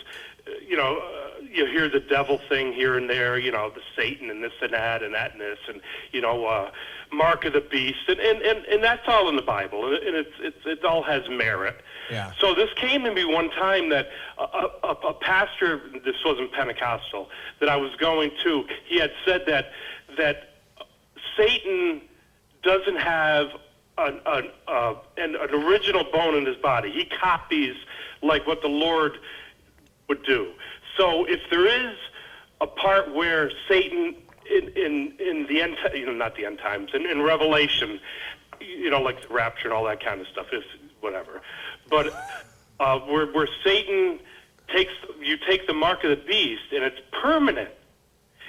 you 0.66 0.76
know. 0.76 0.98
Uh, 0.98 1.26
you 1.52 1.66
hear 1.66 1.88
the 1.88 1.98
devil 1.98 2.38
thing 2.48 2.72
here 2.72 2.96
and 2.96 3.10
there, 3.10 3.36
you 3.36 3.50
know, 3.50 3.70
the 3.70 3.80
Satan 3.96 4.30
and 4.30 4.44
this 4.44 4.52
and 4.62 4.72
that 4.72 5.02
and 5.02 5.12
that 5.14 5.32
and 5.32 5.40
this, 5.40 5.58
and 5.68 5.80
you 6.12 6.20
know, 6.20 6.44
uh, 6.46 6.70
mark 7.12 7.44
of 7.44 7.54
the 7.54 7.60
beast, 7.60 7.98
and 8.06 8.20
and, 8.20 8.40
and, 8.42 8.64
and 8.66 8.84
that's 8.84 9.02
all 9.08 9.28
in 9.28 9.34
the 9.34 9.42
Bible, 9.42 9.84
and 9.86 9.94
it- 9.94 10.14
it's, 10.14 10.30
it's 10.40 10.66
it 10.80 10.84
all 10.84 11.02
has 11.02 11.28
merit. 11.28 11.80
Yeah. 12.08 12.32
So 12.38 12.54
this 12.54 12.68
came 12.76 13.02
to 13.02 13.12
me 13.12 13.24
one 13.24 13.50
time 13.50 13.88
that 13.88 14.10
a, 14.38 14.42
a, 14.84 14.90
a 15.08 15.14
pastor, 15.14 15.80
this 16.04 16.14
wasn't 16.24 16.52
Pentecostal, 16.52 17.28
that 17.58 17.68
I 17.68 17.76
was 17.76 17.90
going 17.96 18.30
to, 18.44 18.64
he 18.86 19.00
had 19.00 19.10
said 19.24 19.42
that 19.48 19.72
that 20.18 20.50
Satan 21.36 22.02
doesn't 22.62 22.96
have 22.98 23.48
an, 23.98 24.20
an, 24.26 24.50
uh, 24.68 24.94
an, 25.16 25.34
an 25.36 25.50
original 25.64 26.04
bone 26.12 26.36
in 26.36 26.46
his 26.46 26.56
body. 26.56 26.90
He 26.92 27.04
copies 27.06 27.74
like 28.22 28.46
what 28.46 28.60
the 28.62 28.68
Lord 28.68 29.18
would 30.10 30.22
do. 30.24 30.52
So 30.98 31.24
if 31.24 31.40
there 31.50 31.66
is 31.66 31.96
a 32.60 32.66
part 32.66 33.14
where 33.14 33.50
Satan 33.68 34.16
in 34.50 34.68
in, 34.76 35.14
in 35.18 35.46
the 35.46 35.62
end, 35.62 35.76
you 35.94 36.04
know, 36.04 36.12
not 36.12 36.36
the 36.36 36.44
end 36.44 36.58
times, 36.58 36.90
in, 36.92 37.06
in 37.06 37.22
Revelation, 37.22 38.00
you 38.60 38.90
know, 38.90 39.00
like 39.00 39.26
the 39.26 39.32
rapture 39.32 39.68
and 39.68 39.72
all 39.72 39.84
that 39.84 40.04
kind 40.04 40.20
of 40.20 40.26
stuff, 40.26 40.48
is 40.52 40.64
whatever. 41.00 41.40
But 41.88 42.12
uh, 42.80 42.98
where 43.00 43.26
where 43.32 43.48
Satan 43.64 44.18
takes 44.74 44.92
you 45.22 45.36
take 45.48 45.66
the 45.66 45.74
mark 45.74 46.04
of 46.04 46.10
the 46.10 46.24
beast 46.26 46.72
and 46.72 46.82
it's 46.82 47.00
permanent, 47.22 47.70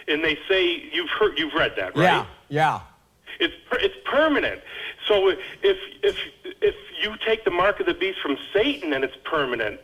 and 0.07 0.23
they 0.23 0.37
say 0.49 0.89
you've 0.91 1.09
heard 1.09 1.37
you've 1.37 1.53
read 1.53 1.73
that, 1.77 1.95
right? 1.95 2.03
Yeah. 2.03 2.25
Yeah. 2.49 2.81
It's 3.39 3.53
it's 3.73 3.95
permanent. 4.05 4.61
So 5.07 5.29
if 5.29 5.37
if 5.61 6.17
if 6.43 6.75
you 7.01 7.15
take 7.25 7.45
the 7.45 7.51
mark 7.51 7.79
of 7.79 7.85
the 7.85 7.93
beast 7.93 8.19
from 8.19 8.37
Satan 8.51 8.93
and 8.93 9.03
it's 9.03 9.17
permanent, 9.23 9.79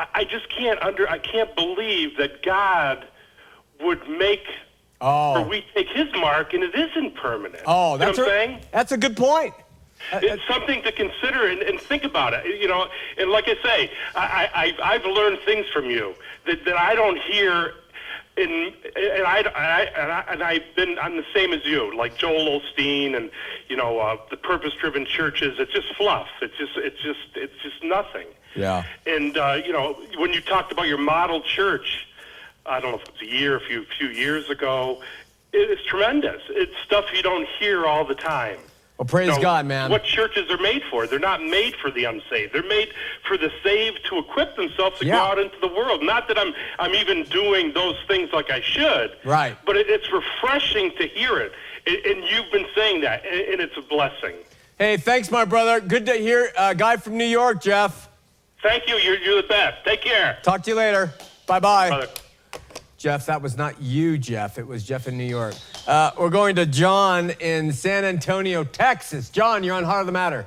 I, 0.00 0.20
I 0.20 0.24
just 0.24 0.48
can't 0.56 0.80
under 0.82 1.08
I 1.08 1.18
can't 1.18 1.54
believe 1.54 2.16
that 2.16 2.42
God 2.42 3.06
would 3.82 4.08
make 4.08 4.44
or 5.00 5.38
Oh. 5.38 5.48
we 5.48 5.64
take 5.74 5.88
His 5.88 6.08
mark 6.14 6.52
and 6.52 6.62
it 6.62 6.74
isn't 6.74 7.14
permanent. 7.16 7.62
Oh, 7.66 7.92
You 7.94 7.98
know 8.00 8.06
that's 8.06 8.18
a, 8.18 8.24
saying. 8.24 8.58
that's 8.72 8.92
a 8.92 8.98
good 8.98 9.16
point. 9.16 9.54
It's 10.12 10.42
something 10.48 10.82
to 10.82 10.92
consider 10.92 11.46
and, 11.46 11.60
and 11.62 11.78
think 11.80 12.04
about 12.04 12.32
it. 12.34 12.44
You 12.60 12.68
know, 12.68 12.86
and 13.18 13.30
like 13.30 13.44
I 13.48 13.54
say, 13.62 13.90
I, 14.14 14.48
I, 14.82 14.94
I've- 14.94 15.08
learned 15.10 15.38
things 15.44 15.66
from 15.68 15.86
you 15.86 16.14
that, 16.46 16.64
that 16.64 16.76
I 16.78 16.94
don't 16.94 17.18
hear. 17.18 17.74
And, 18.36 18.50
and 18.96 19.26
I, 19.26 19.42
I, 19.54 19.80
and 20.00 20.12
I 20.12 20.24
and 20.30 20.42
I've 20.42 20.62
been 20.76 20.98
I'm 20.98 21.16
the 21.16 21.26
same 21.34 21.52
as 21.52 21.62
you, 21.66 21.94
like 21.96 22.16
Joel 22.16 22.60
Osteen 22.60 23.14
and 23.16 23.30
you 23.68 23.76
know 23.76 23.98
uh, 23.98 24.16
the 24.30 24.36
purpose-driven 24.38 25.04
churches. 25.04 25.58
It's 25.58 25.72
just 25.72 25.88
fluff. 25.96 26.28
It's 26.40 26.56
just 26.56 26.72
it's 26.76 27.02
just 27.02 27.18
it's 27.34 27.52
just 27.62 27.82
nothing. 27.84 28.26
Yeah. 28.54 28.84
And 29.06 29.36
uh, 29.36 29.60
you 29.64 29.72
know 29.72 29.98
when 30.18 30.32
you 30.32 30.40
talked 30.40 30.72
about 30.72 30.86
your 30.88 30.98
model 30.98 31.40
church, 31.42 32.06
I 32.66 32.80
don't 32.80 32.92
know 32.92 32.98
if 32.98 33.08
it 33.08 33.12
was 33.12 33.22
a 33.22 33.32
year, 33.32 33.56
a 33.56 33.60
few 33.60 33.84
few 33.98 34.08
years 34.08 34.50
ago, 34.50 35.02
it 35.52 35.70
is 35.70 35.84
tremendous. 35.86 36.42
It's 36.50 36.74
stuff 36.84 37.06
you 37.14 37.22
don't 37.22 37.46
hear 37.58 37.86
all 37.86 38.04
the 38.04 38.14
time. 38.14 38.58
Well, 38.98 39.06
praise 39.06 39.28
You 39.28 39.36
know, 39.36 39.40
God, 39.40 39.64
man. 39.64 39.90
What 39.90 40.04
churches 40.04 40.50
are 40.50 40.58
made 40.58 40.82
for? 40.90 41.06
They're 41.06 41.18
not 41.18 41.42
made 41.42 41.74
for 41.76 41.90
the 41.90 42.04
unsaved. 42.04 42.52
They're 42.52 42.62
made 42.62 42.92
for 43.26 43.38
the 43.38 43.50
saved 43.64 44.00
to 44.10 44.18
equip 44.18 44.56
themselves 44.56 44.98
to 44.98 45.06
Yeah. 45.06 45.14
go 45.14 45.20
out 45.22 45.38
into 45.38 45.56
the 45.58 45.68
world. 45.68 46.02
Not 46.02 46.28
that 46.28 46.38
I'm 46.38 46.52
I'm 46.78 46.94
even 46.94 47.22
doing 47.24 47.72
those 47.72 47.96
things 48.06 48.30
like 48.34 48.50
I 48.50 48.60
should. 48.60 49.16
Right. 49.24 49.56
But 49.64 49.78
it, 49.78 49.88
it's 49.88 50.12
refreshing 50.12 50.90
to 50.98 51.06
hear 51.06 51.38
it, 51.38 51.52
and, 51.86 51.96
and 51.96 52.24
you've 52.24 52.52
been 52.52 52.66
saying 52.74 53.00
that, 53.00 53.24
and, 53.24 53.58
it's 53.62 53.76
a 53.78 53.82
blessing. 53.82 54.34
Hey, 54.78 54.98
thanks, 54.98 55.30
my 55.30 55.46
brother. 55.46 55.80
Good 55.80 56.04
to 56.04 56.12
hear. 56.12 56.52
Uh, 56.54 56.74
guy 56.74 56.98
from 56.98 57.16
New 57.16 57.24
York, 57.24 57.62
Jeff. 57.62 58.09
Thank 58.62 58.88
you. 58.88 58.96
You're 58.96 59.18
you're 59.18 59.42
the 59.42 59.48
best. 59.48 59.84
Take 59.84 60.02
care. 60.02 60.38
Talk 60.42 60.62
to 60.64 60.70
you 60.70 60.76
later. 60.76 61.12
Bye 61.46 61.60
bye. 61.60 62.06
Jeff, 62.98 63.26
that 63.26 63.40
was 63.40 63.56
not 63.56 63.80
you, 63.80 64.18
Jeff. 64.18 64.58
It 64.58 64.66
was 64.66 64.84
Jeff 64.84 65.08
in 65.08 65.16
New 65.16 65.24
York. 65.24 65.54
Uh, 65.86 66.10
we're 66.18 66.28
going 66.28 66.56
to 66.56 66.66
John 66.66 67.30
in 67.40 67.72
San 67.72 68.04
Antonio, 68.04 68.62
Texas. 68.62 69.30
John, 69.30 69.64
you're 69.64 69.74
on 69.74 69.84
Heart 69.84 70.00
of 70.00 70.06
the 70.06 70.12
Matter. 70.12 70.44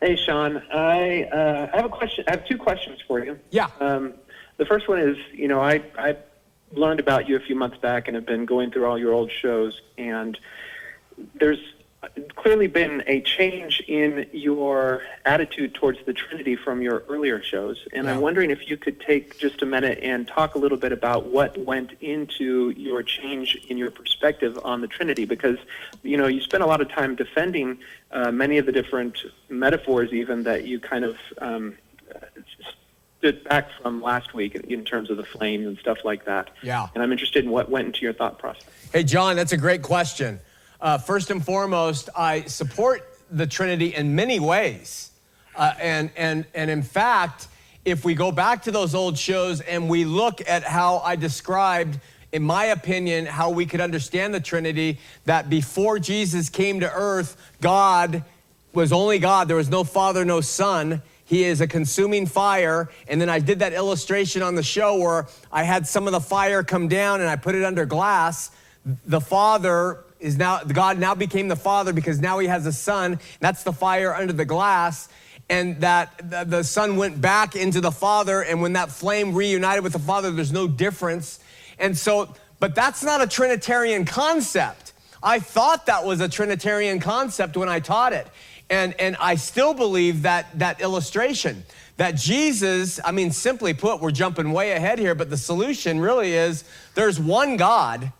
Hey, 0.00 0.16
Shawn. 0.16 0.60
I 0.72 1.24
uh, 1.24 1.70
I 1.72 1.76
have 1.76 1.84
a 1.84 1.90
question. 1.90 2.24
I 2.26 2.32
have 2.32 2.46
two 2.46 2.58
questions 2.58 2.98
for 3.06 3.24
you. 3.24 3.38
Yeah. 3.50 3.68
Um, 3.78 4.14
the 4.56 4.66
first 4.66 4.88
one 4.88 4.98
is, 4.98 5.16
you 5.32 5.46
know, 5.46 5.60
I 5.60 5.82
I 5.96 6.16
learned 6.72 6.98
about 6.98 7.28
you 7.28 7.36
a 7.36 7.40
few 7.40 7.54
months 7.54 7.78
back 7.78 8.08
and 8.08 8.16
have 8.16 8.26
been 8.26 8.46
going 8.46 8.72
through 8.72 8.86
all 8.86 8.98
your 8.98 9.12
old 9.12 9.30
shows, 9.30 9.80
and 9.96 10.36
there's 11.34 11.60
clearly 12.34 12.66
been 12.66 13.02
a 13.06 13.20
change 13.20 13.82
in 13.86 14.26
your 14.32 15.02
attitude 15.26 15.74
towards 15.74 15.98
the 16.06 16.14
Trinity 16.14 16.56
from 16.56 16.80
your 16.80 17.02
earlier 17.10 17.42
shows. 17.42 17.78
And 17.92 18.06
Yeah. 18.06 18.14
I'm 18.14 18.20
wondering 18.22 18.50
if 18.50 18.70
you 18.70 18.78
could 18.78 19.00
take 19.00 19.38
just 19.38 19.60
a 19.60 19.66
minute 19.66 19.98
and 20.02 20.26
talk 20.26 20.54
a 20.54 20.58
little 20.58 20.78
bit 20.78 20.92
about 20.92 21.26
what 21.26 21.58
went 21.58 21.92
into 22.00 22.70
your 22.70 23.02
change 23.02 23.56
in 23.68 23.76
your 23.76 23.90
perspective 23.90 24.58
on 24.64 24.80
the 24.80 24.88
Trinity, 24.88 25.26
because 25.26 25.58
you 26.02 26.16
know 26.16 26.26
you 26.26 26.40
spent 26.40 26.62
a 26.62 26.66
lot 26.66 26.80
of 26.80 26.88
time 26.88 27.16
defending 27.16 27.78
uh, 28.12 28.32
many 28.32 28.56
of 28.56 28.64
the 28.64 28.72
different 28.72 29.18
metaphors, 29.50 30.12
even 30.12 30.42
that 30.44 30.64
you 30.64 30.80
kind 30.80 31.04
of. 31.04 31.16
Um, 31.38 31.76
stood 33.18 33.44
back 33.44 33.68
from 33.82 34.00
last 34.00 34.32
week 34.32 34.54
in- 34.54 34.64
in 34.72 34.82
terms 34.82 35.10
of 35.10 35.18
the 35.18 35.22
flames 35.24 35.66
and 35.66 35.76
stuff 35.76 35.98
like 36.06 36.24
that. 36.24 36.48
Yeah. 36.62 36.86
And 36.94 37.02
I'm 37.02 37.12
interested 37.12 37.44
in 37.44 37.50
what 37.50 37.68
went 37.70 37.86
into 37.86 38.00
your 38.00 38.14
thought 38.14 38.38
process. 38.38 38.64
Hey, 38.94 39.04
John, 39.04 39.36
that's 39.36 39.52
a 39.52 39.58
great 39.58 39.82
question. 39.82 40.40
Uh, 40.80 40.96
first 40.96 41.30
and 41.30 41.44
foremost, 41.44 42.08
I 42.16 42.42
support 42.42 43.06
the 43.30 43.46
Trinity 43.46 43.94
in 43.94 44.14
many 44.14 44.40
ways. 44.40 45.10
Uh, 45.54 45.74
and, 45.78 46.10
and, 46.16 46.46
and 46.54 46.70
in 46.70 46.82
fact, 46.82 47.48
if 47.84 48.04
we 48.04 48.14
go 48.14 48.32
back 48.32 48.62
to 48.62 48.70
those 48.70 48.94
old 48.94 49.18
shows 49.18 49.60
and 49.60 49.90
we 49.90 50.06
look 50.06 50.40
at 50.48 50.62
how 50.64 50.98
I 50.98 51.16
described, 51.16 51.98
in 52.32 52.42
my 52.42 52.66
opinion, 52.66 53.26
how 53.26 53.50
we 53.50 53.66
could 53.66 53.80
understand 53.80 54.32
the 54.32 54.40
Trinity, 54.40 54.98
that 55.26 55.50
before 55.50 55.98
Jesus 55.98 56.48
came 56.48 56.80
to 56.80 56.90
earth, 56.90 57.36
God 57.60 58.24
was 58.72 58.90
only 58.90 59.18
God. 59.18 59.48
There 59.48 59.56
was 59.56 59.68
no 59.68 59.84
Father, 59.84 60.24
no 60.24 60.40
Son. 60.40 61.02
He 61.26 61.44
is 61.44 61.60
a 61.60 61.66
consuming 61.66 62.24
fire. 62.24 62.88
And 63.06 63.20
then 63.20 63.28
I 63.28 63.38
did 63.38 63.58
that 63.58 63.74
illustration 63.74 64.42
on 64.42 64.54
the 64.54 64.62
show 64.62 64.96
where 64.98 65.26
I 65.52 65.64
had 65.64 65.86
some 65.86 66.06
of 66.06 66.12
the 66.12 66.20
fire 66.20 66.62
come 66.62 66.88
down 66.88 67.20
and 67.20 67.28
I 67.28 67.36
put 67.36 67.54
it 67.54 67.64
under 67.64 67.84
glass. 67.84 68.50
The 69.06 69.20
Father 69.20 70.04
is 70.20 70.36
now, 70.36 70.62
God 70.62 70.98
now 70.98 71.14
became 71.14 71.48
the 71.48 71.56
Father 71.56 71.92
because 71.92 72.20
now 72.20 72.38
he 72.38 72.46
has 72.46 72.66
a 72.66 72.72
Son. 72.72 73.18
That's 73.40 73.62
the 73.62 73.72
fire 73.72 74.14
under 74.14 74.32
the 74.32 74.44
glass. 74.44 75.08
And 75.48 75.80
that 75.80 76.30
the, 76.48 76.62
Son 76.62 76.96
went 76.96 77.20
back 77.20 77.56
into 77.56 77.80
the 77.80 77.90
Father. 77.90 78.42
And 78.42 78.62
when 78.62 78.74
that 78.74 78.90
flame 78.90 79.34
reunited 79.34 79.82
with 79.82 79.94
the 79.94 79.98
Father, 79.98 80.30
there's 80.30 80.52
no 80.52 80.68
difference. 80.68 81.40
And 81.78 81.96
so, 81.96 82.34
but 82.60 82.74
that's 82.74 83.02
not 83.02 83.20
a 83.20 83.26
Trinitarian 83.26 84.04
concept. 84.04 84.92
I 85.22 85.40
thought 85.40 85.86
that 85.86 86.04
was 86.04 86.20
a 86.20 86.28
Trinitarian 86.28 87.00
concept 87.00 87.56
when 87.56 87.68
I 87.68 87.80
taught 87.80 88.12
it. 88.12 88.26
And, 88.68 88.94
and 89.00 89.16
I 89.18 89.34
still 89.34 89.74
believe 89.74 90.22
that, 90.22 90.46
that 90.58 90.80
illustration 90.80 91.64
that 92.00 92.16
Jesus, 92.16 92.98
I 93.04 93.12
mean, 93.12 93.30
simply 93.30 93.74
put, 93.74 94.00
we're 94.00 94.10
jumping 94.10 94.52
way 94.52 94.72
ahead 94.72 94.98
here, 94.98 95.14
but 95.14 95.28
the 95.28 95.36
solution 95.36 96.00
really 96.00 96.32
is 96.32 96.64
there's 96.94 97.20
one 97.20 97.58
God, 97.58 98.10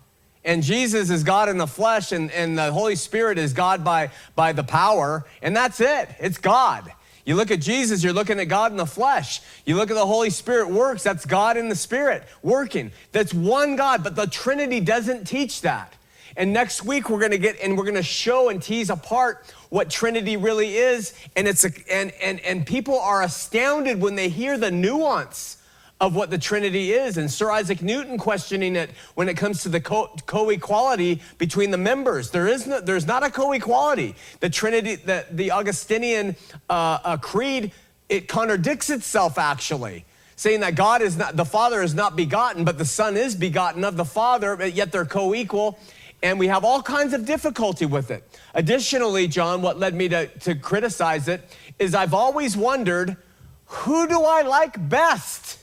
and 0.44 0.62
Jesus 0.62 1.10
is 1.10 1.22
God 1.22 1.48
in 1.48 1.58
the 1.58 1.66
flesh, 1.66 2.12
and, 2.12 2.30
and 2.32 2.56
the 2.56 2.72
Holy 2.72 2.96
Spirit 2.96 3.38
is 3.38 3.52
God 3.52 3.84
by, 3.84 4.10
by 4.34 4.52
the 4.52 4.64
power, 4.64 5.26
and 5.42 5.54
that's 5.54 5.80
it. 5.80 6.08
It's 6.18 6.38
God. 6.38 6.92
You 7.26 7.36
look 7.36 7.50
at 7.50 7.60
Jesus, 7.60 8.02
you're 8.02 8.14
looking 8.14 8.40
at 8.40 8.46
God 8.46 8.70
in 8.70 8.78
the 8.78 8.86
flesh. 8.86 9.42
You 9.66 9.76
look 9.76 9.90
at 9.90 9.94
the 9.94 10.06
Holy 10.06 10.30
Spirit 10.30 10.70
works, 10.70 11.02
that's 11.02 11.26
God 11.26 11.56
in 11.56 11.68
the 11.68 11.76
Spirit 11.76 12.24
working. 12.42 12.90
That's 13.12 13.34
one 13.34 13.76
God, 13.76 14.02
but 14.02 14.16
the 14.16 14.26
Trinity 14.26 14.80
doesn't 14.80 15.26
teach 15.26 15.60
that. 15.60 15.94
And 16.36 16.52
next 16.52 16.84
week 16.84 17.10
we're 17.10 17.18
going 17.18 17.32
to 17.32 17.38
get 17.38 17.60
and 17.60 17.76
we're 17.76 17.84
going 17.84 17.96
to 17.96 18.02
show 18.02 18.48
and 18.48 18.62
tease 18.62 18.88
apart 18.88 19.52
what 19.68 19.90
Trinity 19.90 20.36
really 20.36 20.76
is. 20.76 21.12
And 21.36 21.46
it's 21.46 21.64
a, 21.64 21.70
and 21.92 22.12
and 22.22 22.40
and 22.40 22.66
people 22.66 22.98
are 22.98 23.22
astounded 23.22 24.00
when 24.00 24.14
they 24.14 24.28
hear 24.28 24.56
the 24.56 24.70
nuance 24.70 25.59
of 26.00 26.14
what 26.16 26.30
the 26.30 26.38
Trinity 26.38 26.92
is. 26.92 27.18
And 27.18 27.30
Sir 27.30 27.50
Isaac 27.50 27.82
Newton 27.82 28.16
questioning 28.16 28.74
it 28.74 28.90
when 29.14 29.28
it 29.28 29.36
comes 29.36 29.62
to 29.62 29.68
the 29.68 29.80
co- 29.80 30.10
co-equality 30.26 31.20
between 31.38 31.70
the 31.70 31.78
members. 31.78 32.30
There 32.30 32.48
is 32.48 32.66
no, 32.66 32.80
there's 32.80 33.06
not 33.06 33.22
a 33.22 33.30
co-equality. 33.30 34.16
The 34.40 34.50
Trinity, 34.50 34.96
the 34.96 35.26
the 35.30 35.52
Augustinian 35.52 36.36
uh, 36.68 36.98
uh, 37.04 37.16
creed, 37.18 37.72
it 38.08 38.28
contradicts 38.28 38.90
itself 38.90 39.38
actually 39.38 40.04
saying 40.40 40.60
that 40.60 40.74
God 40.74 41.02
is 41.02 41.18
not, 41.18 41.36
the 41.36 41.44
Father 41.44 41.82
is 41.82 41.94
not 41.94 42.16
begotten, 42.16 42.64
but 42.64 42.78
the 42.78 42.84
Son 42.86 43.14
is 43.14 43.36
begotten 43.36 43.84
of 43.84 43.98
the 43.98 44.06
Father, 44.06 44.56
but 44.56 44.72
yet 44.72 44.90
they're 44.90 45.04
co 45.04 45.34
equal. 45.34 45.78
And 46.22 46.38
we 46.38 46.46
have 46.46 46.64
all 46.64 46.82
kinds 46.82 47.12
of 47.12 47.26
difficulty 47.26 47.84
with 47.84 48.10
it. 48.10 48.26
Additionally, 48.54 49.28
John, 49.28 49.60
what 49.60 49.78
led 49.78 49.94
me 49.94 50.08
to, 50.08 50.26
to 50.26 50.54
criticize 50.54 51.28
it 51.28 51.42
is 51.78 51.94
I've 51.94 52.14
always 52.14 52.56
wondered 52.56 53.18
who 53.66 54.08
do 54.08 54.22
I 54.22 54.42
like 54.42 54.88
best? 54.88 55.59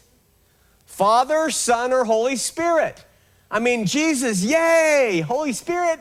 Father, 0.97 1.51
Son, 1.51 1.93
or 1.93 2.05
Holy 2.05 2.35
Spirit? 2.35 3.05
I 3.51 3.59
mean, 3.59 3.85
Jesus, 3.85 4.43
yay! 4.43 5.23
Holy 5.27 5.53
Spirit, 5.53 5.99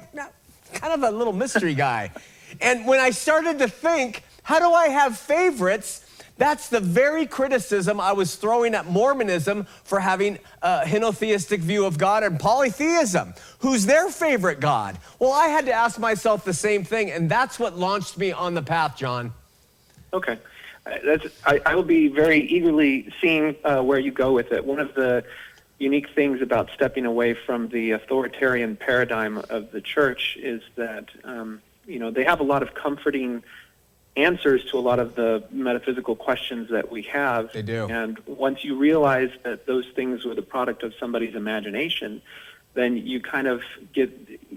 kind 0.72 0.94
of 0.94 1.02
a 1.02 1.14
little 1.14 1.34
mystery 1.34 1.74
guy. 1.88 2.10
And 2.62 2.86
when 2.86 2.98
I 2.98 3.10
started 3.10 3.58
to 3.58 3.68
think, 3.68 4.22
how 4.42 4.58
do 4.58 4.72
I 4.72 4.88
have 4.88 5.18
favorites? 5.18 6.06
That's 6.38 6.70
the 6.70 6.80
very 6.80 7.26
criticism 7.26 8.00
I 8.00 8.12
was 8.12 8.36
throwing 8.36 8.74
at 8.74 8.86
Mormonism 8.86 9.66
for 9.84 10.00
having 10.00 10.38
a 10.62 10.80
henotheistic 10.86 11.58
view 11.58 11.84
of 11.84 11.98
God 11.98 12.22
and 12.22 12.40
polytheism. 12.40 13.34
Who's 13.58 13.84
their 13.84 14.08
favorite 14.08 14.60
God? 14.60 14.96
Well, 15.18 15.34
I 15.34 15.48
had 15.48 15.66
to 15.66 15.72
ask 15.74 15.98
myself 15.98 16.42
the 16.42 16.54
same 16.54 16.84
thing, 16.84 17.10
and 17.10 17.30
that's 17.30 17.58
what 17.58 17.76
launched 17.76 18.16
me 18.16 18.32
on 18.32 18.54
the 18.54 18.62
path, 18.62 18.96
John. 18.96 19.34
Okay. 20.14 20.38
That's, 21.04 21.26
I, 21.44 21.60
I 21.66 21.74
will 21.74 21.82
be 21.82 22.08
very 22.08 22.40
eagerly 22.40 23.12
seeing 23.20 23.56
uh, 23.64 23.82
where 23.82 23.98
you 23.98 24.12
go 24.12 24.32
with 24.32 24.52
it. 24.52 24.64
One 24.64 24.78
of 24.78 24.94
the 24.94 25.24
unique 25.78 26.08
things 26.14 26.40
about 26.40 26.70
stepping 26.74 27.04
away 27.04 27.34
from 27.34 27.68
the 27.68 27.90
authoritarian 27.90 28.76
paradigm 28.76 29.38
of 29.50 29.72
the 29.72 29.80
church 29.80 30.38
is 30.40 30.62
that, 30.76 31.06
um, 31.24 31.60
you 31.86 31.98
know, 31.98 32.10
they 32.10 32.24
have 32.24 32.40
a 32.40 32.44
lot 32.44 32.62
of 32.62 32.74
comforting 32.74 33.42
answers 34.16 34.64
to 34.70 34.78
a 34.78 34.80
lot 34.80 34.98
of 34.98 35.14
the 35.14 35.44
metaphysical 35.50 36.16
questions 36.16 36.70
that 36.70 36.90
we 36.90 37.02
have. 37.02 37.52
They 37.52 37.62
do. 37.62 37.86
And 37.88 38.18
once 38.26 38.64
you 38.64 38.76
realize 38.76 39.30
that 39.42 39.66
those 39.66 39.84
things 39.94 40.24
were 40.24 40.34
the 40.34 40.42
product 40.42 40.82
of 40.82 40.94
somebody's 40.98 41.34
imagination, 41.34 42.22
then 42.76 42.96
you 42.98 43.20
kind 43.20 43.48
of 43.48 43.62
get 43.92 44.10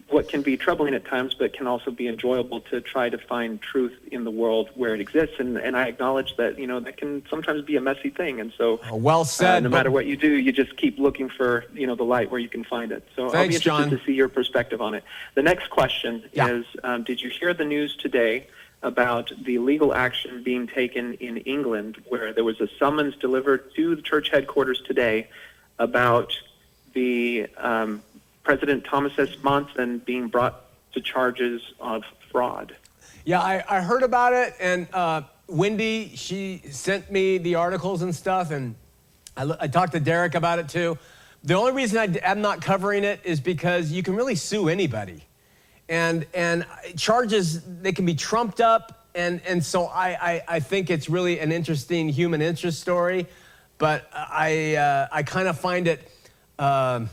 what 0.10 0.28
can 0.28 0.42
be 0.42 0.58
troubling 0.58 0.94
at 0.94 1.06
times, 1.06 1.34
but 1.34 1.54
can 1.54 1.68
also 1.68 1.90
be 1.90 2.08
enjoyable 2.08 2.60
to 2.62 2.82
try 2.82 3.10
to 3.10 3.18
find 3.18 3.62
truth 3.62 3.98
in 4.12 4.24
the 4.24 4.32
world 4.32 4.70
where 4.76 4.94
it 4.94 5.00
exists. 5.00 5.36
And, 5.40 5.58
and 5.58 5.76
I 5.78 5.88
acknowledge 5.88 6.36
that, 6.38 6.60
you 6.60 6.68
know, 6.68 6.80
that 6.82 6.98
can 6.98 7.24
sometimes 7.30 7.64
be 7.64 7.78
a 7.78 7.82
messy 7.82 8.10
thing. 8.10 8.40
And 8.40 8.52
so, 8.58 8.82
Well 8.92 9.22
uh, 9.22 9.24
said. 9.24 9.64
no 9.64 9.70
matter 9.70 9.90
what 9.90 10.06
you 10.06 10.18
do, 10.18 10.34
you 10.34 10.52
just 10.52 10.76
keep 10.78 11.00
looking 11.00 11.30
for, 11.30 11.66
you 11.74 11.88
know, 11.88 11.96
the 11.96 12.04
light 12.04 12.30
where 12.30 12.40
you 12.40 12.50
can 12.50 12.64
find 12.64 12.92
it. 12.92 13.08
So 13.16 13.26
I'll 13.26 13.32
Thanks, 13.32 13.54
be 13.54 13.56
interested 13.56 13.90
John. 13.90 13.98
to 13.98 14.06
see 14.06 14.14
your 14.14 14.30
perspective 14.30 14.82
on 14.82 14.94
it. 14.94 15.04
The 15.36 15.44
next 15.44 15.70
question 15.70 16.24
Yeah. 16.34 16.50
is, 16.50 16.66
um, 16.84 17.04
did 17.04 17.22
you 17.22 17.30
hear 17.30 17.54
the 17.54 17.66
news 17.66 17.96
today 17.96 18.48
about 18.84 19.32
the 19.44 19.60
legal 19.60 19.94
action 19.94 20.44
being 20.44 20.68
taken 20.68 21.14
in 21.16 21.38
England 21.38 22.02
where 22.10 22.34
there 22.34 22.44
was 22.44 22.60
a 22.60 22.68
summons 22.80 23.16
delivered 23.16 23.74
to 23.76 23.96
the 23.96 24.02
church 24.02 24.30
headquarters 24.30 24.82
today 24.86 25.28
about 25.78 26.34
the 26.94 27.48
um, 27.58 28.02
President 28.50 28.84
Thomas 28.84 29.14
S. 29.20 29.30
Monson 29.44 30.00
being 30.00 30.28
brought 30.28 30.66
to 30.94 31.02
charges 31.02 31.62
of 31.80 32.02
fraud? 32.32 32.76
Yeah, 33.24 33.42
I, 33.42 33.64
I 33.70 33.82
heard 33.82 34.02
about 34.02 34.34
it, 34.34 34.56
and 34.60 34.88
uh, 34.92 35.22
Wendy, 35.46 36.14
she 36.16 36.64
sent 36.72 37.12
me 37.12 37.38
the 37.38 37.54
articles 37.54 38.02
and 38.02 38.16
stuff, 38.16 38.50
and 38.50 38.74
I, 39.38 39.54
I 39.60 39.68
talked 39.68 39.92
to 39.92 40.00
Derek 40.00 40.34
about 40.34 40.58
it 40.58 40.68
too. 40.68 40.98
The 41.44 41.54
only 41.54 41.74
reason 41.74 42.00
I, 42.00 42.32
am 42.32 42.42
not 42.42 42.60
covering 42.60 43.04
it 43.04 43.20
is 43.24 43.40
because 43.40 43.92
you 43.92 44.02
can 44.02 44.16
really 44.16 44.34
sue 44.34 44.68
anybody, 44.68 45.24
and 45.88 46.26
and 46.34 46.66
charges 46.98 47.62
they 47.84 47.92
can 47.92 48.08
be 48.08 48.16
trumped 48.16 48.62
up, 48.62 49.06
and 49.14 49.42
and 49.46 49.64
so 49.64 49.86
I 49.86 50.08
I, 50.10 50.44
I 50.56 50.60
think 50.60 50.90
it's 50.90 51.08
really 51.08 51.40
an 51.40 51.52
interesting 51.52 52.10
human 52.10 52.42
interest 52.42 52.82
story, 52.82 53.28
but 53.78 54.10
I 54.12 54.74
uh, 54.76 55.08
I 55.12 55.22
kind 55.22 55.48
of 55.48 55.60
find 55.60 55.88
it. 55.88 56.12
um 56.58 57.12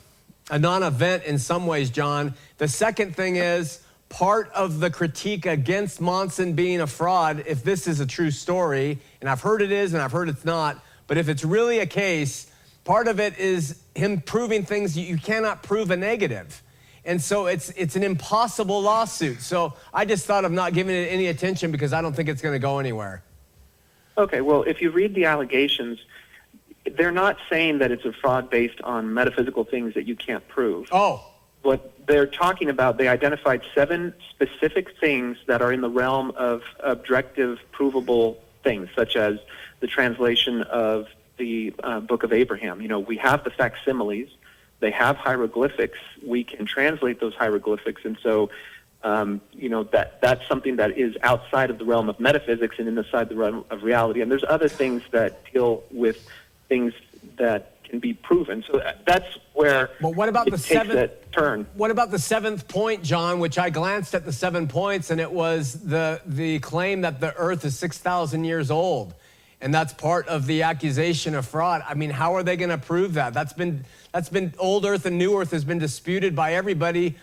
a 0.50 0.58
non 0.58 0.82
event 0.82 1.24
in 1.24 1.38
some 1.38 1.66
ways, 1.66 1.90
John. 1.90 2.34
The 2.58 2.68
second 2.68 3.16
thing 3.16 3.36
is 3.36 3.80
part 4.08 4.50
of 4.52 4.80
the 4.80 4.90
critique 4.90 5.46
against 5.46 6.00
Monson 6.00 6.52
being 6.52 6.80
a 6.80 6.86
fraud, 6.86 7.44
if 7.46 7.64
this 7.64 7.86
is 7.86 8.00
a 8.00 8.06
true 8.06 8.30
story, 8.30 8.98
and 9.20 9.28
I've 9.28 9.40
heard 9.40 9.62
it 9.62 9.72
is 9.72 9.92
and 9.92 10.02
I've 10.02 10.12
heard 10.12 10.28
it's 10.28 10.44
not, 10.44 10.82
but 11.06 11.18
if 11.18 11.28
it's 11.28 11.44
really 11.44 11.80
a 11.80 11.86
case, 11.86 12.50
part 12.84 13.08
of 13.08 13.18
it 13.18 13.38
is 13.38 13.80
him 13.94 14.20
proving 14.20 14.64
things 14.64 14.96
you 14.96 15.18
cannot 15.18 15.62
prove 15.62 15.90
a 15.90 15.96
negative. 15.96 16.62
And 17.04 17.22
so 17.22 17.46
it's 17.46 17.70
it's 17.70 17.94
an 17.94 18.02
impossible 18.02 18.82
lawsuit. 18.82 19.40
So 19.40 19.74
I 19.94 20.04
just 20.04 20.26
thought 20.26 20.44
of 20.44 20.50
not 20.50 20.74
giving 20.74 20.94
it 20.94 21.06
any 21.06 21.28
attention 21.28 21.70
because 21.70 21.92
I 21.92 22.02
don't 22.02 22.14
think 22.14 22.28
it's 22.28 22.42
going 22.42 22.54
to 22.54 22.58
go 22.58 22.78
anywhere. 22.80 23.22
Okay, 24.18 24.40
well, 24.40 24.62
if 24.62 24.80
you 24.80 24.90
read 24.90 25.14
the 25.14 25.26
allegations, 25.26 26.00
they're 26.96 27.12
not 27.12 27.36
saying 27.50 27.78
that 27.78 27.90
it's 27.90 28.04
a 28.04 28.12
fraud 28.12 28.50
based 28.50 28.80
on 28.82 29.12
metaphysical 29.12 29.64
things 29.64 29.94
that 29.94 30.06
you 30.06 30.16
can't 30.16 30.46
prove. 30.48 30.88
Oh, 30.92 31.24
What 31.62 31.92
they're 32.06 32.26
talking 32.26 32.68
about, 32.68 32.96
they 32.98 33.08
identified 33.08 33.62
seven 33.74 34.14
specific 34.30 34.88
things 35.00 35.38
that 35.46 35.62
are 35.62 35.72
in 35.72 35.80
the 35.80 35.90
realm 35.90 36.32
of 36.36 36.62
objective, 36.80 37.58
provable 37.72 38.38
things, 38.62 38.88
such 38.94 39.16
as 39.16 39.38
the 39.80 39.86
translation 39.86 40.62
of 40.62 41.06
the 41.38 41.74
uh, 41.82 42.00
Book 42.00 42.22
of 42.22 42.32
Abraham. 42.32 42.80
You 42.80 42.88
know, 42.88 43.00
we 43.00 43.16
have 43.18 43.44
the 43.44 43.50
facsimiles, 43.50 44.28
they 44.80 44.90
have 44.90 45.16
hieroglyphics. 45.16 45.98
We 46.24 46.44
can 46.44 46.66
translate 46.66 47.20
those 47.20 47.34
hieroglyphics, 47.34 48.02
and 48.04 48.16
so. 48.22 48.50
Um, 49.04 49.40
you 49.52 49.68
know 49.68 49.84
that 49.84 50.20
that's 50.20 50.48
something 50.48 50.76
that 50.76 50.98
is 50.98 51.16
outside 51.22 51.70
of 51.70 51.78
the 51.78 51.84
realm 51.84 52.08
of 52.08 52.18
metaphysics 52.18 52.76
and 52.78 52.88
inside 52.88 53.28
the 53.28 53.36
realm 53.36 53.64
of 53.70 53.84
reality. 53.84 54.20
And 54.20 54.28
there's 54.30 54.42
other 54.48 54.68
things 54.68 55.02
that 55.12 55.44
deal 55.52 55.84
with 55.92 56.26
things 56.68 56.92
that 57.36 57.82
can 57.84 57.98
be 57.98 58.14
proven. 58.14 58.64
So 58.66 58.82
that's 59.06 59.38
where 59.52 59.90
But 60.00 60.14
what 60.16 60.28
about 60.28 60.48
it 60.48 60.50
the 60.50 60.58
seventh- 60.58 60.94
that 60.94 61.32
turn. 61.32 61.66
What 61.74 61.90
about 61.90 62.10
the 62.10 62.18
seventh 62.18 62.66
point, 62.68 63.02
John, 63.02 63.38
which 63.38 63.58
I 63.58 63.70
glanced 63.70 64.14
at 64.14 64.24
the 64.24 64.32
seven 64.32 64.66
points 64.66 65.10
and 65.10 65.20
it 65.20 65.30
was 65.30 65.74
the, 65.74 66.20
the 66.26 66.58
claim 66.60 67.02
that 67.02 67.20
the 67.20 67.34
earth 67.36 67.64
is 67.64 67.78
6,000 67.78 68.44
years 68.44 68.70
old. 68.70 69.14
And 69.60 69.72
that's 69.72 69.94
part 69.94 70.28
of 70.28 70.46
the 70.46 70.62
accusation 70.62 71.34
of 71.34 71.46
fraud. 71.46 71.82
I 71.86 71.94
mean, 71.94 72.10
how 72.10 72.34
are 72.34 72.42
they 72.42 72.56
going 72.56 72.70
to 72.70 72.78
prove 72.78 73.14
that? 73.14 73.32
That's 73.32 73.54
been, 73.54 73.84
that's 74.12 74.28
been, 74.28 74.52
old 74.58 74.84
earth 74.84 75.06
and 75.06 75.16
new 75.16 75.38
earth 75.38 75.50
has 75.52 75.64
been 75.64 75.78
disputed 75.78 76.36
by 76.36 76.54
everybody 76.54 77.16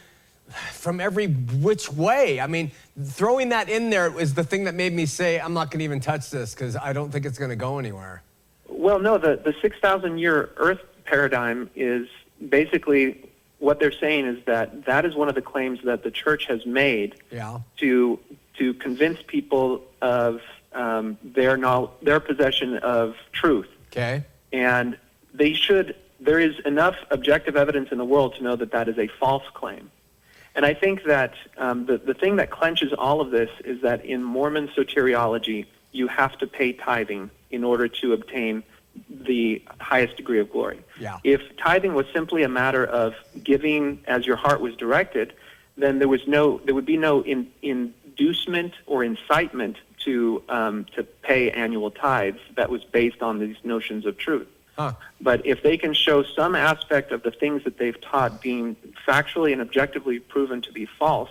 from 0.72 1.00
every 1.00 1.28
which 1.28 1.92
way. 1.92 2.40
I 2.40 2.48
mean, 2.48 2.72
throwing 3.02 3.50
that 3.50 3.70
in 3.70 3.90
there 3.90 4.20
is 4.20 4.34
the 4.34 4.44
thing 4.44 4.64
that 4.66 4.74
made 4.74 4.94
me 4.94 5.06
say, 5.06 5.40
I'm 5.40 5.54
not 5.54 5.70
going 5.70 5.80
to 5.80 5.86
even 5.86 6.00
touch 6.00 6.30
this 6.32 6.54
because 6.54 6.76
I 6.76 6.94
don't 6.94 7.12
think 7.12 7.26
it's 7.26 7.38
going 7.38 7.50
to 7.50 7.56
go 7.56 7.78
anywhere. 7.80 8.24
Well, 8.68 9.00
no, 9.00 9.18
the, 9.18 9.36
the 9.36 9.54
6,000 9.62 10.18
year 10.18 10.52
Earth 10.58 10.82
paradigm 11.06 11.70
is 11.76 12.08
basically 12.50 13.30
what 13.60 13.80
they're 13.80 13.92
saying 13.94 14.26
is 14.26 14.44
that 14.46 14.86
that 14.86 15.06
is 15.06 15.16
one 15.16 15.30
of 15.30 15.36
the 15.36 15.42
claims 15.42 15.80
that 15.86 16.04
the 16.04 16.12
church 16.12 16.46
has 16.48 16.66
made 16.66 17.16
Yeah. 17.32 17.60
to, 17.78 18.20
to 18.58 18.74
convince 18.76 19.20
people 19.26 19.84
of 20.02 20.42
um, 20.74 21.18
their, 21.24 21.56
knowl- 21.56 21.94
their 22.02 22.20
possession 22.20 22.78
of 22.78 23.16
truth. 23.32 23.68
Okay. 23.92 24.24
And 24.52 24.98
they 25.34 25.54
should, 25.54 25.96
there 26.20 26.40
is 26.40 26.56
enough 26.66 26.96
objective 27.12 27.56
evidence 27.56 27.90
in 27.92 27.98
the 27.98 28.06
world 28.06 28.36
to 28.36 28.44
know 28.44 28.56
that 28.56 28.72
that 28.72 28.90
is 28.90 28.98
a 28.98 29.08
false 29.20 29.44
claim. 29.54 29.90
And 30.56 30.66
I 30.66 30.74
think 30.74 31.04
that 31.06 31.34
um, 31.58 31.86
the, 31.86 31.98
the 31.98 32.14
thing 32.14 32.36
that 32.36 32.52
clenches 32.52 32.94
all 32.94 33.22
of 33.22 33.32
this 33.32 33.50
is 33.66 33.82
that 33.82 34.06
in 34.06 34.24
Mormon 34.24 34.68
soteriology, 34.70 35.66
you 35.92 36.08
have 36.08 36.38
to 36.40 36.48
pay 36.48 36.74
tithing 36.74 37.30
in 37.54 37.64
order 37.64 37.88
to 37.88 38.14
obtain 38.14 38.64
the 39.10 39.64
highest 39.80 40.18
degree 40.18 40.40
of 40.40 40.52
glory. 40.52 40.80
Yeah. 41.00 41.18
If 41.24 41.42
tithing 41.58 41.94
was 41.94 42.06
simply 42.14 42.44
a 42.44 42.50
matter 42.50 42.86
of 42.86 43.14
giving 43.44 44.04
as 44.08 44.26
your 44.26 44.36
heart 44.36 44.60
was 44.62 44.76
directed, 44.76 45.34
then 45.78 46.00
there 46.00 46.08
was 46.08 46.22
no, 46.28 46.60
there 46.66 46.76
would 46.76 46.86
be 46.86 46.98
no 46.98 47.24
in, 47.24 47.52
inducement 47.62 48.74
or 48.86 49.04
incitement 49.04 49.78
to 50.06 50.44
um, 50.50 50.86
to 50.96 51.04
pay 51.04 51.50
annual 51.52 51.90
tithes 51.90 52.40
that 52.56 52.70
was 52.70 52.84
based 52.84 53.22
on 53.22 53.40
these 53.40 53.56
notions 53.64 54.06
of 54.06 54.18
truth. 54.18 54.48
Huh. 54.78 54.94
But 55.22 55.46
if 55.46 55.62
they 55.64 55.78
can 55.78 55.94
show 55.94 56.24
some 56.24 56.56
aspect 56.56 57.12
of 57.12 57.24
the 57.24 57.32
things 57.32 57.64
that 57.64 57.78
they've 57.78 58.00
taught 58.02 58.42
being 58.42 58.76
factually 59.08 59.54
and 59.54 59.62
objectively 59.62 60.20
proven 60.20 60.62
to 60.64 60.72
be 60.72 60.86
false, 60.86 61.30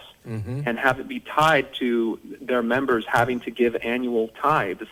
and 0.66 0.78
have 0.78 1.00
it 1.00 1.08
be 1.08 1.18
tied 1.20 1.74
to 1.74 2.18
their 2.40 2.62
members 2.62 3.04
having 3.06 3.40
to 3.40 3.50
give 3.50 3.74
annual 3.82 4.28
tithes, 4.40 4.86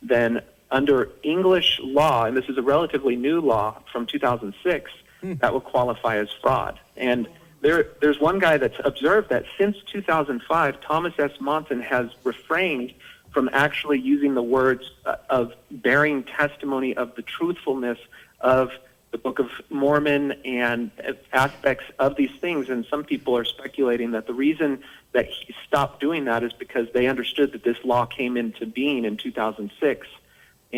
then 0.00 0.40
under 0.70 1.10
English 1.22 1.80
law, 1.82 2.24
and 2.24 2.36
this 2.36 2.46
is 2.48 2.58
a 2.58 2.62
relatively 2.62 3.16
new 3.16 3.40
law 3.40 3.80
from 3.92 4.06
2006, 4.06 4.90
that 5.22 5.52
will 5.52 5.60
qualify 5.60 6.18
as 6.18 6.28
fraud. 6.40 6.78
And 6.96 7.28
there, 7.60 7.88
there's 8.00 8.20
one 8.20 8.38
guy 8.38 8.58
that's 8.58 8.78
observed 8.84 9.30
that 9.30 9.44
since 9.58 9.76
2005, 9.86 10.80
Thomas 10.80 11.14
S. 11.18 11.32
Monson 11.40 11.80
has 11.80 12.10
refrained 12.22 12.92
from 13.30 13.50
actually 13.52 13.98
using 13.98 14.34
the 14.34 14.42
words 14.42 14.90
uh, 15.04 15.16
of 15.28 15.52
bearing 15.70 16.22
testimony 16.22 16.96
of 16.96 17.14
the 17.16 17.22
truthfulness 17.22 17.98
of 18.40 18.70
the 19.10 19.18
Book 19.18 19.38
of 19.38 19.50
Mormon 19.70 20.32
and 20.44 20.90
aspects 21.32 21.84
of 21.98 22.16
these 22.16 22.30
things. 22.40 22.68
And 22.68 22.84
some 22.86 23.04
people 23.04 23.36
are 23.36 23.44
speculating 23.44 24.12
that 24.12 24.26
the 24.26 24.34
reason 24.34 24.82
that 25.12 25.26
he 25.26 25.54
stopped 25.66 26.00
doing 26.00 26.26
that 26.26 26.42
is 26.42 26.52
because 26.52 26.88
they 26.92 27.06
understood 27.06 27.52
that 27.52 27.64
this 27.64 27.78
law 27.84 28.04
came 28.06 28.36
into 28.36 28.66
being 28.66 29.04
in 29.04 29.16
2006 29.16 30.06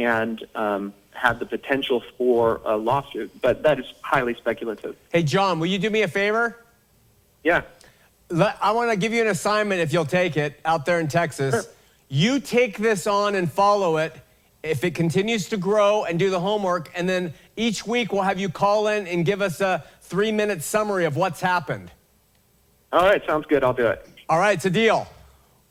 and 0.05 0.47
um, 0.55 0.95
had 1.13 1.39
the 1.39 1.47
potential 1.47 2.03
for 2.17 2.61
a 2.65 2.77
lawsuit. 2.77 3.31
But 3.41 3.63
that 3.63 3.79
is 3.79 3.87
highly 4.03 4.35
speculative. 4.35 4.97
Hey, 5.13 5.23
John, 5.23 5.59
will 5.59 5.67
you 5.67 5.79
do 5.79 5.91
me 5.91 6.03
a 6.03 6.09
favor? 6.09 6.65
Yeah. 7.45 7.63
Let, 8.31 8.59
I 8.61 8.73
want 8.73 8.91
to 8.91 8.97
give 8.97 9.13
you 9.13 9.23
an 9.23 9.29
assignment 9.29 9.81
if 9.81 9.93
you'll 9.93 10.05
take 10.05 10.37
it 10.37 10.61
out 10.65 10.87
there 10.87 11.01
in 11.01 11.09
Texas. 11.09 11.55
Sure. 11.55 11.73
You 12.09 12.41
take 12.41 12.79
this 12.79 13.07
on 13.07 13.35
and 13.35 13.51
follow 13.51 13.99
it. 13.99 14.15
If 14.63 14.83
it 14.83 14.95
continues 14.95 15.49
to 15.51 15.57
grow 15.57 16.05
and 16.05 16.19
do 16.19 16.31
the 16.31 16.41
homework, 16.41 16.91
and 16.95 17.09
then 17.09 17.33
each 17.57 17.87
week 17.87 18.13
we'll 18.13 18.23
have 18.23 18.41
you 18.41 18.49
call 18.49 18.89
in 18.89 19.07
and 19.07 19.25
give 19.25 19.41
us 19.41 19.61
a 19.61 19.85
three 20.03 20.33
minute 20.33 20.63
summary 20.63 21.05
of 21.05 21.17
what's 21.17 21.41
happened. 21.41 21.93
All 22.93 23.05
right, 23.05 23.25
sounds 23.25 23.47
good. 23.47 23.63
I'll 23.63 23.73
do 23.73 23.87
it. 23.87 24.09
All 24.29 24.39
right, 24.39 24.55
it's 24.55 24.65
a 24.65 24.71
deal. 24.71 25.07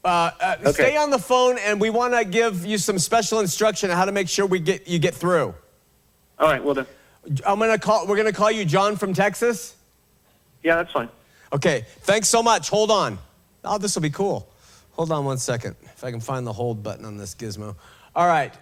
Uh, 0.04 0.32
uh, 0.39 0.56
Okay. 0.62 0.72
Stay 0.72 0.98
on 0.98 1.10
the 1.10 1.20
phone, 1.20 1.58
and 1.58 1.82
we 1.82 1.89
want 1.89 2.14
to 2.14 2.24
give 2.24 2.66
you 2.66 2.78
some 2.78 2.98
special 3.00 3.39
instruction 3.39 3.91
on 3.91 3.98
how 3.98 4.06
to 4.06 4.12
make 4.12 4.30
sure 4.30 4.45
we 4.45 4.60
get 4.60 4.88
you 4.88 5.00
get 5.00 5.14
through. 5.14 5.54
All 6.39 6.48
right, 6.48 6.64
well 6.64 6.76
then. 6.76 6.86
I'm 7.45 7.60
gonna 7.60 7.78
call. 7.78 8.08
We're 8.08 8.16
gonna 8.16 8.32
call 8.32 8.52
you 8.52 8.64
John 8.64 8.95
from 8.95 9.14
Texas. 9.14 9.76
Yeah, 10.64 10.76
that's 10.76 10.91
fine. 10.91 11.10
Okay, 11.52 11.86
thanks 12.02 12.30
so 12.30 12.41
much. 12.41 12.70
Hold 12.70 12.89
on. 12.91 13.18
Oh, 13.66 13.78
this 13.78 13.95
will 13.95 14.02
be 14.02 14.10
cool. 14.10 14.48
Hold 14.93 15.12
on 15.12 15.26
one 15.26 15.38
second. 15.38 15.76
If 15.84 16.04
I 16.04 16.12
can 16.12 16.20
find 16.22 16.48
the 16.48 16.54
hold 16.54 16.84
button 16.84 17.04
on 17.06 17.18
this 17.18 17.36
gizmo. 17.36 17.76
All 18.16 18.28
right, 18.28 18.54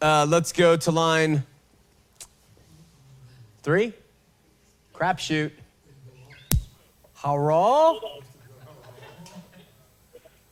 uh, 0.00 0.26
let's 0.28 0.52
go 0.52 0.76
to 0.76 0.90
line 0.90 1.42
three. 3.62 3.92
Crapshoot. 4.94 5.50
Hello? 7.14 8.00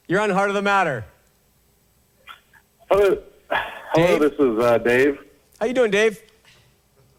You're 0.08 0.20
on 0.20 0.30
Heart 0.30 0.50
of 0.50 0.54
the 0.54 0.62
Matter. 0.62 1.04
Hello, 2.88 3.20
hello. 3.50 4.18
This 4.20 4.34
is 4.34 4.58
uh, 4.64 4.78
Dave. 4.78 5.18
How 5.58 5.66
you 5.66 5.74
doing, 5.74 5.90
Dave? 5.90 6.22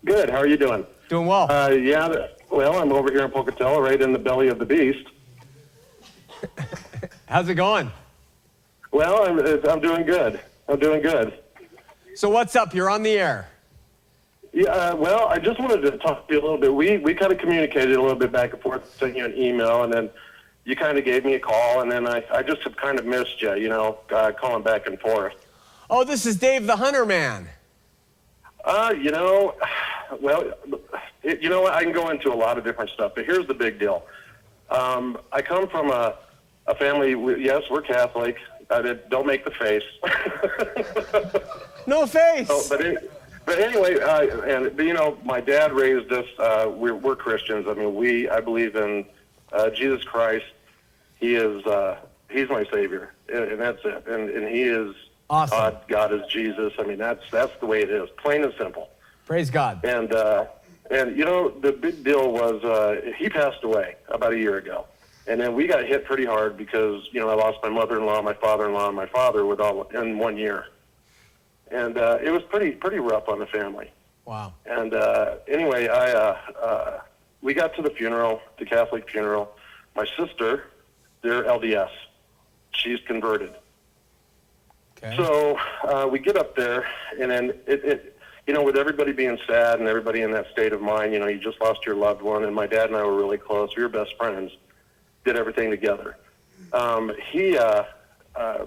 Good. 0.05 0.29
How 0.29 0.37
are 0.37 0.47
you 0.47 0.55
doing? 0.55 0.85
Doing 1.09 1.27
well. 1.27 1.51
Uh, 1.51 1.71
yeah. 1.71 2.27
Well, 2.49 2.79
I'm 2.79 2.93
over 2.93 3.11
here 3.11 3.25
in 3.25 3.31
Pocatello, 3.31 3.81
right 3.81 4.01
in 4.01 4.13
the 4.13 4.19
belly 4.19 4.47
of 4.47 4.57
the 4.57 4.65
beast. 4.65 5.05
How's 7.25 7.49
it 7.49 7.55
going? 7.55 7.91
Well, 8.93 9.27
I'm, 9.27 9.37
I'm 9.69 9.81
doing 9.81 10.05
good. 10.05 10.39
I'm 10.69 10.79
doing 10.79 11.01
good. 11.01 11.37
So 12.15 12.29
what's 12.29 12.55
up? 12.55 12.73
You're 12.73 12.89
on 12.89 13.03
the 13.03 13.19
air. 13.19 13.49
Yeah. 14.53 14.69
Uh, 14.69 14.95
well, 14.95 15.27
I 15.27 15.39
just 15.39 15.59
wanted 15.59 15.81
to 15.81 15.97
talk 15.97 16.25
to 16.29 16.33
you 16.33 16.39
a 16.39 16.43
little 16.43 16.57
bit. 16.57 16.73
We 16.73 16.99
we 16.99 17.13
kind 17.13 17.33
of 17.33 17.37
communicated 17.37 17.97
a 17.97 18.01
little 18.01 18.17
bit 18.17 18.31
back 18.31 18.53
and 18.53 18.61
forth, 18.61 18.97
sent 18.97 19.17
you 19.17 19.25
an 19.25 19.35
email, 19.37 19.83
and 19.83 19.91
then 19.91 20.09
you 20.67 20.75
kind 20.75 20.97
of 20.97 21.05
gave 21.05 21.23
me 21.23 21.33
a 21.35 21.39
call, 21.39 21.81
and 21.81 21.89
then 21.91 22.05
I 22.07 22.21
I 22.31 22.43
just 22.43 22.61
have 22.63 22.75
kind 22.75 22.99
of 22.99 23.05
missed 23.05 23.41
you. 23.41 23.55
You 23.55 23.69
know, 23.69 23.99
uh, 24.11 24.33
calling 24.39 24.63
back 24.63 24.85
and 24.85 24.99
forth. 24.99 25.33
Oh, 25.89 26.03
this 26.03 26.25
is 26.25 26.35
Dave 26.35 26.67
the 26.67 26.75
Hunter 26.75 27.05
Man. 27.05 27.47
Uh, 28.65 28.93
you 28.99 29.11
know, 29.11 29.55
well, 30.19 30.43
it, 31.23 31.41
you 31.41 31.49
know 31.49 31.61
what? 31.61 31.73
I 31.73 31.83
can 31.83 31.93
go 31.93 32.09
into 32.09 32.33
a 32.33 32.35
lot 32.35 32.57
of 32.57 32.65
different 32.65 32.89
stuff, 32.91 33.13
but 33.15 33.23
here's 33.25 33.47
the 33.47 33.53
big 33.53 33.79
deal. 33.79 34.03
Um, 34.69 35.17
I 35.31 35.41
come 35.41 35.69
from 35.69 35.89
a, 35.89 36.15
a 36.67 36.75
family. 36.75 37.15
we- 37.15 37.45
Yes, 37.45 37.63
we're 37.71 37.81
Catholic. 37.81 38.35
Uh, 38.69 38.95
don't 39.09 39.25
make 39.25 39.45
the 39.45 39.51
face. 39.51 39.83
No 41.87 42.05
face. 42.05 42.49
But 42.67 42.85
any, 42.85 42.97
but 43.45 43.59
anyway, 43.59 43.97
uh, 43.97 44.41
and 44.41 44.75
but, 44.75 44.85
you 44.85 44.93
know, 44.93 45.17
my 45.23 45.39
dad 45.39 45.71
raised 45.71 46.11
us. 46.11 46.25
Uh, 46.37 46.69
we're, 46.75 46.95
we're 46.95 47.15
Christians. 47.15 47.65
I 47.69 47.75
mean, 47.75 47.95
we 47.95 48.27
I 48.29 48.41
believe 48.41 48.75
in 48.75 49.05
uh, 49.53 49.69
Jesus 49.69 50.03
Christ. 50.03 50.43
He 51.19 51.35
is 51.35 51.65
uh, 51.65 51.97
he's 52.29 52.49
my 52.49 52.65
savior, 52.71 53.13
and, 53.33 53.43
and 53.43 53.59
that's 53.59 53.83
it. 53.83 54.05
And, 54.07 54.29
and 54.29 54.47
he 54.47 54.63
is 54.63 54.95
Awesome. 55.29 55.57
God. 55.57 55.81
God 55.87 56.13
is 56.13 56.21
Jesus. 56.29 56.73
I 56.79 56.83
mean, 56.83 56.97
that's 56.97 57.23
that's 57.31 57.51
the 57.59 57.65
way 57.65 57.81
it 57.81 57.89
is, 57.89 58.09
plain 58.17 58.43
and 58.43 58.53
simple. 58.57 58.89
Praise 59.25 59.49
God. 59.49 59.83
And 59.83 60.13
uh, 60.13 60.45
And 60.89 61.17
you 61.17 61.25
know, 61.25 61.49
the 61.49 61.73
big 61.73 62.03
deal 62.03 62.31
was 62.31 62.63
uh, 62.63 63.11
he 63.17 63.27
passed 63.29 63.63
away 63.63 63.95
about 64.07 64.31
a 64.33 64.37
year 64.37 64.57
ago, 64.57 64.85
and 65.27 65.39
then 65.41 65.53
we 65.53 65.67
got 65.67 65.83
hit 65.85 66.05
pretty 66.05 66.23
hard 66.25 66.55
because 66.55 67.09
you 67.11 67.19
know 67.19 67.29
I 67.29 67.33
lost 67.35 67.57
my 67.61 67.69
mother-in-law, 67.69 68.21
my 68.21 68.33
father-in-law, 68.35 68.87
and 68.87 68.95
my 68.95 69.07
father 69.07 69.45
with 69.45 69.59
all 69.59 69.83
in 69.89 70.17
one 70.17 70.37
year, 70.37 70.67
and 71.71 71.97
uh, 71.97 72.19
it 72.23 72.31
was 72.31 72.43
pretty 72.43 72.71
pretty 72.71 72.99
rough 72.99 73.27
on 73.27 73.39
the 73.39 73.47
family. 73.47 73.91
Wow. 74.25 74.53
And 74.65 74.93
uh, 74.93 75.35
anyway, 75.47 75.87
I 75.89 76.11
uh, 76.11 76.37
uh, 76.61 76.99
we 77.41 77.53
got 77.53 77.75
to 77.75 77.81
the 77.81 77.89
funeral, 77.89 78.41
the 78.57 78.65
Catholic 78.65 79.09
funeral. 79.09 79.55
My 79.95 80.05
sister, 80.17 80.67
they're 81.27 81.43
LDS. 81.43 81.89
She's 82.71 82.99
converted. 83.01 83.53
Okay. 84.97 85.15
So 85.17 85.57
uh, 85.83 86.07
we 86.07 86.19
get 86.19 86.37
up 86.37 86.55
there, 86.55 86.87
and 87.19 87.29
then 87.29 87.49
it, 87.67 87.83
it, 87.85 88.19
you 88.47 88.53
know, 88.53 88.63
with 88.63 88.77
everybody 88.77 89.11
being 89.11 89.37
sad 89.47 89.79
and 89.79 89.87
everybody 89.87 90.21
in 90.21 90.31
that 90.31 90.47
state 90.51 90.73
of 90.73 90.81
mind, 90.81 91.13
you 91.13 91.19
know, 91.19 91.27
you 91.27 91.37
just 91.39 91.61
lost 91.61 91.85
your 91.85 91.95
loved 91.95 92.21
one, 92.21 92.45
and 92.45 92.55
my 92.55 92.65
dad 92.65 92.87
and 92.87 92.95
I 92.95 93.03
were 93.03 93.15
really 93.15 93.37
close. 93.37 93.75
We 93.75 93.83
were 93.83 93.89
best 93.89 94.15
friends. 94.17 94.51
Did 95.25 95.35
everything 95.35 95.69
together. 95.69 96.17
Um, 96.73 97.11
he, 97.31 97.57
uh, 97.57 97.83
uh, 98.35 98.65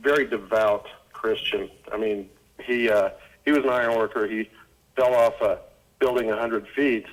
very 0.00 0.26
devout 0.26 0.88
Christian. 1.12 1.70
I 1.92 1.96
mean, 1.96 2.28
he 2.64 2.88
uh, 2.88 3.10
he 3.44 3.52
was 3.52 3.62
an 3.64 3.70
iron 3.70 3.96
worker. 3.96 4.26
He 4.26 4.50
fell 4.96 5.14
off 5.14 5.40
a 5.40 5.58
building 5.98 6.30
a 6.30 6.36
hundred 6.36 6.66
feet, 6.68 7.06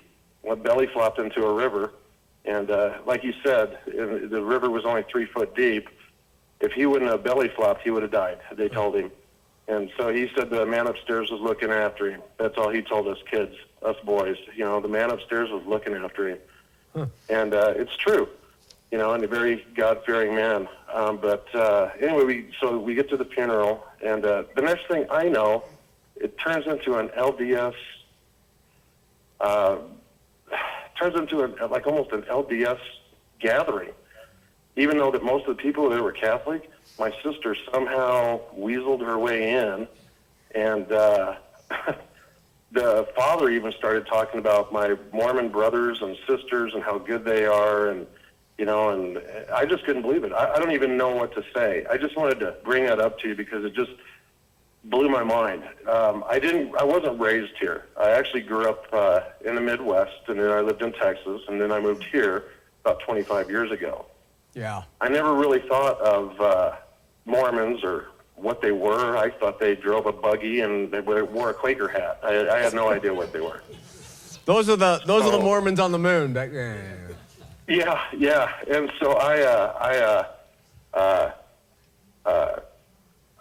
went 0.43 0.63
belly 0.63 0.87
flopped 0.87 1.19
into 1.19 1.43
a 1.43 1.53
river, 1.53 1.93
and 2.45 2.71
uh, 2.71 2.99
like 3.05 3.23
you 3.23 3.33
said, 3.43 3.79
the 3.85 4.41
river 4.41 4.69
was 4.69 4.85
only 4.85 5.03
three 5.11 5.25
foot 5.25 5.55
deep 5.55 5.89
if 6.59 6.73
he 6.73 6.85
wouldn't 6.85 7.09
have 7.09 7.23
belly 7.23 7.49
flopped, 7.49 7.83
he 7.83 7.89
would 7.89 8.03
have 8.03 8.11
died. 8.11 8.39
They 8.53 8.69
told 8.69 8.95
him. 8.95 9.11
And 9.67 9.91
so 9.97 10.11
he 10.11 10.29
said 10.35 10.49
the 10.49 10.65
man 10.65 10.87
upstairs 10.87 11.29
was 11.29 11.39
looking 11.41 11.69
after 11.69 12.09
him. 12.09 12.21
That's 12.37 12.57
all 12.57 12.69
he 12.69 12.81
told 12.81 13.07
us 13.07 13.17
kids, 13.29 13.55
us 13.83 13.95
boys. 14.03 14.37
You 14.55 14.65
know, 14.65 14.81
the 14.81 14.87
man 14.87 15.11
upstairs 15.11 15.49
was 15.51 15.63
looking 15.65 15.93
after 15.93 16.29
him. 16.29 16.39
And 17.29 17.53
uh, 17.53 17.73
it's 17.75 17.95
true, 17.95 18.27
you 18.91 18.97
know, 18.97 19.13
and 19.13 19.23
a 19.23 19.27
very 19.27 19.65
God 19.75 20.01
fearing 20.05 20.33
man. 20.35 20.67
Um, 20.91 21.17
but 21.17 21.53
uh, 21.53 21.91
anyway, 22.01 22.23
we, 22.23 22.49
so 22.59 22.79
we 22.79 22.95
get 22.95 23.09
to 23.09 23.17
the 23.17 23.25
funeral, 23.25 23.85
and 24.03 24.25
uh, 24.25 24.43
the 24.55 24.63
next 24.63 24.87
thing 24.87 25.05
I 25.11 25.29
know, 25.29 25.63
it 26.15 26.37
turns 26.39 26.65
into 26.65 26.95
an 26.95 27.09
LDS, 27.09 27.75
uh, 29.39 29.77
turns 30.99 31.15
into 31.17 31.43
a, 31.43 31.67
like 31.67 31.87
almost 31.87 32.11
an 32.11 32.23
LDS 32.23 32.79
gathering 33.39 33.91
even 34.79 34.97
though 34.97 35.11
that 35.11 35.23
most 35.23 35.45
of 35.47 35.57
the 35.57 35.61
people 35.61 35.89
there 35.89 36.01
were 36.01 36.13
Catholic, 36.13 36.71
my 36.97 37.11
sister 37.21 37.55
somehow 37.71 38.39
weaseled 38.57 39.01
her 39.01 39.19
way 39.19 39.51
in, 39.51 39.87
and 40.55 40.89
uh, 40.91 41.35
the 42.71 43.07
father 43.15 43.49
even 43.49 43.73
started 43.73 44.07
talking 44.07 44.39
about 44.39 44.71
my 44.71 44.95
Mormon 45.11 45.49
brothers 45.49 46.01
and 46.01 46.17
sisters 46.25 46.73
and 46.73 46.81
how 46.81 46.97
good 46.97 47.25
they 47.25 47.45
are, 47.45 47.89
and 47.89 48.07
you 48.57 48.65
know, 48.65 48.89
and 48.89 49.21
I 49.53 49.65
just 49.65 49.83
couldn't 49.83 50.01
believe 50.01 50.23
it. 50.23 50.31
I, 50.31 50.53
I 50.53 50.59
don't 50.59 50.71
even 50.71 50.95
know 50.95 51.13
what 51.13 51.33
to 51.35 51.43
say. 51.53 51.85
I 51.89 51.97
just 51.97 52.15
wanted 52.15 52.39
to 52.39 52.55
bring 52.63 52.85
that 52.85 52.99
up 52.99 53.19
to 53.19 53.29
you 53.29 53.35
because 53.35 53.65
it 53.65 53.73
just 53.73 53.91
blew 54.89 55.09
my 55.09 55.23
mind. 55.23 55.63
Um, 55.87 56.23
I 56.27 56.39
didn't. 56.39 56.75
I 56.77 56.83
wasn't 56.83 57.19
raised 57.19 57.53
here. 57.59 57.85
I 57.99 58.09
actually 58.11 58.41
grew 58.41 58.67
up 58.69 58.85
uh, 58.91 59.21
in 59.45 59.55
the 59.55 59.61
Midwest, 59.61 60.27
and 60.27 60.39
then 60.39 60.49
I 60.51 60.61
lived 60.61 60.81
in 60.81 60.91
Texas, 60.93 61.41
and 61.47 61.59
then 61.61 61.71
I 61.71 61.79
moved 61.79 62.03
here 62.03 62.45
about 62.83 62.99
25 63.01 63.49
years 63.49 63.71
ago. 63.71 64.05
Yeah. 64.53 64.83
I 65.01 65.09
never 65.09 65.33
really 65.35 65.59
thought 65.67 65.99
of 66.01 66.39
uh, 66.41 66.75
Mormons 67.25 67.83
or 67.83 68.07
what 68.35 68.61
they 68.61 68.71
were. 68.71 69.17
I 69.17 69.29
thought 69.29 69.59
they 69.59 69.75
drove 69.75 70.05
a 70.05 70.11
buggy 70.11 70.61
and 70.61 70.91
they 70.91 71.01
wore 71.01 71.49
a 71.49 71.53
Quaker 71.53 71.87
hat. 71.87 72.19
I, 72.23 72.47
I 72.49 72.59
had 72.59 72.73
no 72.73 72.89
idea 72.89 73.13
what 73.13 73.31
they 73.31 73.41
were. 73.41 73.61
Those 74.45 74.69
are 74.69 74.75
the 74.75 75.01
those 75.05 75.23
are 75.23 75.31
the. 75.31 75.39
Mormons 75.39 75.79
on 75.79 75.91
the 75.91 75.99
moon. 75.99 76.33
Back, 76.33 76.51
yeah, 76.51 76.73
yeah, 76.73 76.81
yeah. 77.67 78.05
Yeah, 78.17 78.49
yeah. 78.67 78.75
And 78.75 78.91
so 78.99 79.11
I, 79.13 79.41
uh, 79.41 79.73
I, 79.79 79.97
uh, 79.97 80.27
uh, 80.95 81.31
uh, 82.25 82.59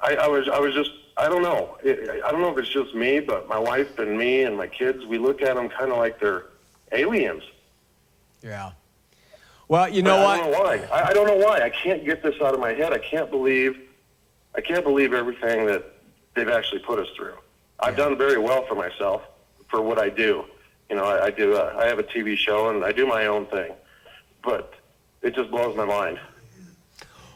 I, 0.02 0.14
I 0.16 0.28
was, 0.28 0.48
I 0.48 0.58
was 0.58 0.74
just, 0.74 0.90
I 1.18 1.28
don't 1.28 1.42
know. 1.42 1.76
It, 1.82 2.22
I 2.24 2.30
don't 2.30 2.40
know 2.40 2.50
if 2.50 2.58
it's 2.58 2.68
just 2.68 2.94
me, 2.94 3.18
but 3.18 3.48
my 3.48 3.58
wife 3.58 3.98
and 3.98 4.16
me 4.16 4.44
and 4.44 4.56
my 4.56 4.68
kids, 4.68 5.04
we 5.04 5.18
look 5.18 5.42
at 5.42 5.56
them 5.56 5.68
kind 5.68 5.90
of 5.90 5.98
like 5.98 6.20
they're 6.20 6.44
aliens. 6.92 7.42
Yeah. 8.40 8.70
Well, 9.66 9.88
you 9.88 10.00
know 10.02 10.18
I 10.18 10.22
what? 10.22 10.36
don't 10.38 10.52
know 10.52 10.60
why. 10.60 10.76
I, 10.92 11.08
I 11.08 11.12
don't 11.12 11.26
know 11.26 11.44
why. 11.44 11.60
I 11.60 11.70
can't 11.70 12.04
get 12.04 12.22
this 12.22 12.40
out 12.40 12.54
of 12.54 12.60
my 12.60 12.72
head. 12.72 12.92
I 12.92 12.98
can't 12.98 13.30
believe, 13.30 13.76
I 14.54 14.60
can't 14.60 14.84
believe 14.84 15.12
everything 15.12 15.66
that 15.66 15.92
they've 16.34 16.48
actually 16.48 16.80
put 16.80 17.00
us 17.00 17.08
through. 17.16 17.34
I've 17.80 17.96
done 17.96 18.16
very 18.16 18.38
well 18.38 18.64
for 18.66 18.76
myself 18.76 19.22
for 19.68 19.82
what 19.82 19.98
I 19.98 20.08
do. 20.10 20.44
You 20.88 20.96
know, 20.96 21.04
I, 21.04 21.26
I 21.26 21.30
do. 21.30 21.54
Uh, 21.54 21.74
I 21.76 21.86
have 21.86 21.98
a 21.98 22.04
TV 22.04 22.36
show 22.36 22.70
and 22.70 22.84
I 22.84 22.92
do 22.92 23.06
my 23.06 23.26
own 23.26 23.46
thing, 23.46 23.72
but 24.44 24.72
it 25.22 25.34
just 25.34 25.50
blows 25.50 25.76
my 25.76 25.84
mind. 25.84 26.20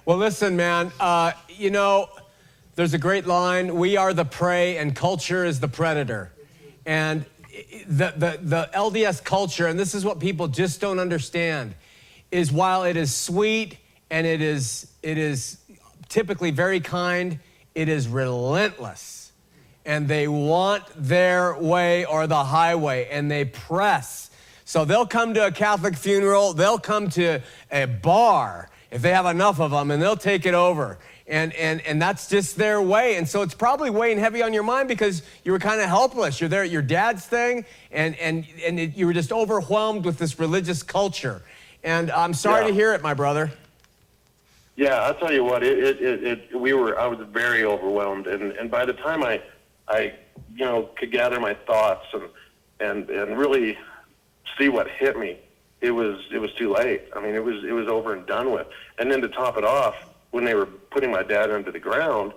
Well, 0.05 0.16
listen, 0.16 0.57
man. 0.57 0.91
Uh, 0.99 1.33
you 1.49 1.70
know, 1.70 2.09
there's 2.75 2.95
a 2.95 2.99
great 2.99 3.27
line: 3.27 3.75
"We 3.77 3.97
are 3.97 4.12
the 4.14 4.25
prey, 4.25 4.79
and 4.79 4.95
culture 4.95 5.45
is 5.45 5.61
the 5.61 5.68
predator." 5.68 6.33
And 6.87 7.25
the 7.87 8.14
the 8.16 8.39
the 8.43 8.70
LDS 8.75 9.23
culture, 9.23 9.66
and 9.66 9.79
this 9.79 9.95
is 9.95 10.05
what 10.05 10.20
people 10.20 10.49
just 10.49 10.81
don't 10.81 10.99
understand, 10.99 11.75
is 12.31 12.51
while 12.51 12.85
it 12.85 12.97
is 12.97 13.14
sweet 13.14 13.79
and 14.11 14.27
it 14.27 14.41
is 14.41 14.87
it 15.03 15.18
is 15.18 15.59
typically 16.09 16.51
very 16.51 16.81
kind, 16.81 17.39
it 17.75 17.89
is 17.89 18.09
relentless, 18.09 19.33
and 19.85 20.09
they 20.09 20.29
want 20.29 20.85
their 20.97 21.57
way 21.59 22.05
or 22.05 22.27
the 22.27 22.45
highway, 22.45 23.09
and 23.11 23.31
they 23.31 23.45
press. 23.45 24.31
So 24.64 24.85
they'll 24.85 25.07
come 25.07 25.35
to 25.35 25.47
a 25.47 25.53
Catholic 25.53 25.97
funeral, 25.97 26.55
they'll 26.55 26.79
come 26.79 27.11
to 27.11 27.41
a 27.70 27.87
bar 27.87 28.70
if 28.91 29.03
they 29.03 29.11
have 29.11 29.27
enough 29.27 29.61
of 29.61 29.70
them, 29.70 29.91
and 29.91 30.03
they'll 30.03 30.16
take 30.16 30.47
it 30.47 30.55
over. 30.55 30.99
And, 31.27 31.53
and, 31.55 31.81
and 31.83 32.03
that's 32.03 32.29
just 32.29 32.57
their 32.57 32.83
way. 32.83 33.16
And 33.16 33.29
so 33.29 33.43
it's 33.43 33.55
probably 33.55 33.91
weighing 33.91 34.18
heavy 34.18 34.43
on 34.43 34.53
your 34.53 34.64
mind 34.64 34.89
because 34.89 35.23
you 35.45 35.53
were 35.53 35.59
kind 35.61 35.81
of 35.81 35.89
helpless. 35.89 36.41
You're 36.41 36.49
there 36.49 36.64
at 36.64 36.70
your 36.70 36.83
dad's 36.83 37.25
thing, 37.25 37.64
and, 37.93 38.16
and, 38.16 38.45
and 38.64 38.81
it, 38.81 38.97
you 38.97 39.07
were 39.07 39.12
just 39.12 39.33
overwhelmed 39.33 40.05
with 40.05 40.18
this 40.18 40.39
religious 40.41 40.83
culture. 40.83 41.43
And 41.85 42.11
I'm 42.11 42.35
sorry 42.35 42.62
Yeah. 42.62 42.68
to 42.68 42.75
hear 42.75 42.95
it, 42.95 43.03
my 43.03 43.14
brother. 43.14 43.53
Yeah, 44.75 45.01
I'll 45.03 45.14
tell 45.14 45.33
you 45.33 45.45
what. 45.45 45.62
It, 45.62 45.79
it, 45.79 46.03
it, 46.03 46.25
it 46.25 46.61
we 46.61 46.73
were. 46.73 46.99
I 46.99 47.07
was 47.07 47.18
very 47.31 47.62
overwhelmed, 47.62 48.27
and 48.27 48.53
and 48.53 48.70
by 48.70 48.87
the 48.87 48.95
time 48.95 49.23
I, 49.23 49.43
I, 49.87 50.14
you 50.55 50.64
know, 50.64 50.89
could 50.97 51.12
gather 51.12 51.39
my 51.39 51.53
thoughts 51.55 52.07
and 52.14 52.25
and 52.81 53.11
and 53.11 53.39
really 53.39 53.77
see 54.59 54.70
what 54.70 54.89
hit 54.89 55.18
me, 55.18 55.39
it 55.83 55.91
was 55.91 56.20
it 56.33 56.39
was 56.39 56.53
too 56.55 56.73
late. 56.73 57.03
I 57.14 57.20
mean, 57.20 57.35
it 57.35 57.45
was 57.45 57.62
it 57.64 57.73
was 57.73 57.87
over 57.87 58.14
and 58.14 58.27
done 58.27 58.51
with. 58.51 58.66
And 58.99 59.11
then 59.12 59.20
to 59.20 59.29
top 59.29 59.59
it 59.59 59.64
off, 59.64 59.95
when 60.33 60.45
they 60.45 60.55
were 60.55 60.66
putting 60.66 61.11
my 61.12 61.22
dad 61.22 61.51
under 61.51 61.70
the 61.70 61.78
ground, 61.78 62.33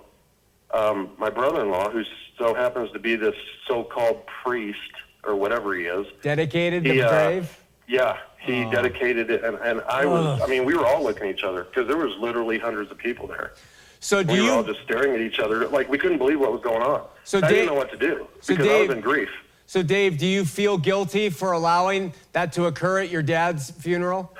um, 0.72 1.10
my 1.18 1.30
brother-in-law, 1.30 1.90
who 1.90 2.04
so 2.38 2.54
happens 2.54 2.92
to 2.92 2.98
be 2.98 3.16
this 3.16 3.34
so-called 3.66 4.20
priest 4.44 4.78
or 5.24 5.34
whatever 5.34 5.74
he 5.74 5.86
is, 5.86 6.06
Dedicated 6.22 6.84
He, 6.86 6.92
the 6.92 7.02
uh, 7.02 7.10
grave? 7.10 7.58
yeah, 7.88 8.18
he 8.38 8.64
dedicated 8.70 9.30
it, 9.30 9.42
and, 9.42 9.56
and 9.56 9.80
I 9.82 10.06
was. 10.06 10.40
I 10.40 10.46
mean, 10.46 10.64
we 10.64 10.74
were 10.74 10.86
all 10.86 11.02
looking 11.02 11.28
at 11.28 11.34
each 11.36 11.42
other 11.42 11.64
because 11.64 11.88
there 11.88 11.96
was 11.96 12.16
literally 12.18 12.58
hundreds 12.58 12.90
of 12.92 12.98
people 12.98 13.26
there. 13.26 13.54
So 13.98 14.22
do 14.22 14.32
we 14.34 14.42
were 14.42 14.50
all 14.52 14.62
just 14.62 14.82
staring 14.84 15.14
at 15.14 15.20
each 15.20 15.40
other, 15.40 15.66
like 15.68 15.88
we 15.88 15.98
couldn't 15.98 16.18
believe 16.18 16.38
what 16.38 16.52
was 16.52 16.60
going 16.62 16.82
on. 16.82 17.02
So 17.24 17.38
I 17.38 17.40
Dave- 17.42 17.50
didn't 17.50 17.66
know 17.66 17.74
what 17.74 17.90
to 17.90 17.96
do 17.96 18.28
so 18.40 18.54
because 18.54 18.68
I 18.70 18.80
was 18.82 18.90
in 18.90 19.00
grief. 19.00 19.30
so 19.64 19.82
Dave, 19.82 20.18
do 20.18 20.26
you 20.26 20.44
feel 20.44 20.76
guilty 20.78 21.28
for 21.30 21.52
allowing 21.52 22.12
that 22.32 22.52
to 22.52 22.66
occur 22.66 23.00
at 23.00 23.08
your 23.10 23.22
dad's 23.22 23.70
funeral? 23.70 24.32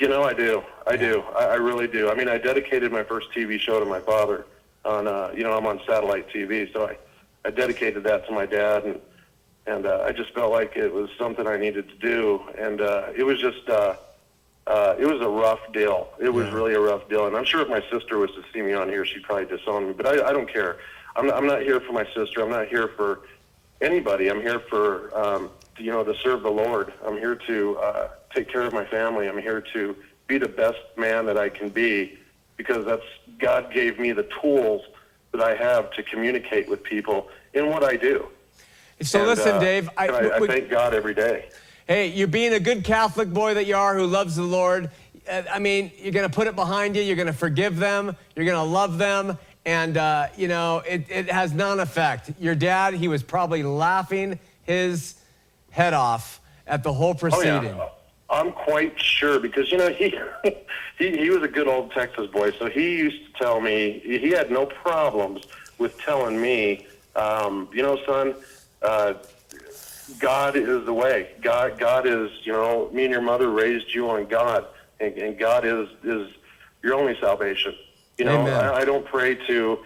You 0.00 0.08
know, 0.08 0.22
I 0.22 0.32
do. 0.32 0.62
I 0.86 0.96
do. 0.96 1.22
I, 1.36 1.44
I 1.44 1.54
really 1.56 1.86
do. 1.86 2.08
I 2.08 2.14
mean, 2.14 2.26
I 2.26 2.38
dedicated 2.38 2.90
my 2.90 3.04
first 3.04 3.30
TV 3.32 3.60
show 3.60 3.78
to 3.78 3.84
my 3.84 4.00
father. 4.00 4.46
On, 4.86 5.06
uh, 5.06 5.30
you 5.36 5.42
know, 5.42 5.52
I'm 5.52 5.66
on 5.66 5.78
satellite 5.86 6.30
TV, 6.30 6.72
so 6.72 6.88
I, 6.88 6.96
I 7.44 7.50
dedicated 7.50 8.02
that 8.04 8.26
to 8.26 8.32
my 8.32 8.46
dad, 8.46 8.84
and 8.84 8.98
and 9.66 9.84
uh, 9.84 10.02
I 10.06 10.12
just 10.12 10.32
felt 10.32 10.52
like 10.52 10.74
it 10.74 10.90
was 10.90 11.10
something 11.18 11.46
I 11.46 11.58
needed 11.58 11.90
to 11.90 11.96
do, 11.96 12.40
and 12.58 12.80
uh, 12.80 13.08
it 13.14 13.24
was 13.24 13.38
just. 13.38 13.68
Uh, 13.68 13.96
uh, 14.66 14.94
it 14.98 15.06
was 15.06 15.20
a 15.20 15.28
rough 15.28 15.60
deal. 15.72 16.10
It 16.20 16.28
was 16.28 16.48
really 16.50 16.74
a 16.74 16.80
rough 16.80 17.08
deal, 17.08 17.26
and 17.26 17.36
I'm 17.36 17.44
sure 17.44 17.60
if 17.60 17.68
my 17.68 17.82
sister 17.90 18.18
was 18.18 18.30
to 18.32 18.44
see 18.52 18.62
me 18.62 18.72
on 18.72 18.88
here, 18.88 19.04
she'd 19.04 19.24
probably 19.24 19.46
disown 19.46 19.88
me. 19.88 19.94
But 19.94 20.06
I, 20.06 20.28
I 20.28 20.32
don't 20.32 20.50
care. 20.50 20.78
I'm 21.16 21.26
not, 21.26 21.36
I'm 21.36 21.46
not 21.46 21.62
here 21.62 21.80
for 21.80 21.92
my 21.92 22.06
sister. 22.14 22.40
I'm 22.42 22.50
not 22.50 22.68
here 22.68 22.88
for 22.96 23.22
anybody. 23.80 24.30
I'm 24.30 24.40
here 24.40 24.60
for 24.60 25.16
um, 25.18 25.50
you 25.76 25.90
know 25.90 26.04
to 26.04 26.14
serve 26.22 26.42
the 26.42 26.50
Lord. 26.50 26.92
I'm 27.04 27.16
here 27.16 27.34
to 27.34 27.78
uh, 27.78 28.08
take 28.34 28.48
care 28.48 28.62
of 28.62 28.72
my 28.72 28.84
family. 28.84 29.28
I'm 29.28 29.38
here 29.38 29.60
to 29.72 29.96
be 30.26 30.38
the 30.38 30.48
best 30.48 30.78
man 30.96 31.26
that 31.26 31.36
I 31.36 31.48
can 31.48 31.68
be 31.68 32.18
because 32.56 32.84
that's 32.84 33.02
God 33.38 33.72
gave 33.72 33.98
me 33.98 34.12
the 34.12 34.28
tools 34.40 34.82
that 35.32 35.40
I 35.40 35.54
have 35.56 35.90
to 35.92 36.02
communicate 36.02 36.68
with 36.68 36.82
people 36.82 37.28
in 37.54 37.68
what 37.68 37.82
I 37.84 37.96
do. 37.96 38.28
So 39.02 39.20
And, 39.20 39.28
listen, 39.28 39.52
uh, 39.52 39.60
Dave. 39.60 39.88
and 39.96 40.10
I, 40.10 40.36
I 40.36 40.46
thank 40.46 40.68
God 40.68 40.92
every 40.94 41.14
day. 41.14 41.48
Hey, 41.86 42.08
you're 42.08 42.28
being 42.28 42.52
a 42.52 42.60
good 42.60 42.84
Catholic 42.84 43.32
boy 43.32 43.54
that 43.54 43.66
you 43.66 43.76
are 43.76 43.96
who 43.96 44.06
loves 44.06 44.36
the 44.36 44.42
Lord. 44.42 44.90
Uh, 45.28 45.42
I 45.50 45.58
mean, 45.58 45.90
you're 45.98 46.12
going 46.12 46.28
to 46.28 46.34
put 46.34 46.46
it 46.46 46.54
behind 46.54 46.96
you. 46.96 47.02
You're 47.02 47.16
going 47.16 47.26
to 47.26 47.32
forgive 47.32 47.76
them. 47.76 48.14
You're 48.36 48.44
going 48.44 48.62
to 48.62 48.70
love 48.70 48.98
them. 48.98 49.38
And, 49.64 49.96
uh, 49.96 50.28
you 50.36 50.48
know, 50.48 50.78
it, 50.86 51.06
it 51.10 51.30
has 51.30 51.52
non 51.52 51.80
effect. 51.80 52.32
Your 52.38 52.54
dad, 52.54 52.94
he 52.94 53.08
was 53.08 53.22
probably 53.22 53.62
laughing 53.62 54.38
his 54.64 55.14
head 55.70 55.94
off 55.94 56.40
at 56.66 56.82
the 56.82 56.92
whole 56.92 57.10
Oh 57.10 57.14
proceeding. 57.14 57.64
yeah, 57.76 57.88
I'm 58.30 58.52
quite 58.52 58.98
sure 59.00 59.40
because 59.40 59.70
you 59.72 59.78
know 59.78 59.90
he 59.90 60.16
he 60.98 61.16
he 61.16 61.30
was 61.30 61.42
a 61.42 61.48
good 61.48 61.66
old 61.66 61.90
Texas 61.92 62.30
boy, 62.30 62.52
so 62.52 62.68
he 62.70 62.96
used 62.96 63.26
to 63.26 63.32
tell 63.42 63.60
me 63.60 64.00
he 64.04 64.30
had 64.30 64.50
no 64.50 64.66
problems 64.66 65.44
with 65.78 65.98
telling 65.98 66.40
me, 66.40 66.86
um, 67.16 67.68
you 67.72 67.82
know, 67.82 67.98
son, 68.06 68.34
uh, 68.82 69.14
God 70.18 70.56
is 70.56 70.84
the 70.84 70.92
way. 70.92 71.30
God 71.42 71.78
God 71.78 72.06
is 72.06 72.30
you 72.44 72.52
know 72.52 72.88
me 72.92 73.04
and 73.04 73.12
your 73.12 73.22
mother 73.22 73.50
raised 73.50 73.92
you 73.92 74.08
on 74.10 74.26
God, 74.26 74.64
and, 75.00 75.14
and 75.14 75.38
God 75.38 75.64
is 75.64 75.88
is 76.04 76.32
your 76.82 76.94
only 76.94 77.18
salvation. 77.20 77.74
You 78.16 78.26
know, 78.26 78.46
I, 78.46 78.80
I 78.80 78.84
don't 78.84 79.04
pray 79.04 79.34
to. 79.46 79.78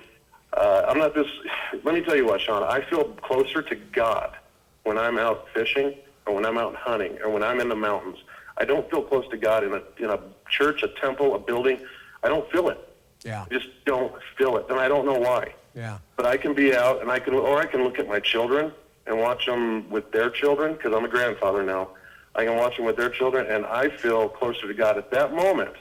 Uh, 0.53 0.84
I'm 0.88 0.99
not 0.99 1.14
this. 1.14 1.26
Let 1.82 1.95
me 1.95 2.03
tell 2.03 2.16
you 2.16 2.26
what, 2.26 2.40
Shawn. 2.42 2.62
I 2.62 2.82
feel 2.90 3.05
closer 3.22 3.62
to 3.62 3.74
God 3.74 4.36
when 4.82 4.99
I'm 4.99 5.18
out 5.18 5.49
fishing, 5.55 5.95
or 6.26 6.34
when 6.34 6.45
I'm 6.45 6.59
out 6.59 6.74
hunting, 6.74 7.18
or 7.22 7.30
when 7.30 7.42
I'm 7.42 7.61
in 7.61 7.70
the 7.70 7.76
mountains. 7.76 8.18
I 8.57 8.64
don't 8.64 8.88
feel 8.90 9.02
close 9.02 9.26
to 9.30 9.36
God 9.36 9.64
in 9.64 9.72
a 9.74 9.82
in 9.98 10.11
a 10.11 10.20
church, 10.48 10.82
a 10.82 10.88
temple, 10.88 11.34
a 11.34 11.38
building. 11.38 11.80
I 12.22 12.28
don't 12.28 12.50
feel 12.50 12.68
it. 12.68 12.78
Yeah. 13.24 13.44
I 13.50 13.52
just 13.55 13.66
don't 13.84 14.12
feel 14.36 14.57
it, 14.59 14.66
and 14.68 14.78
I 14.78 14.86
don't 14.88 15.07
know 15.07 15.18
why. 15.18 15.55
Yeah. 15.74 15.98
But 16.16 16.26
I 16.26 16.36
can 16.36 16.55
be 16.55 16.74
out, 16.74 17.00
and 17.00 17.11
I 17.11 17.18
can, 17.18 17.34
or 17.34 17.59
I 17.59 17.66
can 17.66 17.82
look 17.82 17.98
at 17.98 18.07
my 18.07 18.20
children 18.20 18.70
and 19.07 19.18
watch 19.18 19.46
them 19.46 19.88
with 19.90 20.12
their 20.12 20.30
children, 20.30 20.74
because 20.74 20.92
I'm 20.94 21.05
a 21.05 21.09
grandfather 21.09 21.62
now. 21.62 21.88
I 22.34 22.44
can 22.44 22.57
watch 22.57 22.76
them 22.76 22.86
with 22.86 22.96
their 22.96 23.11
children, 23.11 23.46
and 23.46 23.64
I 23.66 23.88
feel 23.88 24.28
closer 24.28 24.66
to 24.68 24.74
God 24.74 24.98
at 24.98 25.11
that 25.11 25.34
moment 25.34 25.74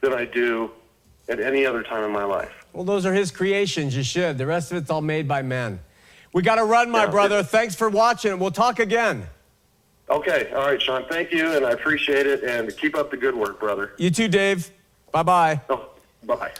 than 0.00 0.12
I 0.12 0.24
do 0.26 0.70
at 1.28 1.40
any 1.40 1.66
other 1.66 1.82
time 1.82 2.04
in 2.04 2.10
my 2.12 2.24
life. 2.24 2.52
Well, 2.72 2.84
those 2.84 3.04
are 3.06 3.12
his 3.14 3.30
creations. 3.30 3.96
You 3.96 4.02
should. 4.02 4.38
The 4.38 4.46
rest 4.46 4.70
of 4.70 4.78
it's 4.78 4.90
all 4.90 5.00
made 5.00 5.26
by 5.26 5.42
men. 5.42 5.80
We 6.32 6.42
got 6.42 6.56
to 6.56 6.64
run, 6.64 6.90
my 6.90 7.04
Yeah. 7.04 7.10
brother. 7.10 7.42
Thanks 7.42 7.74
for 7.74 7.88
watching. 7.88 8.38
We'll 8.38 8.50
talk 8.50 8.78
again. 8.78 9.26
Okay, 10.08 10.50
all 10.54 10.62
right, 10.62 10.80
Shawn. 10.80 11.04
Thank 11.08 11.32
you, 11.32 11.52
and 11.52 11.66
I 11.66 11.72
appreciate 11.72 12.26
it, 12.26 12.44
and 12.44 12.74
keep 12.76 12.96
up 12.96 13.10
the 13.10 13.16
good 13.16 13.34
work, 13.34 13.58
brother. 13.58 13.92
You 13.98 14.10
too, 14.10 14.28
Dave. 14.28 14.70
Bye 15.10 15.24
bye. 15.24 15.60
Oh, 15.68 15.90
bye. 16.22 16.52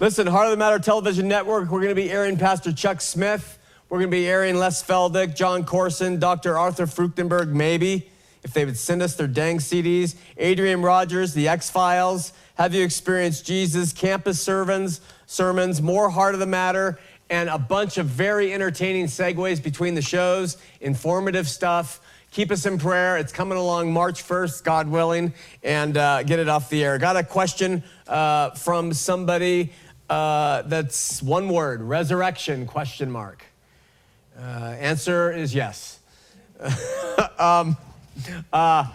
Listen, 0.00 0.26
Heart 0.26 0.46
of 0.46 0.50
the 0.52 0.56
Matter 0.56 0.78
Television 0.78 1.26
Network, 1.26 1.70
we're 1.70 1.80
going 1.80 1.94
to 1.94 2.00
be 2.00 2.10
airing 2.10 2.36
Pastor 2.36 2.72
Chuck 2.72 3.00
Smith. 3.00 3.58
We're 3.88 3.98
going 3.98 4.10
to 4.10 4.16
be 4.16 4.26
airing 4.28 4.56
Les 4.56 4.82
Feldick, 4.82 5.34
Jon 5.34 5.64
Courson, 5.64 6.18
Dr. 6.18 6.56
Arthur 6.56 6.86
Fruchtenberg, 6.86 7.48
maybe, 7.48 8.08
if 8.42 8.52
they 8.54 8.64
would 8.64 8.78
send 8.78 9.02
us 9.02 9.16
their 9.16 9.26
dang 9.26 9.58
CDs. 9.58 10.14
Adrian 10.38 10.80
Rogers, 10.80 11.34
The 11.34 11.48
X 11.48 11.70
Files, 11.70 12.32
Have 12.54 12.72
You 12.72 12.84
Experienced 12.84 13.44
Jesus, 13.44 13.92
Campus 13.92 14.40
Sermons, 14.40 15.00
sermons, 15.26 15.82
more 15.82 16.08
Heart 16.08 16.34
of 16.34 16.40
the 16.40 16.46
Matter, 16.46 16.98
and 17.30 17.48
a 17.48 17.58
bunch 17.58 17.98
of 17.98 18.06
very 18.06 18.52
entertaining 18.52 19.06
segues 19.06 19.62
between 19.62 19.94
the 19.94 20.02
shows, 20.02 20.56
informative 20.80 21.48
stuff. 21.48 22.00
Keep 22.32 22.50
us 22.50 22.64
in 22.64 22.78
prayer. 22.78 23.18
It's 23.18 23.30
coming 23.30 23.58
along 23.58 23.92
March 23.92 24.26
1st, 24.26 24.64
God 24.64 24.88
willing, 24.88 25.34
and 25.62 25.94
uh, 25.98 26.22
get 26.22 26.38
it 26.38 26.48
off 26.48 26.70
the 26.70 26.82
air. 26.82 26.96
Got 26.96 27.18
a 27.18 27.22
question 27.22 27.84
uh, 28.08 28.52
from 28.52 28.94
somebody 28.94 29.70
uh, 30.08 30.62
that's 30.62 31.22
one 31.22 31.50
word: 31.50 31.82
resurrection? 31.82 32.66
Question 32.66 33.10
mark. 33.10 33.44
Uh, 34.38 34.76
answer 34.80 35.30
is 35.30 35.54
yes. 35.54 36.00
um, 37.38 37.76
uh, 38.50 38.90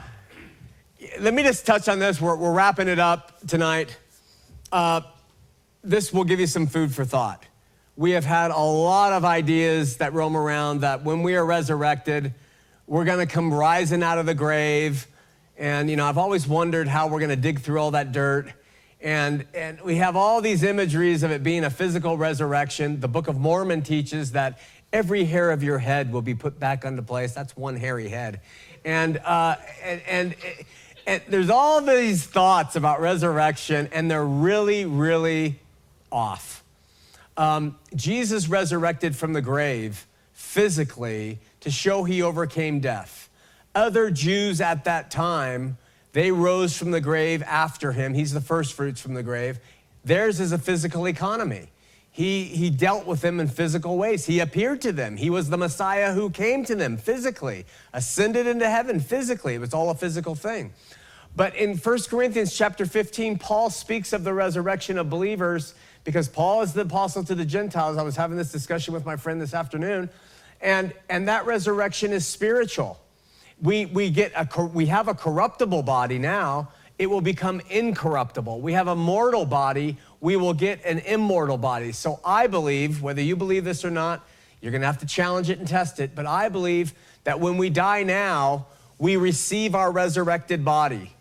let 1.20 1.36
me 1.36 1.44
just 1.44 1.64
touch 1.64 1.88
on 1.88 2.00
this. 2.00 2.20
We're, 2.20 2.36
we're 2.36 2.54
wrapping 2.54 2.88
it 2.88 2.98
up 2.98 3.40
tonight. 3.46 3.96
Uh, 4.72 5.02
this 5.84 6.12
will 6.12 6.24
give 6.24 6.40
you 6.40 6.48
some 6.48 6.66
food 6.66 6.92
for 6.92 7.06
thought. 7.06 7.44
We 7.98 8.12
have 8.12 8.26
had 8.26 8.50
a 8.50 8.58
lot 8.58 9.14
of 9.14 9.24
ideas 9.24 9.98
that 9.98 10.14
roam 10.14 10.36
around 10.36 10.82
that 10.82 11.04
when 11.04 11.22
we 11.22 11.36
are 11.36 11.46
resurrected, 11.46 12.34
we're 12.88 13.06
going 13.06 13.20
to 13.20 13.32
come 13.32 13.54
rising 13.54 14.02
out 14.02 14.18
of 14.18 14.26
the 14.26 14.34
grave. 14.34 15.08
And, 15.58 15.90
you 15.90 15.98
know, 15.98 16.06
I've 16.06 16.18
always 16.18 16.48
wondered 16.48 16.88
how 16.88 17.08
we're 17.08 17.20
going 17.20 17.30
to 17.30 17.36
dig 17.36 17.60
through 17.60 17.80
all 17.80 17.92
that 17.92 18.14
dirt. 18.14 18.52
And, 19.02 19.46
and 19.54 19.82
we 19.82 19.98
have 19.98 20.16
all 20.16 20.42
these 20.42 20.64
imageries 20.64 21.22
of 21.22 21.32
it 21.32 21.44
being 21.44 21.64
a 21.66 21.70
physical 21.70 22.18
resurrection. 22.18 23.00
The 23.00 23.08
Book 23.08 23.28
of 23.28 23.38
Mormon 23.38 23.82
teaches 23.82 24.32
that 24.32 24.60
every 24.94 25.26
hair 25.26 25.52
of 25.52 25.64
your 25.64 25.80
head 25.80 26.12
will 26.12 26.22
be 26.22 26.34
put 26.34 26.60
back 26.60 26.86
into 26.86 27.02
place. 27.02 27.34
That's 27.34 27.56
one 27.58 27.76
hairy 27.76 28.08
head. 28.08 28.40
And, 28.86 29.18
uh, 29.18 29.58
and, 29.84 30.02
and, 30.08 30.36
and 31.06 31.22
there's 31.28 31.50
all 31.50 31.82
these 31.82 32.26
thoughts 32.26 32.76
about 32.76 33.02
resurrection, 33.02 33.90
and 33.92 34.10
they're 34.10 34.26
really, 34.26 34.86
really 34.86 35.60
off. 36.12 36.64
Um, 37.36 37.78
Jesus 37.96 38.48
resurrected 38.48 39.16
from 39.16 39.34
the 39.34 39.42
grave 39.42 40.08
physically 40.34 41.40
to 41.62 41.72
show 41.72 42.04
he 42.04 42.22
overcame 42.22 42.80
death. 42.80 43.30
Other 43.76 44.10
Jews 44.10 44.62
at 44.62 44.86
that 44.86 45.12
time, 45.12 45.78
they 46.14 46.32
rose 46.32 46.78
from 46.78 46.92
the 46.92 47.02
grave 47.02 47.44
after 47.44 47.92
him. 47.92 48.14
He's 48.14 48.34
the 48.34 48.42
first 48.42 48.74
fruits 48.74 49.02
from 49.02 49.14
the 49.14 49.24
grave. 49.24 49.60
Theirs 50.04 50.40
is 50.40 50.52
a 50.52 50.58
physical 50.58 51.08
economy. 51.08 51.70
He, 52.10 52.46
he 52.46 52.72
dealt 52.72 53.06
with 53.06 53.22
them 53.22 53.40
in 53.40 53.48
physical 53.48 53.96
ways. 53.98 54.26
He 54.26 54.40
appeared 54.40 54.82
to 54.82 54.92
them. 54.92 55.18
He 55.18 55.30
was 55.30 55.52
the 55.52 55.58
Messiah 55.58 56.14
who 56.14 56.32
came 56.32 56.66
to 56.66 56.74
them 56.74 56.98
physically, 56.98 57.68
ascended 57.94 58.48
into 58.48 58.68
heaven 58.68 59.00
physically. 59.00 59.54
It 59.54 59.62
was 59.62 59.74
all 59.74 59.92
a 59.92 59.96
physical 59.96 60.34
thing. 60.34 60.74
But 61.36 61.56
in 61.56 61.78
1 61.78 62.00
Corinthians 62.10 62.58
chapter 62.58 62.88
15, 62.88 63.38
Paul 63.38 63.70
speaks 63.70 64.12
of 64.14 64.24
the 64.24 64.34
resurrection 64.34 64.98
of 64.98 65.12
believers 65.12 65.76
because 66.04 66.28
Paul 66.28 66.64
is 66.64 66.74
the 66.74 66.82
apostle 66.82 67.24
to 67.26 67.36
the 67.36 67.46
Gentiles. 67.46 67.98
I 67.98 68.02
was 68.02 68.16
having 68.16 68.38
this 68.38 68.52
discussion 68.52 68.96
with 68.96 69.06
my 69.06 69.18
friend 69.18 69.40
this 69.40 69.54
afternoon, 69.54 70.10
and, 70.62 70.94
and 71.10 71.28
that 71.28 71.46
resurrection 71.46 72.14
is 72.14 72.26
spiritual. 72.26 73.00
We, 73.62 73.86
we, 73.86 74.10
get 74.10 74.32
a, 74.36 74.66
we 74.66 74.88
have 74.88 75.08
a 75.08 75.14
corruptible 75.14 75.84
body 75.84 76.20
now, 76.20 76.70
it 77.00 77.08
will 77.08 77.22
become 77.22 77.62
incorruptible. 77.70 78.60
We 78.60 78.74
have 78.74 78.88
a 78.88 78.96
mortal 78.96 79.46
body, 79.46 79.98
we 80.20 80.36
will 80.36 80.54
get 80.54 80.84
an 80.84 81.00
immortal 81.00 81.58
body. 81.58 81.92
So 81.92 82.20
I 82.26 82.48
believe, 82.48 83.02
whether 83.02 83.22
you 83.22 83.36
believe 83.36 83.64
this 83.64 83.86
or 83.86 83.92
not, 83.92 84.28
you're 84.62 84.72
gonna 84.72 84.88
have 84.88 85.00
to 85.00 85.06
challenge 85.06 85.50
it 85.50 85.60
and 85.60 85.68
test 85.68 86.00
it, 86.00 86.16
but 86.16 86.26
I 86.26 86.50
believe 86.50 86.94
that 87.24 87.40
when 87.40 87.58
we 87.58 87.70
die 87.70 88.04
now, 88.04 88.66
we 88.98 89.16
receive 89.16 89.76
our 89.76 89.92
resurrected 89.92 90.66
body. 90.66 91.14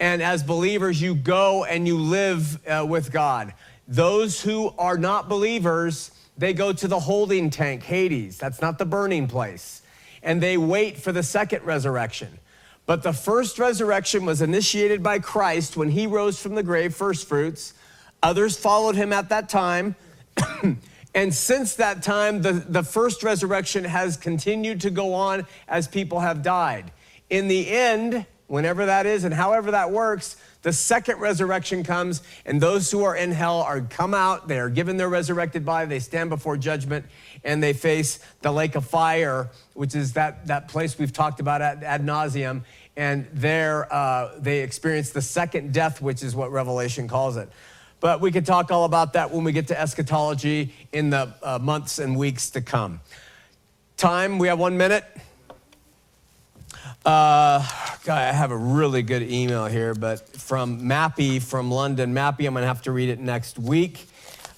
And 0.00 0.22
as 0.22 0.42
believers, 0.42 1.00
you 1.02 1.14
go 1.14 1.64
and 1.64 1.86
you 1.86 1.98
live 1.98 2.66
uh, 2.66 2.86
with 2.88 3.12
God. 3.12 3.52
Those 3.86 4.40
who 4.40 4.72
are 4.78 4.96
not 4.96 5.28
believers, 5.28 6.10
they 6.38 6.52
go 6.52 6.72
to 6.72 6.88
the 6.88 7.00
holding 7.00 7.50
tank, 7.50 7.82
Hades. 7.82 8.38
That's 8.38 8.62
not 8.62 8.78
the 8.78 8.86
burning 8.86 9.26
place. 9.26 9.82
And 10.22 10.40
they 10.40 10.56
wait 10.56 10.96
for 10.96 11.12
the 11.12 11.22
second 11.22 11.64
resurrection. 11.64 12.38
But 12.86 13.02
the 13.02 13.12
first 13.12 13.58
resurrection 13.58 14.24
was 14.24 14.40
initiated 14.40 15.02
by 15.02 15.18
Christ 15.18 15.76
when 15.76 15.90
he 15.90 16.06
rose 16.06 16.40
from 16.40 16.54
the 16.54 16.62
grave, 16.62 16.94
first 16.94 17.28
fruits. 17.28 17.74
Others 18.22 18.56
followed 18.56 18.94
him 18.94 19.12
at 19.12 19.28
that 19.28 19.48
time. 19.48 19.96
and 21.14 21.34
since 21.34 21.74
that 21.74 22.02
time, 22.02 22.40
the, 22.40 22.52
the 22.52 22.82
first 22.82 23.22
resurrection 23.22 23.84
has 23.84 24.16
continued 24.16 24.80
to 24.82 24.90
go 24.90 25.12
on 25.12 25.46
as 25.66 25.86
people 25.86 26.20
have 26.20 26.42
died. 26.42 26.90
In 27.28 27.48
the 27.48 27.68
end, 27.68 28.24
whenever 28.46 28.86
that 28.86 29.06
is 29.06 29.24
and 29.24 29.34
however 29.34 29.72
that 29.72 29.90
works, 29.90 30.36
the 30.62 30.72
second 30.72 31.20
resurrection 31.20 31.84
comes, 31.84 32.22
and 32.44 32.60
those 32.60 32.90
who 32.90 33.04
are 33.04 33.14
in 33.14 33.30
hell 33.30 33.60
are 33.60 33.80
come 33.80 34.12
out, 34.12 34.48
they 34.48 34.58
are 34.58 34.68
given 34.68 34.96
their 34.96 35.08
resurrected 35.08 35.64
body, 35.64 35.86
they 35.86 36.00
stand 36.00 36.30
before 36.30 36.56
judgment, 36.56 37.06
and 37.44 37.62
they 37.62 37.72
face 37.72 38.18
the 38.42 38.50
lake 38.50 38.74
of 38.74 38.84
fire, 38.84 39.50
which 39.74 39.94
is 39.94 40.14
that, 40.14 40.46
that 40.48 40.68
place 40.68 40.98
we've 40.98 41.12
talked 41.12 41.38
about 41.38 41.62
ad, 41.62 41.84
ad 41.84 42.04
nauseum. 42.04 42.62
And 42.96 43.28
there 43.32 43.92
uh, 43.92 44.32
they 44.38 44.60
experience 44.60 45.10
the 45.10 45.22
second 45.22 45.72
death, 45.72 46.02
which 46.02 46.24
is 46.24 46.34
what 46.34 46.50
Revelation 46.50 47.06
calls 47.06 47.36
it. 47.36 47.48
But 48.00 48.20
we 48.20 48.32
could 48.32 48.46
talk 48.46 48.72
all 48.72 48.84
about 48.84 49.12
that 49.12 49.30
when 49.30 49.44
we 49.44 49.52
get 49.52 49.68
to 49.68 49.80
eschatology 49.80 50.72
in 50.92 51.10
the 51.10 51.32
uh, 51.42 51.58
months 51.60 52.00
and 52.00 52.16
weeks 52.16 52.50
to 52.50 52.60
come. 52.60 53.00
Time, 53.96 54.38
we 54.38 54.48
have 54.48 54.58
one 54.58 54.76
minute. 54.76 55.04
Uh, 57.04 57.64
I 58.08 58.32
have 58.32 58.50
a 58.50 58.56
really 58.56 59.02
good 59.02 59.22
email 59.22 59.66
here, 59.66 59.94
but 59.94 60.28
from 60.36 60.82
Mappy 60.82 61.40
from 61.40 61.70
London. 61.70 62.12
Mappy, 62.12 62.46
I'm 62.46 62.54
gonna 62.54 62.66
have 62.66 62.82
to 62.82 62.92
read 62.92 63.08
it 63.08 63.20
next 63.20 63.58
week. 63.58 64.08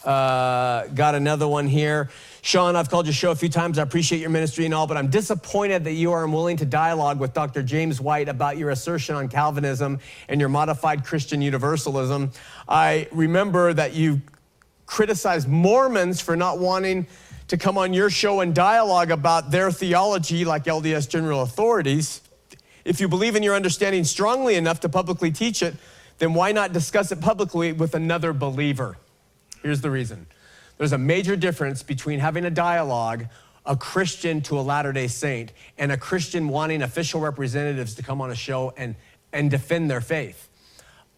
Uh, 0.04 0.86
got 0.88 1.14
another 1.14 1.46
one 1.46 1.68
here. 1.68 2.08
Shawn, 2.42 2.74
I've 2.74 2.88
called 2.88 3.04
your 3.04 3.12
show 3.12 3.32
a 3.32 3.34
few 3.34 3.50
times. 3.50 3.78
I 3.78 3.82
appreciate 3.82 4.20
your 4.20 4.30
ministry 4.30 4.64
and 4.64 4.72
all, 4.72 4.86
but 4.86 4.96
I'm 4.96 5.10
disappointed 5.10 5.84
that 5.84 5.92
you 5.92 6.12
are 6.12 6.24
unwilling 6.24 6.56
to 6.56 6.64
dialogue 6.64 7.20
with 7.20 7.34
Dr. 7.34 7.62
James 7.62 8.00
White 8.00 8.28
about 8.28 8.56
your 8.56 8.70
assertion 8.70 9.14
on 9.14 9.28
Calvinism 9.28 10.00
and 10.28 10.40
your 10.40 10.48
modified 10.48 11.04
Christian 11.04 11.42
universalism. 11.42 12.32
I 12.66 13.08
remember 13.12 13.74
that 13.74 13.92
you 13.92 14.22
criticized 14.86 15.48
Mormons 15.48 16.20
for 16.20 16.34
not 16.34 16.58
wanting 16.58 17.06
to 17.48 17.58
come 17.58 17.76
on 17.76 17.92
your 17.92 18.08
show 18.08 18.40
and 18.40 18.54
dialogue 18.54 19.10
about 19.10 19.50
their 19.50 19.70
theology 19.70 20.46
like 20.46 20.64
LDS 20.64 21.08
general 21.08 21.42
authorities. 21.42 22.22
If 22.84 23.00
you 23.00 23.08
believe 23.08 23.36
in 23.36 23.42
your 23.42 23.54
understanding 23.54 24.04
strongly 24.04 24.56
enough 24.56 24.80
to 24.80 24.88
publicly 24.88 25.30
teach 25.30 25.62
it, 25.62 25.74
then 26.18 26.34
why 26.34 26.52
not 26.52 26.72
discuss 26.72 27.12
it 27.12 27.20
publicly 27.20 27.72
with 27.72 27.94
another 27.94 28.32
believer? 28.32 28.96
Here's 29.62 29.80
the 29.80 29.90
reason 29.90 30.26
there's 30.78 30.92
a 30.92 30.98
major 30.98 31.36
difference 31.36 31.82
between 31.82 32.20
having 32.20 32.44
a 32.44 32.50
dialogue 32.50 33.26
a 33.66 33.76
Christian 33.76 34.40
to 34.42 34.58
a 34.58 34.62
Latter 34.62 34.92
day 34.92 35.06
Saint 35.06 35.52
and 35.78 35.92
a 35.92 35.96
Christian 35.96 36.48
wanting 36.48 36.82
official 36.82 37.20
representatives 37.20 37.94
to 37.94 38.02
come 38.02 38.20
on 38.20 38.30
a 38.30 38.34
show 38.34 38.72
and, 38.76 38.96
and 39.32 39.50
defend 39.50 39.90
their 39.90 40.00
faith. 40.00 40.48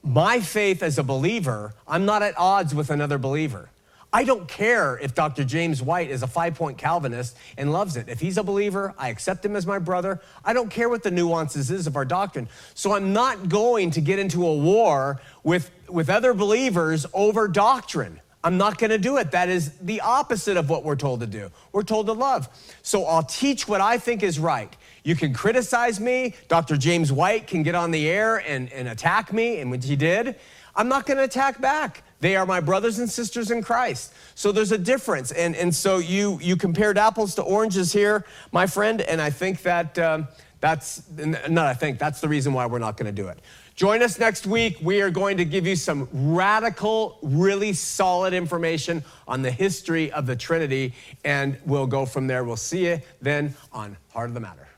My 0.03 0.41
faith 0.41 0.83
as 0.83 0.99
a 0.99 1.05
believer, 1.05 1.75
I'm 1.87 2.05
not 2.05 2.23
at 2.23 2.37
odds 2.37 2.75
with 2.75 2.91
another 2.91 3.19
believer. 3.19 3.71
I 4.15 4.25
don't 4.25 4.47
care 4.47 4.99
if 4.99 5.15
Dr. 5.15 5.43
James 5.43 5.83
White 5.83 6.11
is 6.11 6.23
a 6.23 6.27
five 6.27 6.55
point 6.55 6.77
Calvinist 6.77 7.37
and 7.57 7.73
loves 7.73 7.97
it. 7.97 8.09
If 8.09 8.21
he's 8.21 8.37
a 8.37 8.43
believer, 8.43 8.95
I 8.99 9.09
accept 9.09 9.45
him 9.45 9.57
as 9.57 9.67
my 9.67 9.79
brother. 9.79 10.21
I 10.45 10.53
don't 10.53 10.71
care 10.71 10.91
what 10.91 11.03
the 11.03 11.11
nuances 11.11 11.71
is 11.71 11.87
of 11.87 11.97
our 11.97 12.05
doctrine. 12.05 12.49
So 12.75 12.95
I'm 12.95 13.15
not 13.15 13.49
going 13.49 13.91
to 13.93 14.03
get 14.03 14.19
into 14.19 14.47
a 14.47 14.55
war 14.55 15.21
with, 15.45 15.71
with 15.89 16.11
other 16.11 16.35
believers 16.35 17.07
over 17.15 17.49
doctrine. 17.49 18.21
I'm 18.45 18.59
not 18.59 18.77
going 18.79 18.91
to 18.91 18.99
do 18.99 19.17
it. 19.19 19.31
That 19.31 19.49
is 19.49 19.71
the 19.79 20.01
opposite 20.01 20.57
of 20.57 20.69
what 20.69 20.85
we're 20.85 20.97
told 20.97 21.21
to 21.21 21.27
do. 21.27 21.51
We're 21.71 21.85
told 21.85 22.07
to 22.07 22.13
love. 22.13 22.49
So 22.83 23.05
I'll 23.05 23.23
teach 23.23 23.69
what 23.69 23.81
I 23.81 23.99
think 23.99 24.23
is 24.23 24.39
right. 24.39 24.75
You 25.05 25.15
can 25.15 25.33
criticize 25.33 26.01
me. 26.01 26.35
Dr. 26.49 26.77
James 26.77 27.13
White 27.13 27.47
can 27.47 27.63
get 27.63 27.75
on 27.75 27.93
the 27.93 28.09
air 28.09 28.39
and, 28.39 28.71
and 28.73 28.89
attack 28.89 29.33
me, 29.33 29.61
and 29.61 29.71
when 29.71 29.81
he 29.81 29.97
did, 29.97 30.37
I'm 30.75 30.89
not 30.89 31.07
going 31.07 31.19
to 31.19 31.25
attack 31.25 31.61
back. 31.61 32.03
They 32.23 32.37
are 32.37 32.47
my 32.47 32.61
brothers 32.61 33.01
and 33.01 33.11
sisters 33.11 33.51
in 33.51 33.65
Christ. 33.65 34.15
So 34.37 34.53
there's 34.53 34.71
a 34.71 34.79
difference. 34.79 35.33
And, 35.33 35.57
and 35.57 35.75
so 35.75 35.99
you, 35.99 36.39
you 36.41 36.57
compared 36.57 36.97
apples 36.97 37.35
to 37.35 37.43
oranges 37.43 37.93
here, 37.93 38.25
my 38.53 38.65
friend, 38.65 39.01
and 39.01 39.21
I 39.21 39.31
think 39.31 39.63
that 39.63 39.99
um, 39.99 40.29
that's, 40.61 41.03
not 41.19 41.67
I 41.67 41.75
think, 41.75 41.99
that's 41.99 42.21
the 42.21 42.29
reason 42.29 42.53
why 42.53 42.67
we're 42.67 42.79
not 42.79 42.97
going 42.97 43.13
to 43.13 43.23
do 43.23 43.27
it. 43.27 43.41
Join 43.75 44.03
us 44.05 44.21
next 44.21 44.47
week. 44.47 44.79
We 44.81 45.01
are 45.01 45.11
going 45.11 45.37
to 45.39 45.45
give 45.45 45.67
you 45.67 45.75
some 45.75 46.09
radical, 46.13 47.19
really 47.23 47.73
solid 47.73 48.35
information 48.35 49.03
on 49.27 49.43
the 49.43 49.51
history 49.51 50.13
of 50.13 50.27
the 50.27 50.37
Trinity, 50.37 50.95
and 51.25 51.59
we'll 51.67 51.89
go 51.89 52.07
from 52.07 52.29
there. 52.29 52.45
We'll 52.45 52.55
see 52.55 52.87
you 52.87 53.01
then 53.21 53.57
on 53.73 53.97
Heart 54.13 54.29
of 54.29 54.35
the 54.35 54.41
Matter. 54.41 54.69